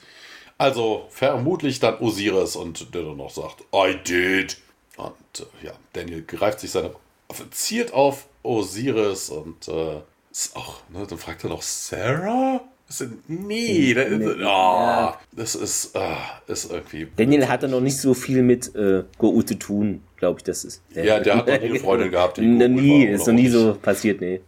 [0.58, 4.58] Also vermutlich dann Osiris und der dann noch sagt, I did.
[4.98, 6.92] Und äh, ja, Daniel greift sich seine
[7.30, 10.02] Waffe, zielt auf Osiris und äh,
[10.32, 12.62] ist auch, ne, dann fragt er noch Sarah?
[12.88, 14.26] Das sind, nee, das, nee.
[14.26, 15.20] Oh, ja.
[15.34, 17.08] das ist, oh, ist irgendwie.
[17.18, 20.82] Daniel hatte noch nicht so viel mit äh, Go'uld zu tun, glaube ich, das ist.
[20.94, 22.38] Ja, der hat noch nie eine Freundin gehabt.
[22.38, 24.40] Die nie, ist noch nie so passiert, nee.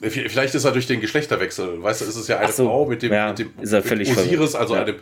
[0.00, 3.02] Vielleicht ist er durch den Geschlechterwechsel, weißt du, ist es ja eine so, Frau mit
[3.02, 4.82] dem, ja, mit dem ist er völlig Osiris, also ja.
[4.82, 4.96] einem,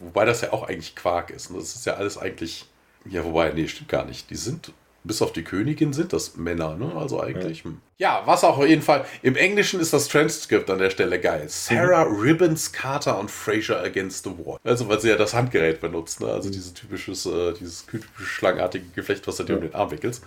[0.00, 1.50] wobei das ja auch eigentlich Quark ist.
[1.50, 2.64] Und das ist ja alles eigentlich,
[3.08, 4.30] ja, wobei, nee, stimmt gar nicht.
[4.30, 4.72] Die sind
[5.04, 6.92] bis auf die Königin sind das Männer, ne?
[6.94, 7.64] Also eigentlich.
[7.64, 7.70] Ja.
[7.98, 9.04] Ja, was auch auf jeden Fall.
[9.22, 11.44] Im Englischen ist das Transkript an der Stelle geil.
[11.48, 12.20] Sarah mhm.
[12.20, 14.58] Ribbons Carter und Fraser against the wall.
[14.64, 16.28] Also, weil sie ja das Handgerät benutzt, ne?
[16.28, 16.52] Also mhm.
[16.52, 20.22] dieses typisches, äh, dieses typische schlangartige Geflecht, was du dir um den Arm wickelst.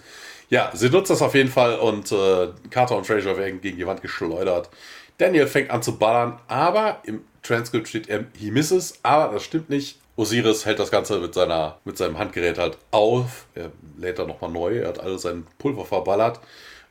[0.50, 3.88] Ja, sie nutzt das auf jeden Fall und äh, Carter und Fraser werden gegen die
[3.88, 4.70] Wand geschleudert.
[5.18, 9.70] Daniel fängt an zu ballern, aber im Transkript steht er, he misses, aber das stimmt
[9.70, 10.00] nicht.
[10.18, 13.48] Osiris hält das Ganze mit, seiner, mit seinem Handgerät halt auf.
[13.54, 14.80] Er lädt dann nochmal neu.
[14.80, 16.40] Er hat alles sein Pulver verballert.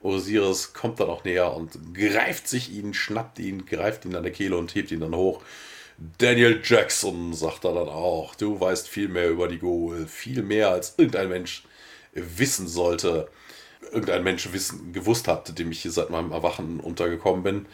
[0.02, 4.32] Osiris kommt dann auch näher und greift sich ihn, schnappt ihn, greift ihn an der
[4.32, 5.40] Kehle und hebt ihn dann hoch.
[6.18, 10.70] Daniel Jackson sagt er dann auch, du weißt viel mehr über die Goal, viel mehr
[10.70, 11.64] als irgendein Mensch
[12.12, 13.28] wissen sollte.
[13.92, 17.66] Irgendein Mensch wissen, gewusst hat, dem ich hier seit meinem Erwachen untergekommen bin.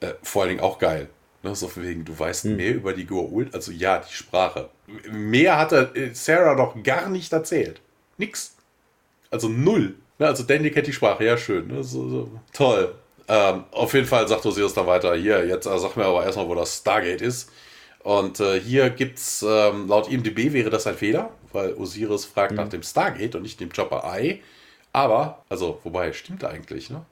[0.00, 1.08] Äh, vor allen Dingen auch geil.
[1.42, 2.56] Ne, so von wegen, du weißt hm.
[2.56, 4.70] mehr über die Goa'uld, also ja, die Sprache.
[5.10, 7.80] Mehr hat er äh, Sarah doch gar nicht erzählt.
[8.16, 8.54] Nix.
[9.30, 9.94] Also null.
[10.18, 11.68] Ne, also Danny kennt die Sprache, ja schön.
[11.68, 12.30] Ne, so, so.
[12.52, 12.94] Toll.
[13.28, 16.48] Ähm, auf jeden Fall sagt Osiris dann weiter, hier, jetzt äh, sag mir aber erstmal,
[16.48, 17.50] wo das Stargate ist.
[18.02, 22.56] Und äh, hier gibt's, ähm, laut IMDB wäre das ein Fehler, weil Osiris fragt mhm.
[22.56, 24.40] nach dem Stargate und nicht dem Chopper Eye.
[24.92, 27.04] Aber, also, wobei, stimmt eigentlich, ne?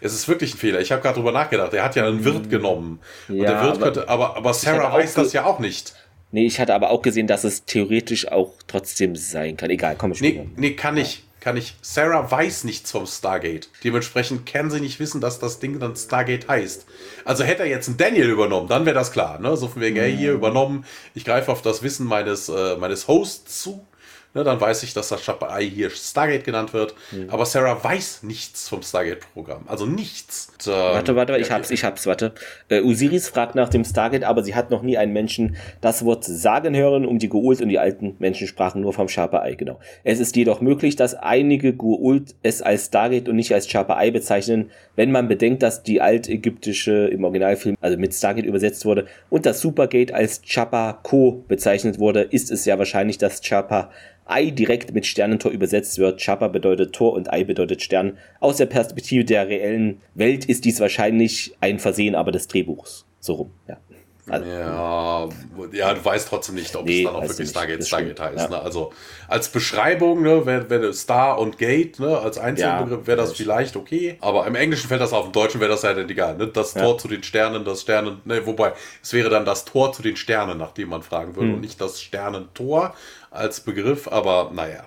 [0.00, 0.80] Es ist wirklich ein Fehler.
[0.80, 1.72] Ich habe gerade drüber nachgedacht.
[1.72, 2.50] Er hat ja einen Wirt mm.
[2.50, 3.00] genommen.
[3.28, 5.94] Ja, und der Wirt aber, könnte, aber, aber Sarah weiß das ja auch nicht.
[6.30, 9.70] Nee, ich hatte aber auch gesehen, dass es theoretisch auch trotzdem sein kann.
[9.70, 11.24] Egal, komm ich Nee, nee, kann ich.
[11.40, 11.76] Kann ich.
[11.82, 13.68] Sarah weiß nichts vom Stargate.
[13.84, 16.84] Dementsprechend kann sie nicht wissen, dass das Ding dann Stargate heißt.
[17.24, 19.38] Also hätte er jetzt einen Daniel übernommen, dann wäre das klar.
[19.38, 19.56] Ne?
[19.56, 20.36] So von wegen, hey, hier mm.
[20.36, 20.84] übernommen,
[21.14, 23.86] ich greife auf das Wissen meines, äh, meines Hosts zu
[24.34, 26.94] Ne, dann weiß ich, dass das Chapai hier Stargate genannt wird.
[27.12, 27.30] Mhm.
[27.30, 29.64] Aber Sarah weiß nichts vom Stargate-Programm.
[29.66, 30.52] Also nichts.
[30.52, 32.34] Und, ähm, warte, warte, ich hab's, ich hab's, warte.
[32.68, 36.24] Äh, Osiris fragt nach dem Stargate, aber sie hat noch nie einen Menschen das Wort
[36.24, 39.80] sagen hören, um die Goa'uld und die alten Menschen sprachen nur vom Chapai, genau.
[40.04, 44.70] Es ist jedoch möglich, dass einige Goa'uld es als Stargate und nicht als Chapai bezeichnen,
[44.94, 49.60] wenn man bedenkt, dass die altägyptische im Originalfilm, also mit Stargate übersetzt wurde und das
[49.60, 53.90] Supergate als Chapa Ko bezeichnet wurde, ist es ja wahrscheinlich das Chapa
[54.28, 56.20] Ei direkt mit Sternentor übersetzt wird.
[56.20, 58.18] Chapa bedeutet Tor und Ei bedeutet Stern.
[58.40, 63.06] Aus der Perspektive der reellen Welt ist dies wahrscheinlich ein Versehen aber des Drehbuchs.
[63.20, 63.78] So rum, ja.
[64.30, 65.28] Also, ja,
[65.72, 68.36] ja, du weißt trotzdem nicht, ob nee, es dann auch wirklich Stargate, Stargate heißt.
[68.36, 68.48] Ja.
[68.48, 68.60] Ne?
[68.60, 68.92] Also
[69.26, 74.18] als Beschreibung, ne, wenn, wenn Star und Gate, ne, als Einzelbegriff wäre das vielleicht okay.
[74.20, 76.36] Aber im Englischen fällt das auf, im Deutschen wäre das ja dann egal.
[76.36, 76.48] Ne?
[76.48, 76.82] Das ja.
[76.82, 80.16] Tor zu den Sternen, das Sternen, ne, wobei es wäre dann das Tor zu den
[80.16, 81.54] Sternen, nach dem man fragen würde, hm.
[81.54, 82.94] und nicht das Sternentor
[83.30, 84.08] als Begriff.
[84.08, 84.84] Aber naja,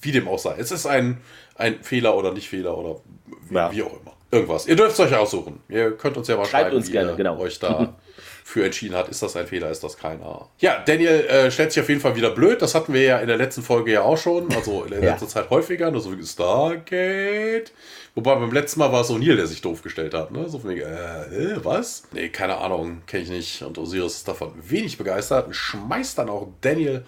[0.00, 0.56] wie dem auch sei.
[0.58, 1.18] Es ist ein,
[1.54, 3.00] ein Fehler oder nicht Fehler oder
[3.48, 3.72] wie, ja.
[3.72, 4.16] wie auch immer.
[4.30, 4.66] Irgendwas.
[4.66, 5.60] Ihr dürft es euch aussuchen.
[5.68, 7.38] Ihr könnt uns ja mal Schreibt schreiben, uns gerne, genau.
[7.38, 7.94] euch da
[8.44, 10.48] für entschieden hat, ist das ein Fehler, ist das keiner.
[10.58, 12.60] Ja, Daniel äh, stellt sich auf jeden Fall wieder blöd.
[12.60, 15.10] Das hatten wir ja in der letzten Folge ja auch schon, also in der ja.
[15.12, 17.72] letzten Zeit häufiger, nur so wie Stargate.
[18.14, 20.30] Wobei beim letzten Mal war es O'Neill, der sich doof gestellt hat.
[20.30, 20.48] Ne?
[20.48, 22.04] So von wegen, äh, was?
[22.12, 23.62] Nee, keine Ahnung, kenne ich nicht.
[23.62, 27.04] Und Osiris ist davon wenig begeistert und schmeißt dann auch Daniel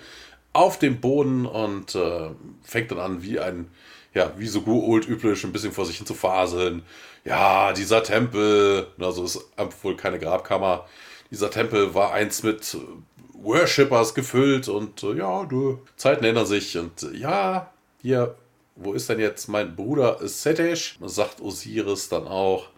[0.59, 2.31] auf den Boden und äh,
[2.63, 3.71] fängt dann an, wie ein,
[4.15, 6.83] ja, wie so old üblich, ein bisschen vor sich hin zu faseln.
[7.25, 9.41] Ja, dieser Tempel, also ist
[9.83, 10.87] wohl keine Grabkammer
[11.31, 12.77] dieser Tempel war eins mit
[13.33, 18.37] Worshippers gefüllt und äh, ja, du, Zeiten ändern sich und äh, ja, hier,
[18.77, 20.99] wo ist denn jetzt mein Bruder Setesh?
[21.05, 22.69] Sagt Osiris dann auch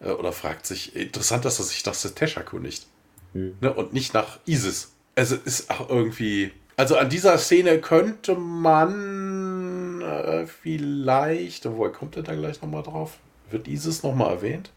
[0.00, 2.86] äh, oder fragt sich, interessant, dass er sich nach Setesh erkundigt
[3.32, 3.56] hm.
[3.60, 4.92] ne, und nicht nach Isis.
[5.14, 12.22] Also ist auch irgendwie, also an dieser Szene könnte man äh, vielleicht, wo kommt er
[12.22, 13.18] da gleich nochmal drauf?
[13.50, 14.72] Wird Isis nochmal erwähnt?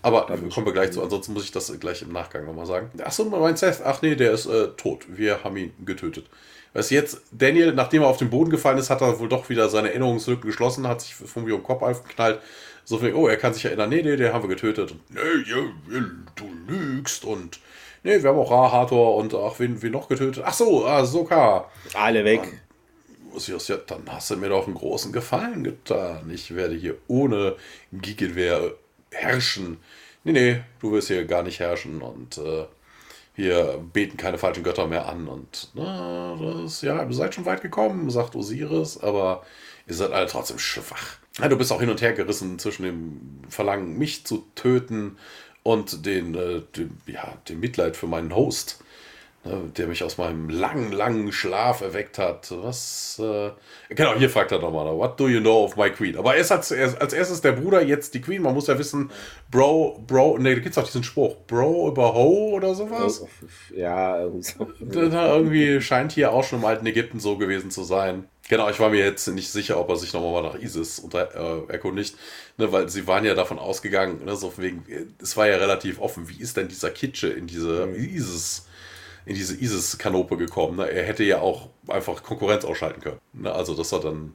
[0.00, 2.88] Aber kommen wir gleich zu, ansonsten muss ich das gleich im Nachgang nochmal sagen.
[3.04, 5.04] Achso, mein Seth, ach nee, der ist äh, tot.
[5.08, 6.24] Wir haben ihn getötet.
[6.72, 9.50] Weißt du, jetzt, Daniel, nachdem er auf den Boden gefallen ist, hat er wohl doch
[9.50, 12.40] wieder seine Erinnerungslücken geschlossen, hat sich vom um Kopf aufgeknallt.
[12.84, 14.90] So viel, oh, er kann sich erinnern, nee, nee, den haben wir getötet.
[14.90, 15.56] Und, nee, ja,
[16.34, 17.60] du lügst und
[18.02, 20.42] nee, wir haben auch Rahator und ach, wen, wen noch getötet?
[20.46, 21.68] Ach so, ah, Soka.
[21.94, 22.62] Alle weg.
[23.34, 26.30] Ja, dann hast du mir doch einen großen Gefallen getan.
[26.30, 27.56] Ich werde hier ohne
[27.90, 28.72] Gegenwehr
[29.10, 29.78] herrschen.
[30.24, 32.02] Nee, nee, du wirst hier gar nicht herrschen.
[32.02, 32.66] Und äh,
[33.34, 35.28] wir beten keine falschen Götter mehr an.
[35.28, 39.42] Und na, das, ja, ihr seid schon weit gekommen, sagt Osiris, aber
[39.86, 41.16] ihr seid alle trotzdem schwach.
[41.38, 45.16] Ja, du bist auch hin und her gerissen zwischen dem Verlangen, mich zu töten
[45.62, 48.82] und den, äh, dem, ja, dem Mitleid für meinen Host
[49.44, 52.52] ne, der mich aus meinem langen, langen Schlaf erweckt hat.
[52.62, 53.50] Was, äh,
[53.88, 56.16] genau, hier fragt er nochmal, what do you know of my queen?
[56.16, 58.42] Aber erst als, als erstes der Bruder, jetzt die Queen.
[58.42, 59.10] Man muss ja wissen,
[59.50, 63.24] Bro, Bro, ne, da gibt's auch diesen Spruch, Bro über Ho oder sowas.
[63.74, 64.68] Ja, irgendwie so.
[65.10, 68.28] irgendwie scheint hier auch schon im alten Ägypten so gewesen zu sein.
[68.52, 71.72] Genau, ich war mir jetzt nicht sicher, ob er sich nochmal nach Isis unter, äh,
[71.72, 72.18] erkundigt,
[72.58, 74.84] ne, weil sie waren ja davon ausgegangen, ne, so wegen,
[75.22, 77.94] es war ja relativ offen, wie ist denn dieser Kitsche in diese mhm.
[77.94, 78.66] Isis
[79.24, 80.76] in diese ISIS-Kanope gekommen.
[80.76, 80.90] Ne?
[80.90, 83.20] Er hätte ja auch einfach Konkurrenz ausschalten können.
[83.32, 83.50] Ne?
[83.50, 84.34] Also das war dann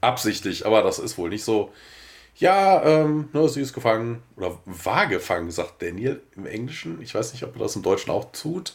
[0.00, 1.70] absichtlich, aber das ist wohl nicht so.
[2.34, 7.00] Ja, ähm, ne, sie ist gefangen oder war gefangen, sagt Daniel im Englischen.
[7.00, 8.74] Ich weiß nicht, ob er das im Deutschen auch tut,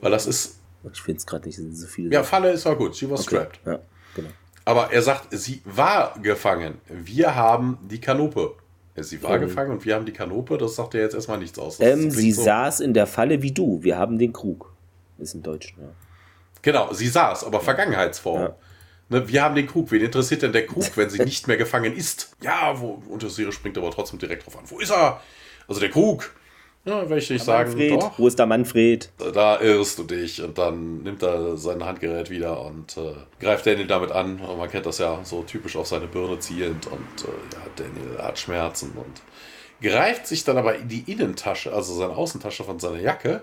[0.00, 0.60] weil das ist.
[0.92, 2.12] Ich finde es gerade nicht so viel.
[2.12, 2.96] Ja, Falle ist auch gut.
[2.96, 3.36] She was okay.
[3.36, 3.60] strapped.
[3.66, 3.80] Ja,
[4.14, 4.28] genau.
[4.64, 6.80] Aber er sagt, sie war gefangen.
[6.88, 8.54] Wir haben die Kanope.
[8.96, 9.42] Sie war mhm.
[9.42, 10.58] gefangen und wir haben die Kanope.
[10.58, 11.80] Das sagt ja jetzt erstmal nichts aus.
[11.80, 12.42] Ähm, sie so.
[12.42, 13.82] saß in der Falle wie du.
[13.82, 14.72] Wir haben den Krug.
[15.18, 15.88] Ist im Deutschen, ja.
[16.62, 18.42] Genau, sie saß, aber Vergangenheitsform.
[18.42, 18.56] Ja.
[19.08, 19.90] Ne, wir haben den Krug.
[19.90, 22.36] Wen interessiert denn der Krug, wenn sie nicht mehr gefangen ist?
[22.40, 24.64] Ja, wo, Unterserie springt aber trotzdem direkt drauf an.
[24.66, 25.20] Wo ist er?
[25.66, 26.32] Also der Krug.
[26.84, 29.10] Ja, wenn ich nicht sagen, Manfred, doch, wo ist der Manfred?
[29.32, 33.86] Da irrst du dich und dann nimmt er sein Handgerät wieder und äh, greift Daniel
[33.86, 34.40] damit an.
[34.40, 38.18] Und man kennt das ja so typisch auf seine Birne zielend und äh, ja, Daniel
[38.18, 39.22] hat Schmerzen und
[39.80, 43.42] greift sich dann aber in die Innentasche, also seine Außentasche von seiner Jacke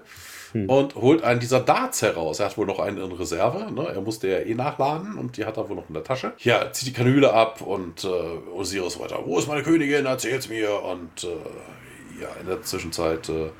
[0.52, 0.70] hm.
[0.70, 2.40] und holt einen dieser Darts heraus.
[2.40, 3.72] Er hat wohl noch einen in Reserve.
[3.72, 3.88] Ne?
[3.88, 6.34] Er musste ja eh nachladen und die hat er wohl noch in der Tasche.
[6.40, 8.08] Ja, zieht die Kanüle ab und äh,
[8.54, 9.20] Osiris weiter.
[9.26, 10.06] Wo ist meine Königin?
[10.06, 10.84] Erzähl's mir.
[10.84, 11.28] Und äh,
[12.22, 13.52] ja, in der Zwischenzeit äh,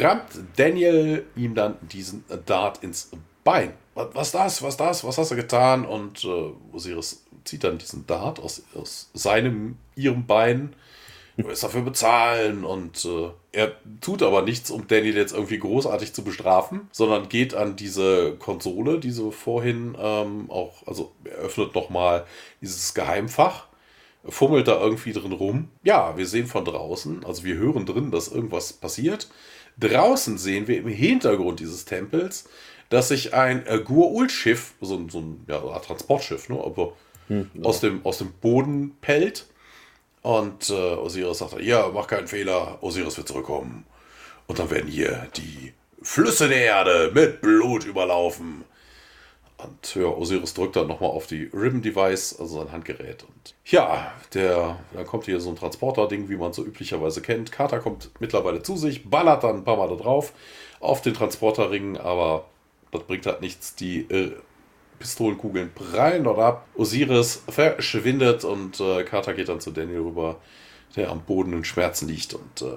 [0.00, 3.10] rammt Daniel ihm dann diesen Dart ins
[3.44, 3.74] Bein.
[3.94, 4.62] Was, was das?
[4.62, 5.04] Was das?
[5.04, 5.84] Was hast du getan?
[5.84, 10.74] Und äh, Osiris zieht dann diesen Dart aus, aus seinem, ihrem Bein
[11.36, 16.12] du wirst dafür bezahlen und äh, er tut aber nichts, um Daniel jetzt irgendwie großartig
[16.12, 21.74] zu bestrafen, sondern geht an diese Konsole, die so vorhin ähm, auch, also er öffnet
[21.74, 22.24] nochmal
[22.60, 23.66] dieses Geheimfach,
[24.28, 25.68] fummelt da irgendwie drin rum.
[25.82, 29.28] Ja, wir sehen von draußen, also wir hören drin, dass irgendwas passiert.
[29.78, 32.48] Draußen sehen wir im Hintergrund dieses Tempels,
[32.88, 36.92] dass sich ein äh, Gur-Ul-Schiff, so, so ein ja, Transportschiff, ne, aber
[37.28, 37.64] hm, ja.
[37.64, 39.46] aus, dem, aus dem Boden pellt
[40.22, 43.84] und äh, Osiris sagt, ja, mach keinen Fehler, Osiris wird zurückkommen.
[44.48, 45.72] Und dann werden hier die
[46.02, 48.64] Flüsse der Erde mit Blut überlaufen.
[49.58, 53.22] Und ja, Osiris drückt dann nochmal auf die Ribbon-Device, also sein Handgerät.
[53.22, 57.52] Und ja, der, dann kommt hier so ein Transporter-Ding, wie man so üblicherweise kennt.
[57.52, 60.32] Carter kommt mittlerweile zu sich, ballert dann ein paar Mal da drauf
[60.80, 62.46] auf den Transporterring, aber
[62.90, 63.74] das bringt halt nichts.
[63.74, 64.32] Die äh,
[64.98, 66.66] Pistolenkugeln prallen dort ab.
[66.74, 70.36] Osiris verschwindet und äh, Carter geht dann zu Daniel rüber,
[70.96, 72.34] der am Boden in Schmerzen liegt.
[72.34, 72.76] Und äh,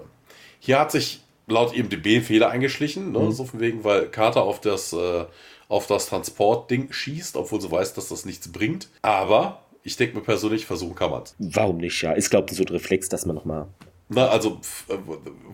[0.59, 3.19] hier hat sich laut IMDB Fehler eingeschlichen, ne?
[3.19, 3.31] mhm.
[3.31, 5.25] so von wegen, weil Carter auf das, äh,
[5.69, 8.89] auf das Transportding schießt, obwohl sie weiß, dass das nichts bringt.
[9.01, 11.35] Aber ich denke mir persönlich, versuchen kann man es.
[11.37, 12.11] Warum nicht, ja?
[12.11, 13.67] Ist, glaube ich, so ein Reflex, dass man nochmal.
[14.09, 14.59] Na, also,
[14.89, 14.97] äh,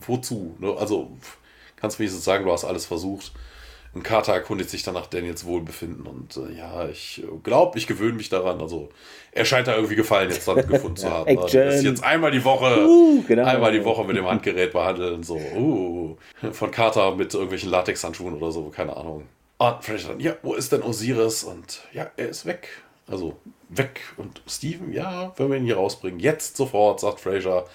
[0.07, 0.55] wozu?
[0.59, 0.73] Ne?
[0.77, 1.11] Also,
[1.75, 3.33] kannst du mir so sagen, du hast alles versucht.
[3.93, 8.11] Und Carter erkundigt sich dann nach Daniels Wohlbefinden und äh, ja, ich glaube, ich gewöhne
[8.11, 8.59] mich daran.
[8.59, 8.89] Also
[9.31, 11.29] er scheint da irgendwie Gefallen jetzt dann gefunden zu haben.
[11.29, 13.45] Also, das jetzt einmal die Woche, uh, genau.
[13.45, 15.23] einmal die Woche mit dem Handgerät behandeln.
[15.23, 16.17] So, uh,
[16.51, 19.29] von Carter mit irgendwelchen Latexhandschuhen oder so, keine Ahnung.
[19.57, 21.43] Und vielleicht dann, ja, wo ist denn Osiris?
[21.43, 22.69] Und ja, er ist weg.
[23.07, 23.37] Also
[23.69, 24.01] weg.
[24.17, 27.65] Und Steven, ja, wenn wir ihn hier rausbringen, jetzt sofort, sagt Fraser.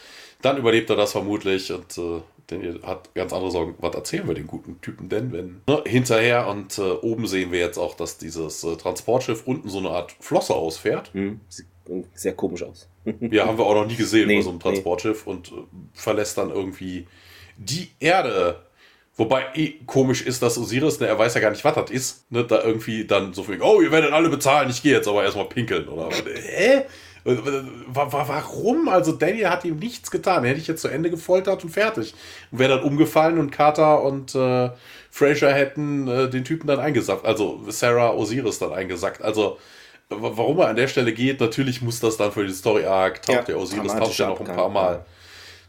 [0.43, 3.75] Dann überlebt er das vermutlich und äh, denn ihr hat ganz andere Sorgen.
[3.79, 7.61] Was erzählen wir den guten Typen denn, wenn ne, hinterher und äh, oben sehen wir
[7.61, 11.15] jetzt auch, dass dieses äh, Transportschiff unten so eine Art Flosse ausfährt.
[11.15, 11.41] Mhm.
[11.49, 11.67] Sieht
[12.15, 12.89] sehr komisch aus.
[13.21, 15.33] ja, haben wir auch noch nie gesehen nee, bei so einem Transportschiff nee.
[15.33, 15.55] und äh,
[15.93, 17.07] verlässt dann irgendwie
[17.57, 18.63] die Erde.
[19.17, 22.31] Wobei eh komisch ist, dass Osiris, ne, er weiß ja gar nicht, was das ist,
[22.31, 25.25] ne, da irgendwie dann so viel, oh, ihr werdet alle bezahlen, ich gehe jetzt aber
[25.25, 26.09] erstmal pinkeln, oder?
[26.11, 26.85] Hä?
[27.25, 28.89] Warum?
[28.89, 30.45] Also Daniel hat ihm nichts getan.
[30.45, 32.15] Er hätte ich jetzt zu Ende gefoltert und fertig.
[32.51, 34.71] Und wäre dann umgefallen und Carter und äh,
[35.11, 37.27] Fraser hätten äh, den Typen dann eingesackt.
[37.27, 39.21] Also Sarah Osiris dann eingesackt.
[39.21, 39.59] Also
[40.09, 43.37] warum er an der Stelle geht, natürlich muss das dann für die Story Arc taucht
[43.37, 45.05] ja, der Osiris taucht ja noch ein paar Mal.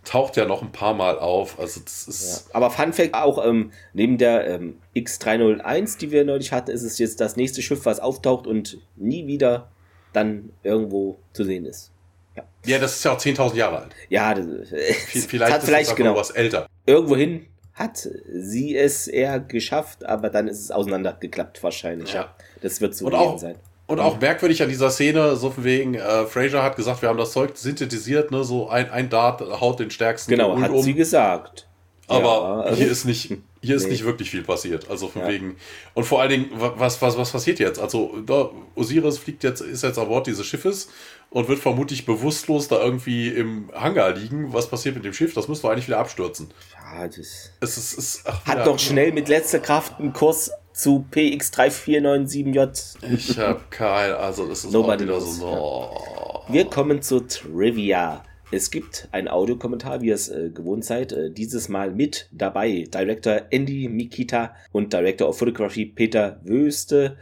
[0.03, 1.59] Taucht ja noch ein paar Mal auf.
[1.59, 2.47] Also das ist.
[2.47, 2.55] Ja.
[2.55, 6.97] Aber Fun Fact auch, ähm, neben der ähm, X301, die wir neulich hatten, ist es
[6.97, 9.69] jetzt das nächste Schiff, was auftaucht und nie wieder
[10.13, 11.91] dann irgendwo zu sehen ist.
[12.35, 13.91] Ja, ja das ist ja auch 10.000 Jahre alt.
[14.09, 16.15] Ja, das, vielleicht, vielleicht ist vielleicht genau.
[16.15, 16.67] was älter.
[16.85, 22.13] Irgendwohin hat sie es eher geschafft, aber dann ist es auseinandergeklappt wahrscheinlich.
[22.13, 22.35] Ja.
[22.61, 23.55] Das wird so und auch, sein.
[23.91, 27.17] Und auch merkwürdig an dieser Szene, so von wegen, äh, Fraser hat gesagt, wir haben
[27.17, 30.31] das Zeug synthetisiert, ne, so ein, ein Dart haut den stärksten.
[30.31, 30.81] Genau, hat um.
[30.81, 31.67] sie gesagt.
[32.07, 33.91] Aber ja, hier ist nicht, hier ist nee.
[33.91, 34.89] nicht wirklich viel passiert.
[34.89, 35.27] Also von ja.
[35.29, 35.55] wegen.
[35.93, 37.79] Und vor allen Dingen, was, was, was passiert jetzt?
[37.79, 40.89] Also, da, Osiris fliegt jetzt, ist jetzt an Bord dieses Schiffes
[41.29, 44.53] und wird vermutlich bewusstlos da irgendwie im Hangar liegen.
[44.53, 45.33] Was passiert mit dem Schiff?
[45.33, 46.49] Das müsste eigentlich wieder abstürzen.
[46.73, 47.51] Ja, das.
[47.59, 52.95] Es ist, es, ach, hat ja, doch schnell mit letzter Kraft einen Kurs zu PX3497J.
[53.13, 55.45] Ich hab kein, also das ist Nobody wieder so.
[55.45, 56.43] No.
[56.49, 58.23] Wir kommen zur Trivia.
[58.51, 61.13] Es gibt einen Audiokommentar, wie ihr es äh, gewohnt seid.
[61.13, 67.17] Äh, dieses Mal mit dabei Director Andy Mikita und Director of Photography Peter Wöste.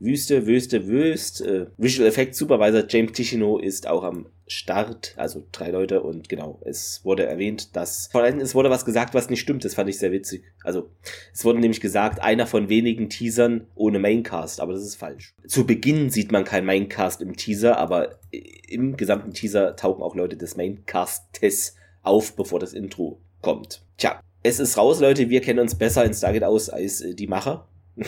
[0.00, 1.40] Wüste, Wüste, Wüst.
[1.40, 6.60] Äh, Visual Effects Supervisor James Tichino ist auch am Start, also drei Leute und genau,
[6.64, 9.88] es wurde erwähnt, dass vor allem es wurde was gesagt, was nicht stimmt, das fand
[9.88, 10.44] ich sehr witzig.
[10.62, 10.90] Also,
[11.32, 15.34] es wurde nämlich gesagt, einer von wenigen Teasern ohne Maincast, aber das ist falsch.
[15.46, 20.36] Zu Beginn sieht man kein Maincast im Teaser, aber im gesamten Teaser tauchen auch Leute
[20.36, 23.84] des Maincastes auf, bevor das Intro kommt.
[23.96, 27.26] Tja, es ist raus, Leute, wir kennen uns besser in Stargate aus als äh, die
[27.26, 27.68] Macher.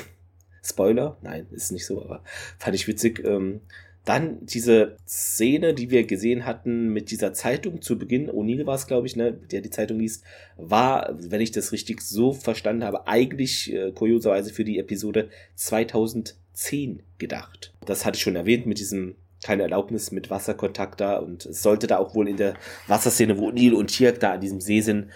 [0.64, 1.18] Spoiler?
[1.20, 2.22] Nein, ist nicht so, aber
[2.58, 3.22] fand ich witzig.
[3.24, 3.60] Ähm,
[4.04, 8.86] dann diese Szene, die wir gesehen hatten mit dieser Zeitung zu Beginn, O'Neill war es,
[8.86, 10.24] glaube ich, ne, der die Zeitung liest,
[10.56, 17.02] war, wenn ich das richtig so verstanden habe, eigentlich äh, kurioserweise für die Episode 2010
[17.18, 17.72] gedacht.
[17.86, 21.86] Das hatte ich schon erwähnt mit diesem keine Erlaubnis mit Wasserkontakt da und es sollte
[21.86, 22.54] da auch wohl in der
[22.86, 25.08] Wasserszene, wo O'Neill und Tirk da an diesem See sind,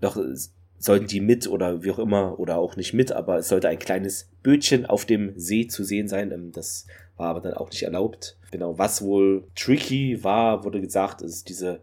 [0.00, 0.16] noch
[0.78, 3.78] sollten die mit oder wie auch immer oder auch nicht mit, aber es sollte ein
[3.78, 6.30] kleines Bötchen auf dem See zu sehen sein.
[6.32, 6.86] Ähm, das
[7.18, 8.38] war aber dann auch nicht erlaubt.
[8.50, 11.80] Genau, was wohl tricky war, wurde gesagt, ist diese,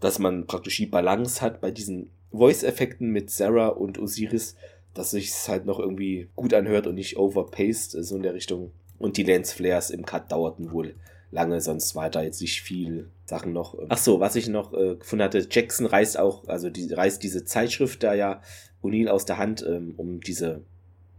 [0.00, 4.56] dass man praktisch die Balance hat bei diesen Voice-Effekten mit Sarah und Osiris,
[4.94, 8.72] dass sich es halt noch irgendwie gut anhört und nicht overpaced, so in der Richtung.
[8.98, 10.94] Und die Lens-Flares im Cut dauerten wohl
[11.30, 13.76] lange, sonst da jetzt nicht viel Sachen noch.
[13.88, 17.44] Ach so, was ich noch äh, gefunden hatte, Jackson reißt auch, also die, reißt diese
[17.44, 18.40] Zeitschrift da ja
[18.82, 20.62] O'Neill aus der Hand, ähm, um diese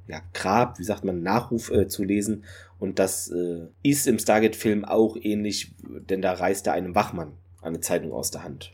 [0.08, 2.44] ja, Grab, wie sagt man, Nachruf äh, zu lesen.
[2.80, 7.80] Und das äh, ist im Stargate-Film auch ähnlich, denn da reißt er einem Wachmann eine
[7.80, 8.74] Zeitung aus der Hand.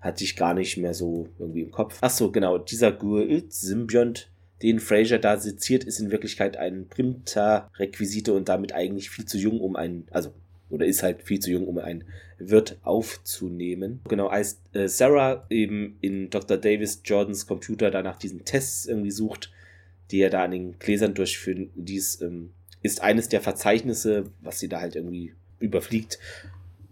[0.00, 1.98] Hatte ich gar nicht mehr so irgendwie im Kopf.
[2.00, 4.30] Ach so, genau, dieser Guild-Symbiont,
[4.62, 9.60] den Fraser da seziert, ist in Wirklichkeit ein Primta-Requisite und damit eigentlich viel zu jung,
[9.60, 10.32] um einen, also
[10.68, 12.04] oder ist halt viel zu jung, um ein
[12.38, 14.00] Wirt aufzunehmen.
[14.08, 16.56] Genau, als äh, Sarah eben in Dr.
[16.56, 19.52] Davis Jordans Computer danach diesen Tests irgendwie sucht,
[20.10, 22.52] die er da an den Gläsern durchführen, dies ähm,
[22.82, 26.18] ist eines der Verzeichnisse, was sie da halt irgendwie überfliegt.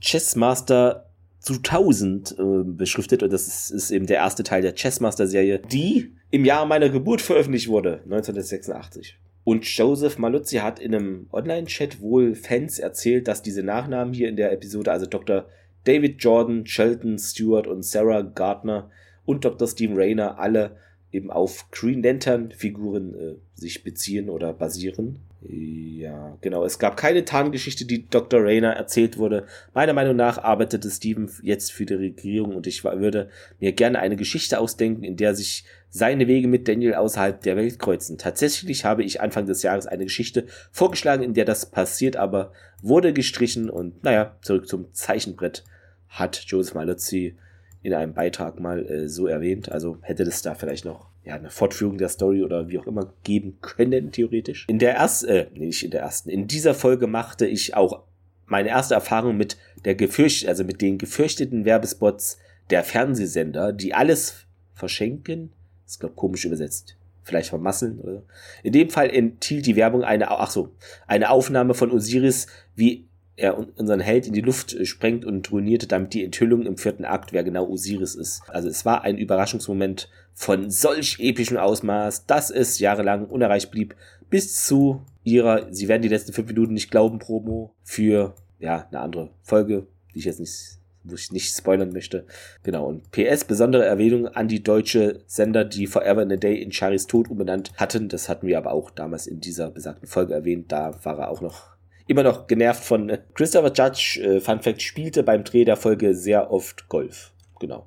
[0.00, 5.58] Chessmaster zu 1000 äh, beschriftet und das ist, ist eben der erste Teil der Chessmaster-Serie,
[5.58, 9.18] die im Jahr meiner Geburt veröffentlicht wurde, 1986.
[9.44, 14.36] Und Joseph Maluzzi hat in einem Online-Chat wohl Fans erzählt, dass diese Nachnamen hier in
[14.36, 15.46] der Episode, also Dr.
[15.84, 18.90] David Jordan, Shelton Stewart und Sarah Gardner
[19.26, 19.68] und Dr.
[19.68, 20.76] Steve Rayner alle
[21.14, 25.20] eben auf Green Lantern Figuren äh, sich beziehen oder basieren.
[25.46, 26.64] Ja, genau.
[26.64, 28.42] Es gab keine Tarngeschichte, die Dr.
[28.42, 29.46] Rayner erzählt wurde.
[29.74, 33.28] Meiner Meinung nach arbeitete Steven jetzt für die Regierung und ich würde
[33.60, 37.78] mir gerne eine Geschichte ausdenken, in der sich seine Wege mit Daniel außerhalb der Welt
[37.78, 38.18] kreuzen.
[38.18, 43.12] Tatsächlich habe ich Anfang des Jahres eine Geschichte vorgeschlagen, in der das passiert, aber wurde
[43.12, 45.62] gestrichen und naja, zurück zum Zeichenbrett
[46.08, 47.36] hat Joseph Malozzi
[47.84, 49.70] in einem Beitrag mal äh, so erwähnt.
[49.70, 53.12] Also hätte das da vielleicht noch ja, eine Fortführung der Story oder wie auch immer
[53.22, 54.64] geben können, theoretisch.
[54.68, 58.02] In der ersten, äh, nee, nicht in der ersten, in dieser Folge machte ich auch
[58.46, 62.38] meine erste Erfahrung mit der gefürcht, also mit den gefürchteten Werbespots
[62.70, 65.52] der Fernsehsender, die alles verschenken.
[65.84, 66.96] Das ist, glaube komisch übersetzt.
[67.22, 68.22] Vielleicht vermasseln oder.
[68.62, 70.74] In dem Fall enthielt die Werbung eine, ach so,
[71.06, 75.86] eine Aufnahme von Osiris, wie er unseren Held in die Luft äh, sprengt und ruinierte
[75.86, 78.42] damit die Enthüllung im vierten Akt, wer genau Osiris ist.
[78.48, 83.94] Also es war ein Überraschungsmoment von solch epischem Ausmaß, dass es jahrelang unerreicht blieb,
[84.30, 89.00] bis zu ihrer, sie werden die letzten fünf Minuten nicht glauben, Promo für, ja, eine
[89.00, 92.26] andere Folge, die ich jetzt nicht, wo ich nicht spoilern möchte.
[92.62, 96.70] Genau, und PS, besondere Erwähnung an die deutsche Sender, die Forever in a Day in
[96.70, 98.08] Charis Tod umbenannt hatten.
[98.08, 100.72] Das hatten wir aber auch damals in dieser besagten Folge erwähnt.
[100.72, 101.73] Da war er auch noch
[102.06, 104.20] immer noch genervt von äh, Christopher Judge.
[104.22, 107.32] Äh, Fun Fact spielte beim Dreh der Folge sehr oft Golf.
[107.60, 107.86] Genau.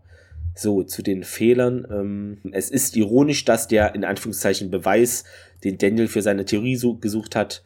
[0.56, 1.88] So, zu den Fehlern.
[1.91, 5.23] Ähm, es ist ironisch, dass der in Anführungszeichen Beweis,
[5.64, 7.64] den Daniel für seine Theorie gesucht hat,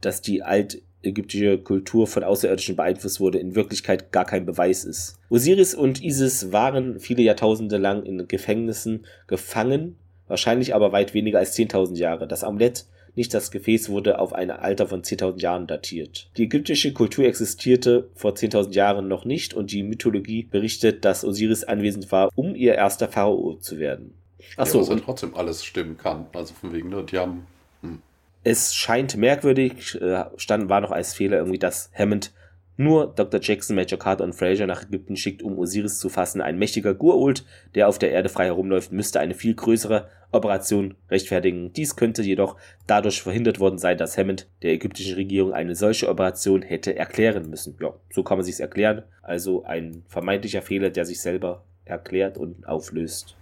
[0.00, 5.18] dass die altägyptische Kultur von Außerirdischen beeinflusst wurde, in Wirklichkeit gar kein Beweis ist.
[5.30, 9.96] Osiris und Isis waren viele Jahrtausende lang in Gefängnissen gefangen
[10.26, 12.26] wahrscheinlich aber weit weniger als 10.000 Jahre.
[12.26, 16.30] Das Amulett nicht das Gefäß wurde auf ein Alter von 10.000 Jahren datiert.
[16.36, 21.64] Die ägyptische Kultur existierte vor 10.000 Jahren noch nicht und die Mythologie berichtet, dass Osiris
[21.64, 24.14] anwesend war, um ihr erster Pharao zu werden.
[24.56, 24.78] Achso.
[24.78, 26.26] Ja, was und trotzdem alles stimmen kann.
[26.32, 27.46] Also von wegen, ne, die haben.
[27.82, 28.00] Hm.
[28.42, 32.32] Es scheint merkwürdig, äh, stand, war noch als Fehler irgendwie, dass Hammond
[32.76, 33.40] nur Dr.
[33.40, 36.40] Jackson, Major Carter und Fraser nach Ägypten schickt, um Osiris zu fassen.
[36.40, 37.44] Ein mächtiger Gurult,
[37.74, 41.72] der auf der Erde frei herumläuft, müsste eine viel größere Operation rechtfertigen.
[41.72, 42.56] Dies könnte jedoch
[42.86, 47.76] dadurch verhindert worden sein, dass Hammond der ägyptischen Regierung eine solche Operation hätte erklären müssen.
[47.80, 49.04] Ja, so kann man sich's erklären.
[49.22, 53.36] Also ein vermeintlicher Fehler, der sich selber erklärt und auflöst.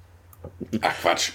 [0.83, 1.33] Ach Quatsch.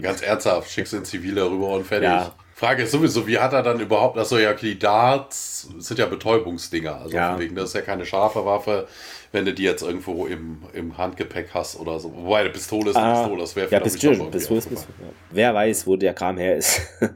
[0.00, 2.08] Ganz ernsthaft, schickst du in Zivile rüber und fertig.
[2.08, 6.04] Ja, Frage ist sowieso, wie hat er dann überhaupt, achso, ja, die Darts sind ja
[6.04, 7.00] Betäubungsdinger.
[7.00, 7.38] Also ja.
[7.38, 8.86] wegen, das ist ja keine scharfe Waffe,
[9.32, 12.12] wenn du die jetzt irgendwo im, im Handgepäck hast oder so.
[12.14, 15.06] Wobei eine Pistole ist eine ah, Pistole, das wäre ja, Pistole, Pistole ist Pistole, ja.
[15.30, 16.82] Wer weiß, wo der Kram her ist.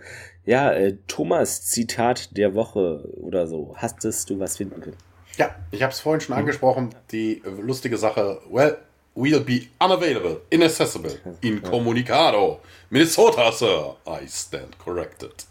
[0.46, 3.74] ja, äh, Thomas, Zitat der Woche oder so.
[3.76, 4.96] Hastest du was finden können?
[5.36, 6.40] Ja, ich habe es vorhin schon hm.
[6.40, 8.78] angesprochen, die lustige Sache, well,
[9.14, 12.60] will be unavailable, inaccessible, incommunicado.
[12.90, 13.96] Minnesota, Sir.
[14.06, 15.46] I stand corrected.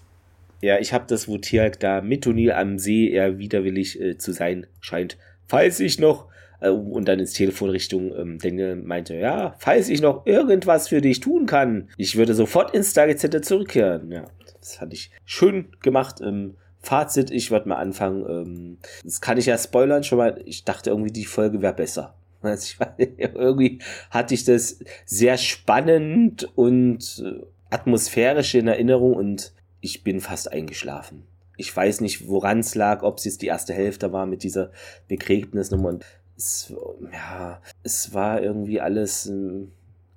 [0.61, 4.31] Ja, ich habe das, wo Tialk da mit O'Neill am See eher widerwillig äh, zu
[4.31, 5.18] sein scheint.
[5.48, 6.27] Falls ich noch,
[6.61, 11.02] äh, und dann ins Telefon Richtung ähm, Daniel meinte, ja, falls ich noch irgendwas für
[11.02, 14.10] dich tun kann, ich würde sofort ins Stargate Center zurückkehren.
[14.11, 14.26] Ja,
[14.60, 16.22] das fand ich schön gemacht.
[16.22, 18.26] Ähm, Fazit, ich werde mal anfangen.
[18.27, 20.41] Ähm, das kann ich ja spoilern schon mal.
[20.45, 22.15] Ich dachte irgendwie, die Folge wäre besser.
[22.43, 22.75] Also
[23.17, 23.79] irgendwie
[24.09, 31.23] hatte ich das sehr spannend und äh, atmosphärisch in Erinnerung und ich bin fast eingeschlafen.
[31.57, 34.71] Ich weiß nicht, woran es lag, ob es jetzt die erste Hälfte war mit dieser
[35.07, 36.05] Begräbnisnummer und
[36.35, 36.73] es,
[37.11, 39.67] ja, es war irgendwie alles äh,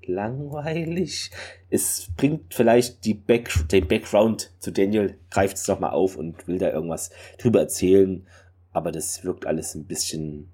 [0.06, 1.30] langweilig.
[1.68, 6.58] Es bringt vielleicht die Back, den Background zu Daniel, greift es nochmal auf und will
[6.58, 8.26] da irgendwas drüber erzählen,
[8.72, 10.48] aber das wirkt alles ein bisschen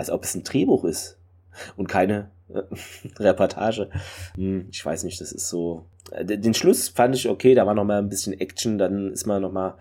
[0.00, 1.18] als ob es ein Drehbuch ist
[1.76, 2.62] und keine äh,
[3.22, 3.90] Reportage.
[4.34, 5.84] Hm, ich weiß nicht, das ist so.
[6.10, 9.26] Äh, den Schluss fand ich okay, da war noch mal ein bisschen Action, dann ist
[9.26, 9.76] man noch mal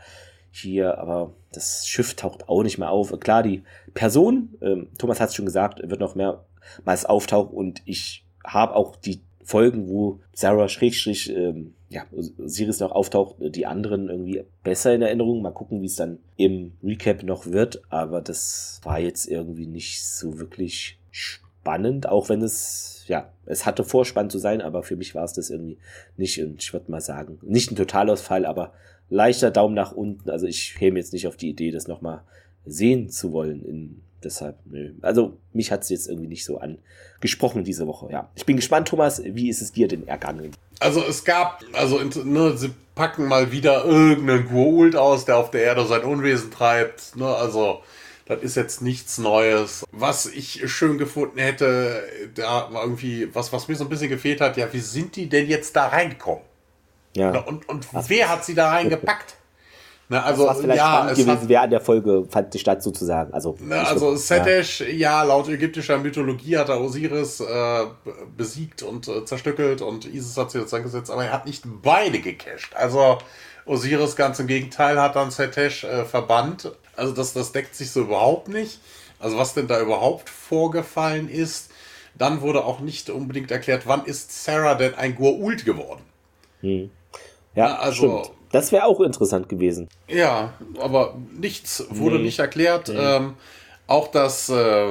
[0.51, 3.17] hier, aber das Schiff taucht auch nicht mehr auf.
[3.21, 3.63] Klar, die
[3.93, 8.97] Person, ähm, Thomas hat es schon gesagt, wird noch mehrmals auftauchen und ich habe auch
[8.97, 12.05] die Folgen, wo Sarah Schrägstrich ähm, ja,
[12.37, 15.41] Osiris noch auftaucht, die anderen irgendwie besser in Erinnerung.
[15.41, 17.81] Mal gucken, wie es dann im Recap noch wird.
[17.89, 23.83] Aber das war jetzt irgendwie nicht so wirklich spannend, auch wenn es, ja, es hatte
[23.83, 25.79] Vorspann zu sein, aber für mich war es das irgendwie
[26.15, 26.39] nicht.
[26.43, 28.73] Und ich würde mal sagen, nicht ein Totalausfall, aber
[29.09, 30.29] leichter Daumen nach unten.
[30.29, 32.21] Also ich käme jetzt nicht auf die Idee, das nochmal
[32.65, 34.91] sehen zu wollen in deshalb, nö.
[35.01, 38.29] Also, mich hat es jetzt irgendwie nicht so angesprochen diese Woche, ja.
[38.35, 40.51] Ich bin gespannt, Thomas, wie ist es dir denn ergangen?
[40.79, 45.63] Also, es gab, also, ne, sie packen mal wieder irgendeinen Gurult aus, der auf der
[45.63, 47.81] Erde sein Unwesen treibt, ne, also,
[48.25, 49.83] das ist jetzt nichts Neues.
[49.91, 52.03] Was ich schön gefunden hätte,
[52.35, 55.27] da war irgendwie, was, was mir so ein bisschen gefehlt hat, ja, wie sind die
[55.27, 56.43] denn jetzt da reingekommen?
[57.15, 57.39] Ja.
[57.39, 59.35] Und, und wer hat sie da reingepackt?
[60.11, 63.31] Na, also, was vielleicht ja, spannend gewesen wäre an der Folge, fand die Stadt sozusagen.
[63.31, 64.87] Also, na, also Setesh, ja.
[64.87, 65.23] ja.
[65.23, 67.85] laut ägyptischer Mythologie hat er Osiris äh,
[68.35, 72.19] besiegt und äh, zerstückelt und Isis hat sie jetzt angesetzt, aber er hat nicht beide
[72.19, 72.73] gecasht.
[72.75, 73.19] Also
[73.67, 76.71] Osiris ganz im Gegenteil hat dann Setesh äh, verbannt.
[76.95, 78.79] Also das, das deckt sich so überhaupt nicht.
[79.19, 81.69] Also was denn da überhaupt vorgefallen ist.
[82.17, 86.01] Dann wurde auch nicht unbedingt erklärt, wann ist Sarah denn ein Gurult geworden.
[86.61, 86.89] Hm.
[87.53, 88.38] Ja, ja, also stimmt.
[88.51, 89.89] Das wäre auch interessant gewesen.
[90.07, 92.23] Ja, aber nichts wurde nee.
[92.23, 92.89] nicht erklärt.
[92.89, 92.97] Nee.
[92.97, 93.33] Ähm,
[93.87, 94.85] auch dass äh,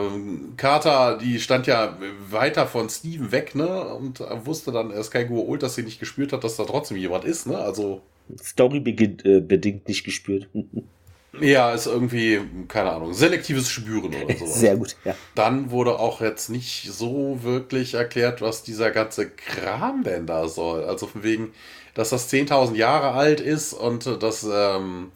[0.57, 1.97] Carter, die stand ja
[2.31, 3.85] weiter von Steven weg, ne?
[3.95, 6.97] Und wusste dann, er ist kein Gua'uld, dass sie nicht gespürt hat, dass da trotzdem
[6.97, 7.59] jemand ist, ne?
[7.59, 8.01] Also.
[8.43, 10.49] Story äh, bedingt nicht gespürt.
[11.41, 14.61] Ja, ist irgendwie, keine Ahnung, selektives Spüren oder sowas.
[14.61, 15.15] Sehr gut, ja.
[15.35, 20.85] Dann wurde auch jetzt nicht so wirklich erklärt, was dieser ganze Kram denn da soll.
[20.85, 21.53] Also von wegen,
[21.95, 25.11] dass das 10.000 Jahre alt ist und äh, dass, ähm,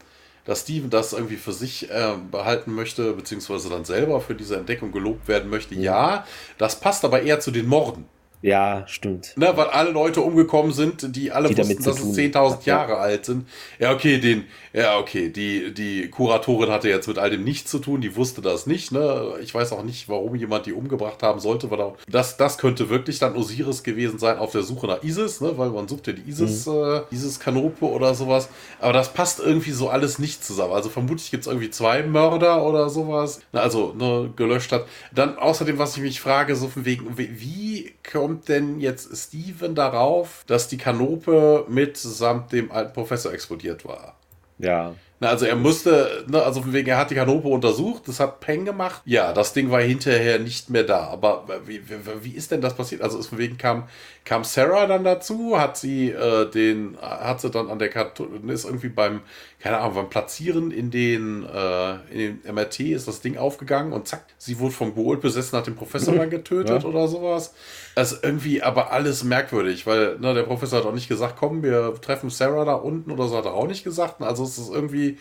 [0.44, 4.92] dass Steven das irgendwie für sich äh, behalten möchte, beziehungsweise dann selber für diese Entdeckung
[4.92, 5.74] gelobt werden möchte.
[5.74, 5.82] Mhm.
[5.82, 6.26] Ja,
[6.58, 8.06] das passt aber eher zu den Morden.
[8.42, 9.34] Ja, stimmt.
[9.36, 13.24] Ne, weil alle Leute umgekommen sind, die alle die wussten, dass es 10.000 Jahre alt
[13.24, 13.46] sind.
[13.78, 17.78] Ja, okay, den, ja, okay, die, die Kuratorin hatte jetzt mit all dem nichts zu
[17.78, 19.34] tun, die wusste das nicht, ne?
[19.42, 22.90] Ich weiß auch nicht, warum jemand die umgebracht haben sollte, weil auch, das, das könnte
[22.90, 25.56] wirklich dann Osiris gewesen sein auf der Suche nach Isis, ne?
[25.56, 26.72] Weil man sucht ja die Isis, mhm.
[26.72, 28.48] äh, Isis Kanope oder sowas.
[28.80, 30.72] Aber das passt irgendwie so alles nicht zusammen.
[30.72, 33.40] Also vermutlich gibt es irgendwie zwei Mörder oder sowas.
[33.52, 34.86] Also, ne, gelöscht hat.
[35.14, 39.74] Dann außerdem, was ich mich frage, so von wegen, wie, kommen kommt denn jetzt Steven
[39.74, 44.16] darauf, dass die Kanope mitsamt dem alten Professor explodiert war?
[44.58, 44.94] Ja.
[45.20, 48.40] Na, also er musste, ne, also von wegen, er hat die Kanope untersucht, das hat
[48.40, 49.02] Peng gemacht.
[49.04, 51.08] Ja, das Ding war hinterher nicht mehr da.
[51.08, 53.02] Aber wie, wie, wie ist denn das passiert?
[53.02, 53.86] Also von wegen kam,
[54.24, 58.64] kam Sarah dann dazu, hat sie äh, den, hat sie dann an der Karte, ist
[58.64, 59.20] irgendwie beim,
[59.58, 64.06] keine Ahnung, beim Platzieren in den, äh, in den MRT ist das Ding aufgegangen und
[64.06, 66.88] zack, sie wurde vom Gold besessen, hat den Professor dann getötet ja.
[66.88, 67.54] oder sowas.
[67.96, 71.94] Also irgendwie aber alles merkwürdig, weil ne, der Professor hat auch nicht gesagt, komm, wir
[72.00, 74.22] treffen Sarah da unten oder so hat er auch nicht gesagt.
[74.22, 75.18] Also es ist irgendwie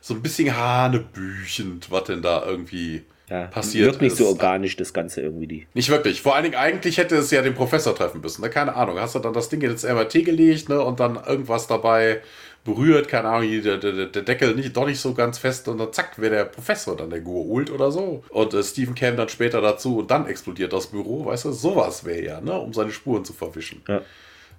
[0.00, 4.92] so ein bisschen hanebüchend, was denn da irgendwie ja, passiert wirkt nicht so organisch, das
[4.92, 5.46] Ganze irgendwie.
[5.46, 5.66] Die.
[5.74, 6.20] Nicht wirklich.
[6.20, 8.42] Vor allen Dingen, eigentlich hätte es ja den Professor treffen müssen.
[8.42, 8.50] Ne?
[8.50, 8.98] Keine Ahnung.
[8.98, 10.80] Hast du dann das Ding ins MRT gelegt ne?
[10.82, 12.20] und dann irgendwas dabei
[12.64, 15.92] berührt, keine Ahnung, der, der, der Deckel nicht, doch nicht so ganz fest und dann
[15.92, 18.24] zack, wäre der Professor dann der Goa'uld oder so.
[18.30, 22.04] Und äh, Stephen käme dann später dazu und dann explodiert das Büro, weißt du, sowas
[22.04, 22.58] wäre ja, ne?
[22.58, 23.82] um seine Spuren zu verwischen.
[23.86, 24.00] Ja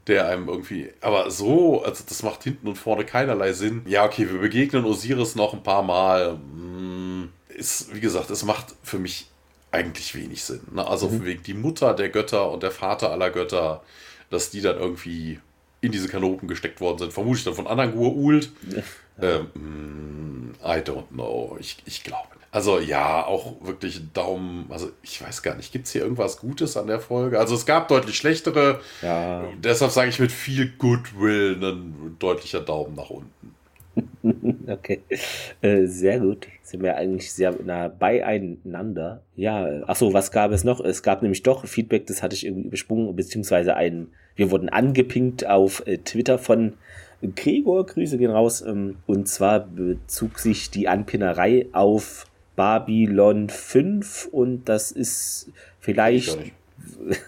[0.07, 3.81] der einem irgendwie, aber so, also das macht hinten und vorne keinerlei Sinn.
[3.87, 6.33] Ja, okay, wir begegnen Osiris noch ein paar Mal.
[6.33, 9.27] Hm, ist, wie gesagt, es macht für mich
[9.71, 10.61] eigentlich wenig Sinn.
[10.71, 10.85] Ne?
[10.85, 11.25] Also mhm.
[11.25, 13.83] wegen die Mutter der Götter und der Vater aller Götter,
[14.29, 15.39] dass die dann irgendwie
[15.81, 17.13] in diese Kanopen gesteckt worden sind.
[17.13, 18.49] Vermutlich dann von anderen Gua'uld.
[18.69, 18.83] Ja.
[19.21, 21.57] Ähm, hm, I don't know.
[21.59, 24.67] Ich, ich glaube also ja, auch wirklich Daumen.
[24.69, 27.37] Also ich weiß gar nicht, gibt es hier irgendwas Gutes an der Folge?
[27.37, 28.79] Also es gab deutlich schlechtere.
[29.01, 29.43] Ja.
[29.61, 33.54] Deshalb sage ich mit viel Goodwill ein deutlicher Daumen nach unten.
[34.67, 35.01] okay,
[35.61, 36.47] äh, sehr gut.
[36.61, 39.21] Sind wir eigentlich sehr nah beieinander.
[39.35, 40.79] Ja, achso, was gab es noch?
[40.79, 45.45] Es gab nämlich doch Feedback, das hatte ich irgendwie übersprungen, beziehungsweise ein, wir wurden angepinkt
[45.45, 46.73] auf äh, Twitter von
[47.35, 54.65] Gregor, Grüße gehen raus, ähm, und zwar bezog sich die Anpinnerei auf Babylon 5 und
[54.65, 56.37] das ist vielleicht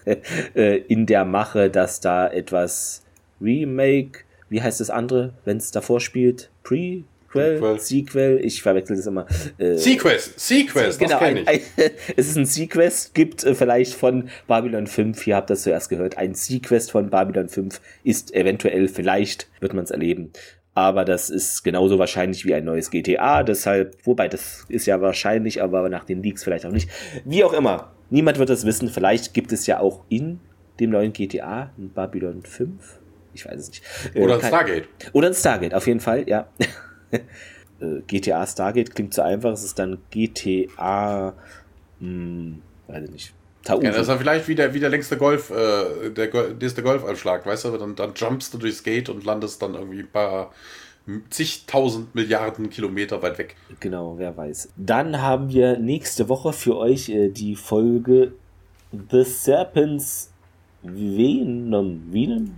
[0.56, 3.04] äh, in der Mache, dass da etwas
[3.42, 6.50] Remake, wie heißt das andere, wenn es davor spielt?
[6.64, 7.04] Pre?
[7.30, 9.26] Sequel, Sequel, ich verwechsel das immer.
[9.58, 11.60] Äh, Sequest, Sequest, genau, ein, ein,
[12.16, 16.18] es ist ein Sequest, gibt äh, vielleicht von Babylon 5, ihr habt das zuerst gehört,
[16.18, 20.32] ein Sequest von Babylon 5 ist eventuell, vielleicht wird man es erleben,
[20.74, 25.62] aber das ist genauso wahrscheinlich wie ein neues GTA, deshalb, wobei das ist ja wahrscheinlich,
[25.62, 26.90] aber nach den Leaks vielleicht auch nicht.
[27.26, 30.40] Wie auch immer, niemand wird das wissen, vielleicht gibt es ja auch in
[30.80, 33.00] dem neuen GTA ein Babylon 5,
[33.38, 33.84] ich weiß es nicht.
[34.14, 34.88] Äh, oder ein Stargate.
[35.14, 36.48] Oder ein Stargate, auf jeden Fall, ja.
[38.08, 41.34] GTA äh, Stargate klingt zu einfach, es ist dann GTA,
[42.00, 43.34] hm, weiß ich nicht,
[43.64, 43.86] Taufe.
[43.86, 47.66] Ja, das ist vielleicht wie der, wie der längste Golf, äh, der, der Golfanschlag, weißt
[47.66, 47.78] du?
[47.78, 50.52] Dann, dann jumpst du durchs Gate und landest dann irgendwie ein paar
[51.30, 53.56] zigtausend Milliarden Kilometer weit weg.
[53.80, 54.70] Genau, wer weiß.
[54.76, 58.34] Dann haben wir nächste Woche für euch äh, die Folge
[58.92, 60.32] The Serpents
[60.84, 62.02] Venom.
[62.12, 62.56] Venom?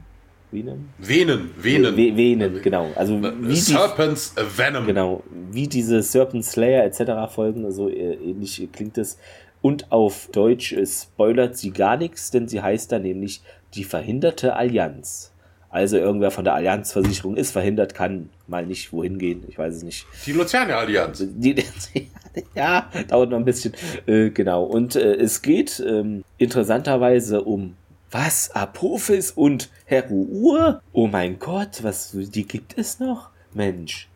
[0.52, 0.90] Venom?
[0.98, 1.92] Venen, Venen.
[1.94, 2.90] V Venen, genau.
[2.96, 4.86] Also wie Serpents die, Venom.
[4.88, 7.32] Genau, wie diese Serpent Slayer etc.
[7.34, 9.18] Folgen, so äh, ähnlich klingt es.
[9.62, 13.42] Und auf Deutsch spoilert sie gar nichts, denn sie heißt da nämlich
[13.74, 15.32] die verhinderte Allianz.
[15.70, 19.44] Also irgendwer von der Allianzversicherung ist verhindert, kann mal nicht wohin gehen.
[19.48, 20.08] Ich weiß es nicht.
[20.26, 21.24] Die Luciane Allianz.
[21.24, 21.64] Die,
[22.56, 23.74] ja, dauert noch ein bisschen.
[24.08, 24.64] Äh, genau.
[24.64, 27.76] Und äh, es geht ähm, interessanterweise um
[28.12, 28.52] was?
[28.52, 30.82] Apophis und Heruur?
[30.94, 33.30] Oh mein Gott, was, die gibt es noch?
[33.54, 34.10] Mensch.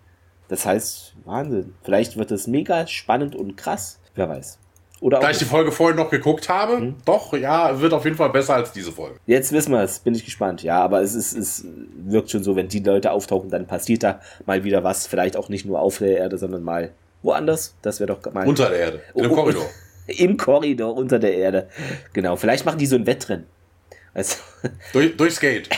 [0.48, 1.74] Das heißt, Wahnsinn.
[1.84, 4.00] Vielleicht wird es mega spannend und krass.
[4.16, 4.60] Wer weiß.
[5.04, 6.96] Oder da ich die Folge vorher noch geguckt habe, hm?
[7.04, 9.20] doch, ja, wird auf jeden Fall besser als diese Folge.
[9.26, 10.64] Jetzt wissen wir es, bin ich gespannt.
[10.64, 11.66] Ja, aber es, ist, es
[12.06, 15.06] wirkt schon so, wenn die Leute auftauchen, dann passiert da mal wieder was.
[15.06, 16.92] Vielleicht auch nicht nur auf der Erde, sondern mal
[17.22, 17.76] woanders.
[17.82, 18.48] Das wäre doch mal.
[18.48, 19.66] Unter der Erde, in oh, Korridor.
[20.08, 21.68] Im Korridor unter der Erde.
[22.14, 23.46] Genau, vielleicht machen die so ein Wettrennen.
[24.14, 24.38] Also
[24.94, 25.70] Durch, durchs Gate.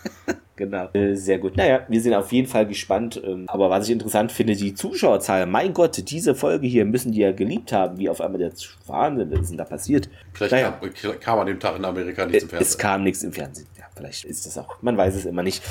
[0.56, 0.88] genau.
[0.92, 1.56] Äh, sehr gut.
[1.56, 3.20] Naja, wir sind auf jeden Fall gespannt.
[3.24, 5.46] Ähm, aber was ich interessant finde, die Zuschauerzahl.
[5.46, 8.52] Mein Gott, diese Folge hier müssen die ja geliebt haben, wie auf einmal der
[8.86, 10.08] Wahnsinn, was ist denn da passiert?
[10.32, 10.78] Vielleicht naja.
[10.80, 12.68] kam, kam, an dem Tag in Amerika nichts im Fernsehen.
[12.68, 13.68] Es kam nichts im Fernsehen.
[13.78, 14.82] Ja, vielleicht ist das auch.
[14.82, 15.62] Man weiß es immer nicht.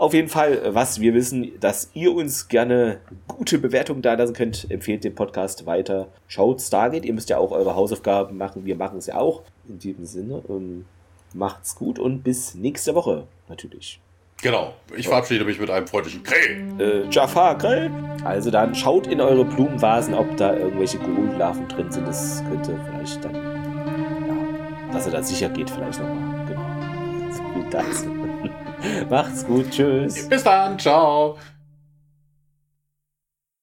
[0.00, 4.70] Auf jeden Fall, was wir wissen, dass ihr uns gerne gute Bewertungen da lassen könnt.
[4.70, 6.08] Empfehlt den Podcast weiter.
[6.26, 7.04] Schaut Stargate.
[7.04, 8.64] Ihr müsst ja auch eure Hausaufgaben machen.
[8.64, 9.42] Wir machen es ja auch.
[9.68, 10.42] In diesem Sinne.
[10.48, 10.86] Ähm,
[11.34, 14.00] macht's gut und bis nächste Woche natürlich.
[14.42, 16.80] Genau, ich verabschiede mich mit einem freundlichen Krell.
[16.80, 17.90] Äh, Jafar, Krell.
[18.24, 22.08] Also dann schaut in eure Blumenvasen, ob da irgendwelche Goldlarven drin sind.
[22.08, 26.46] Das könnte vielleicht dann, ja, dass er da sicher geht, vielleicht nochmal.
[26.46, 27.32] Genau.
[27.32, 29.10] So viel dazu.
[29.10, 30.26] Macht's gut, tschüss.
[30.26, 31.36] Bis dann, ciao.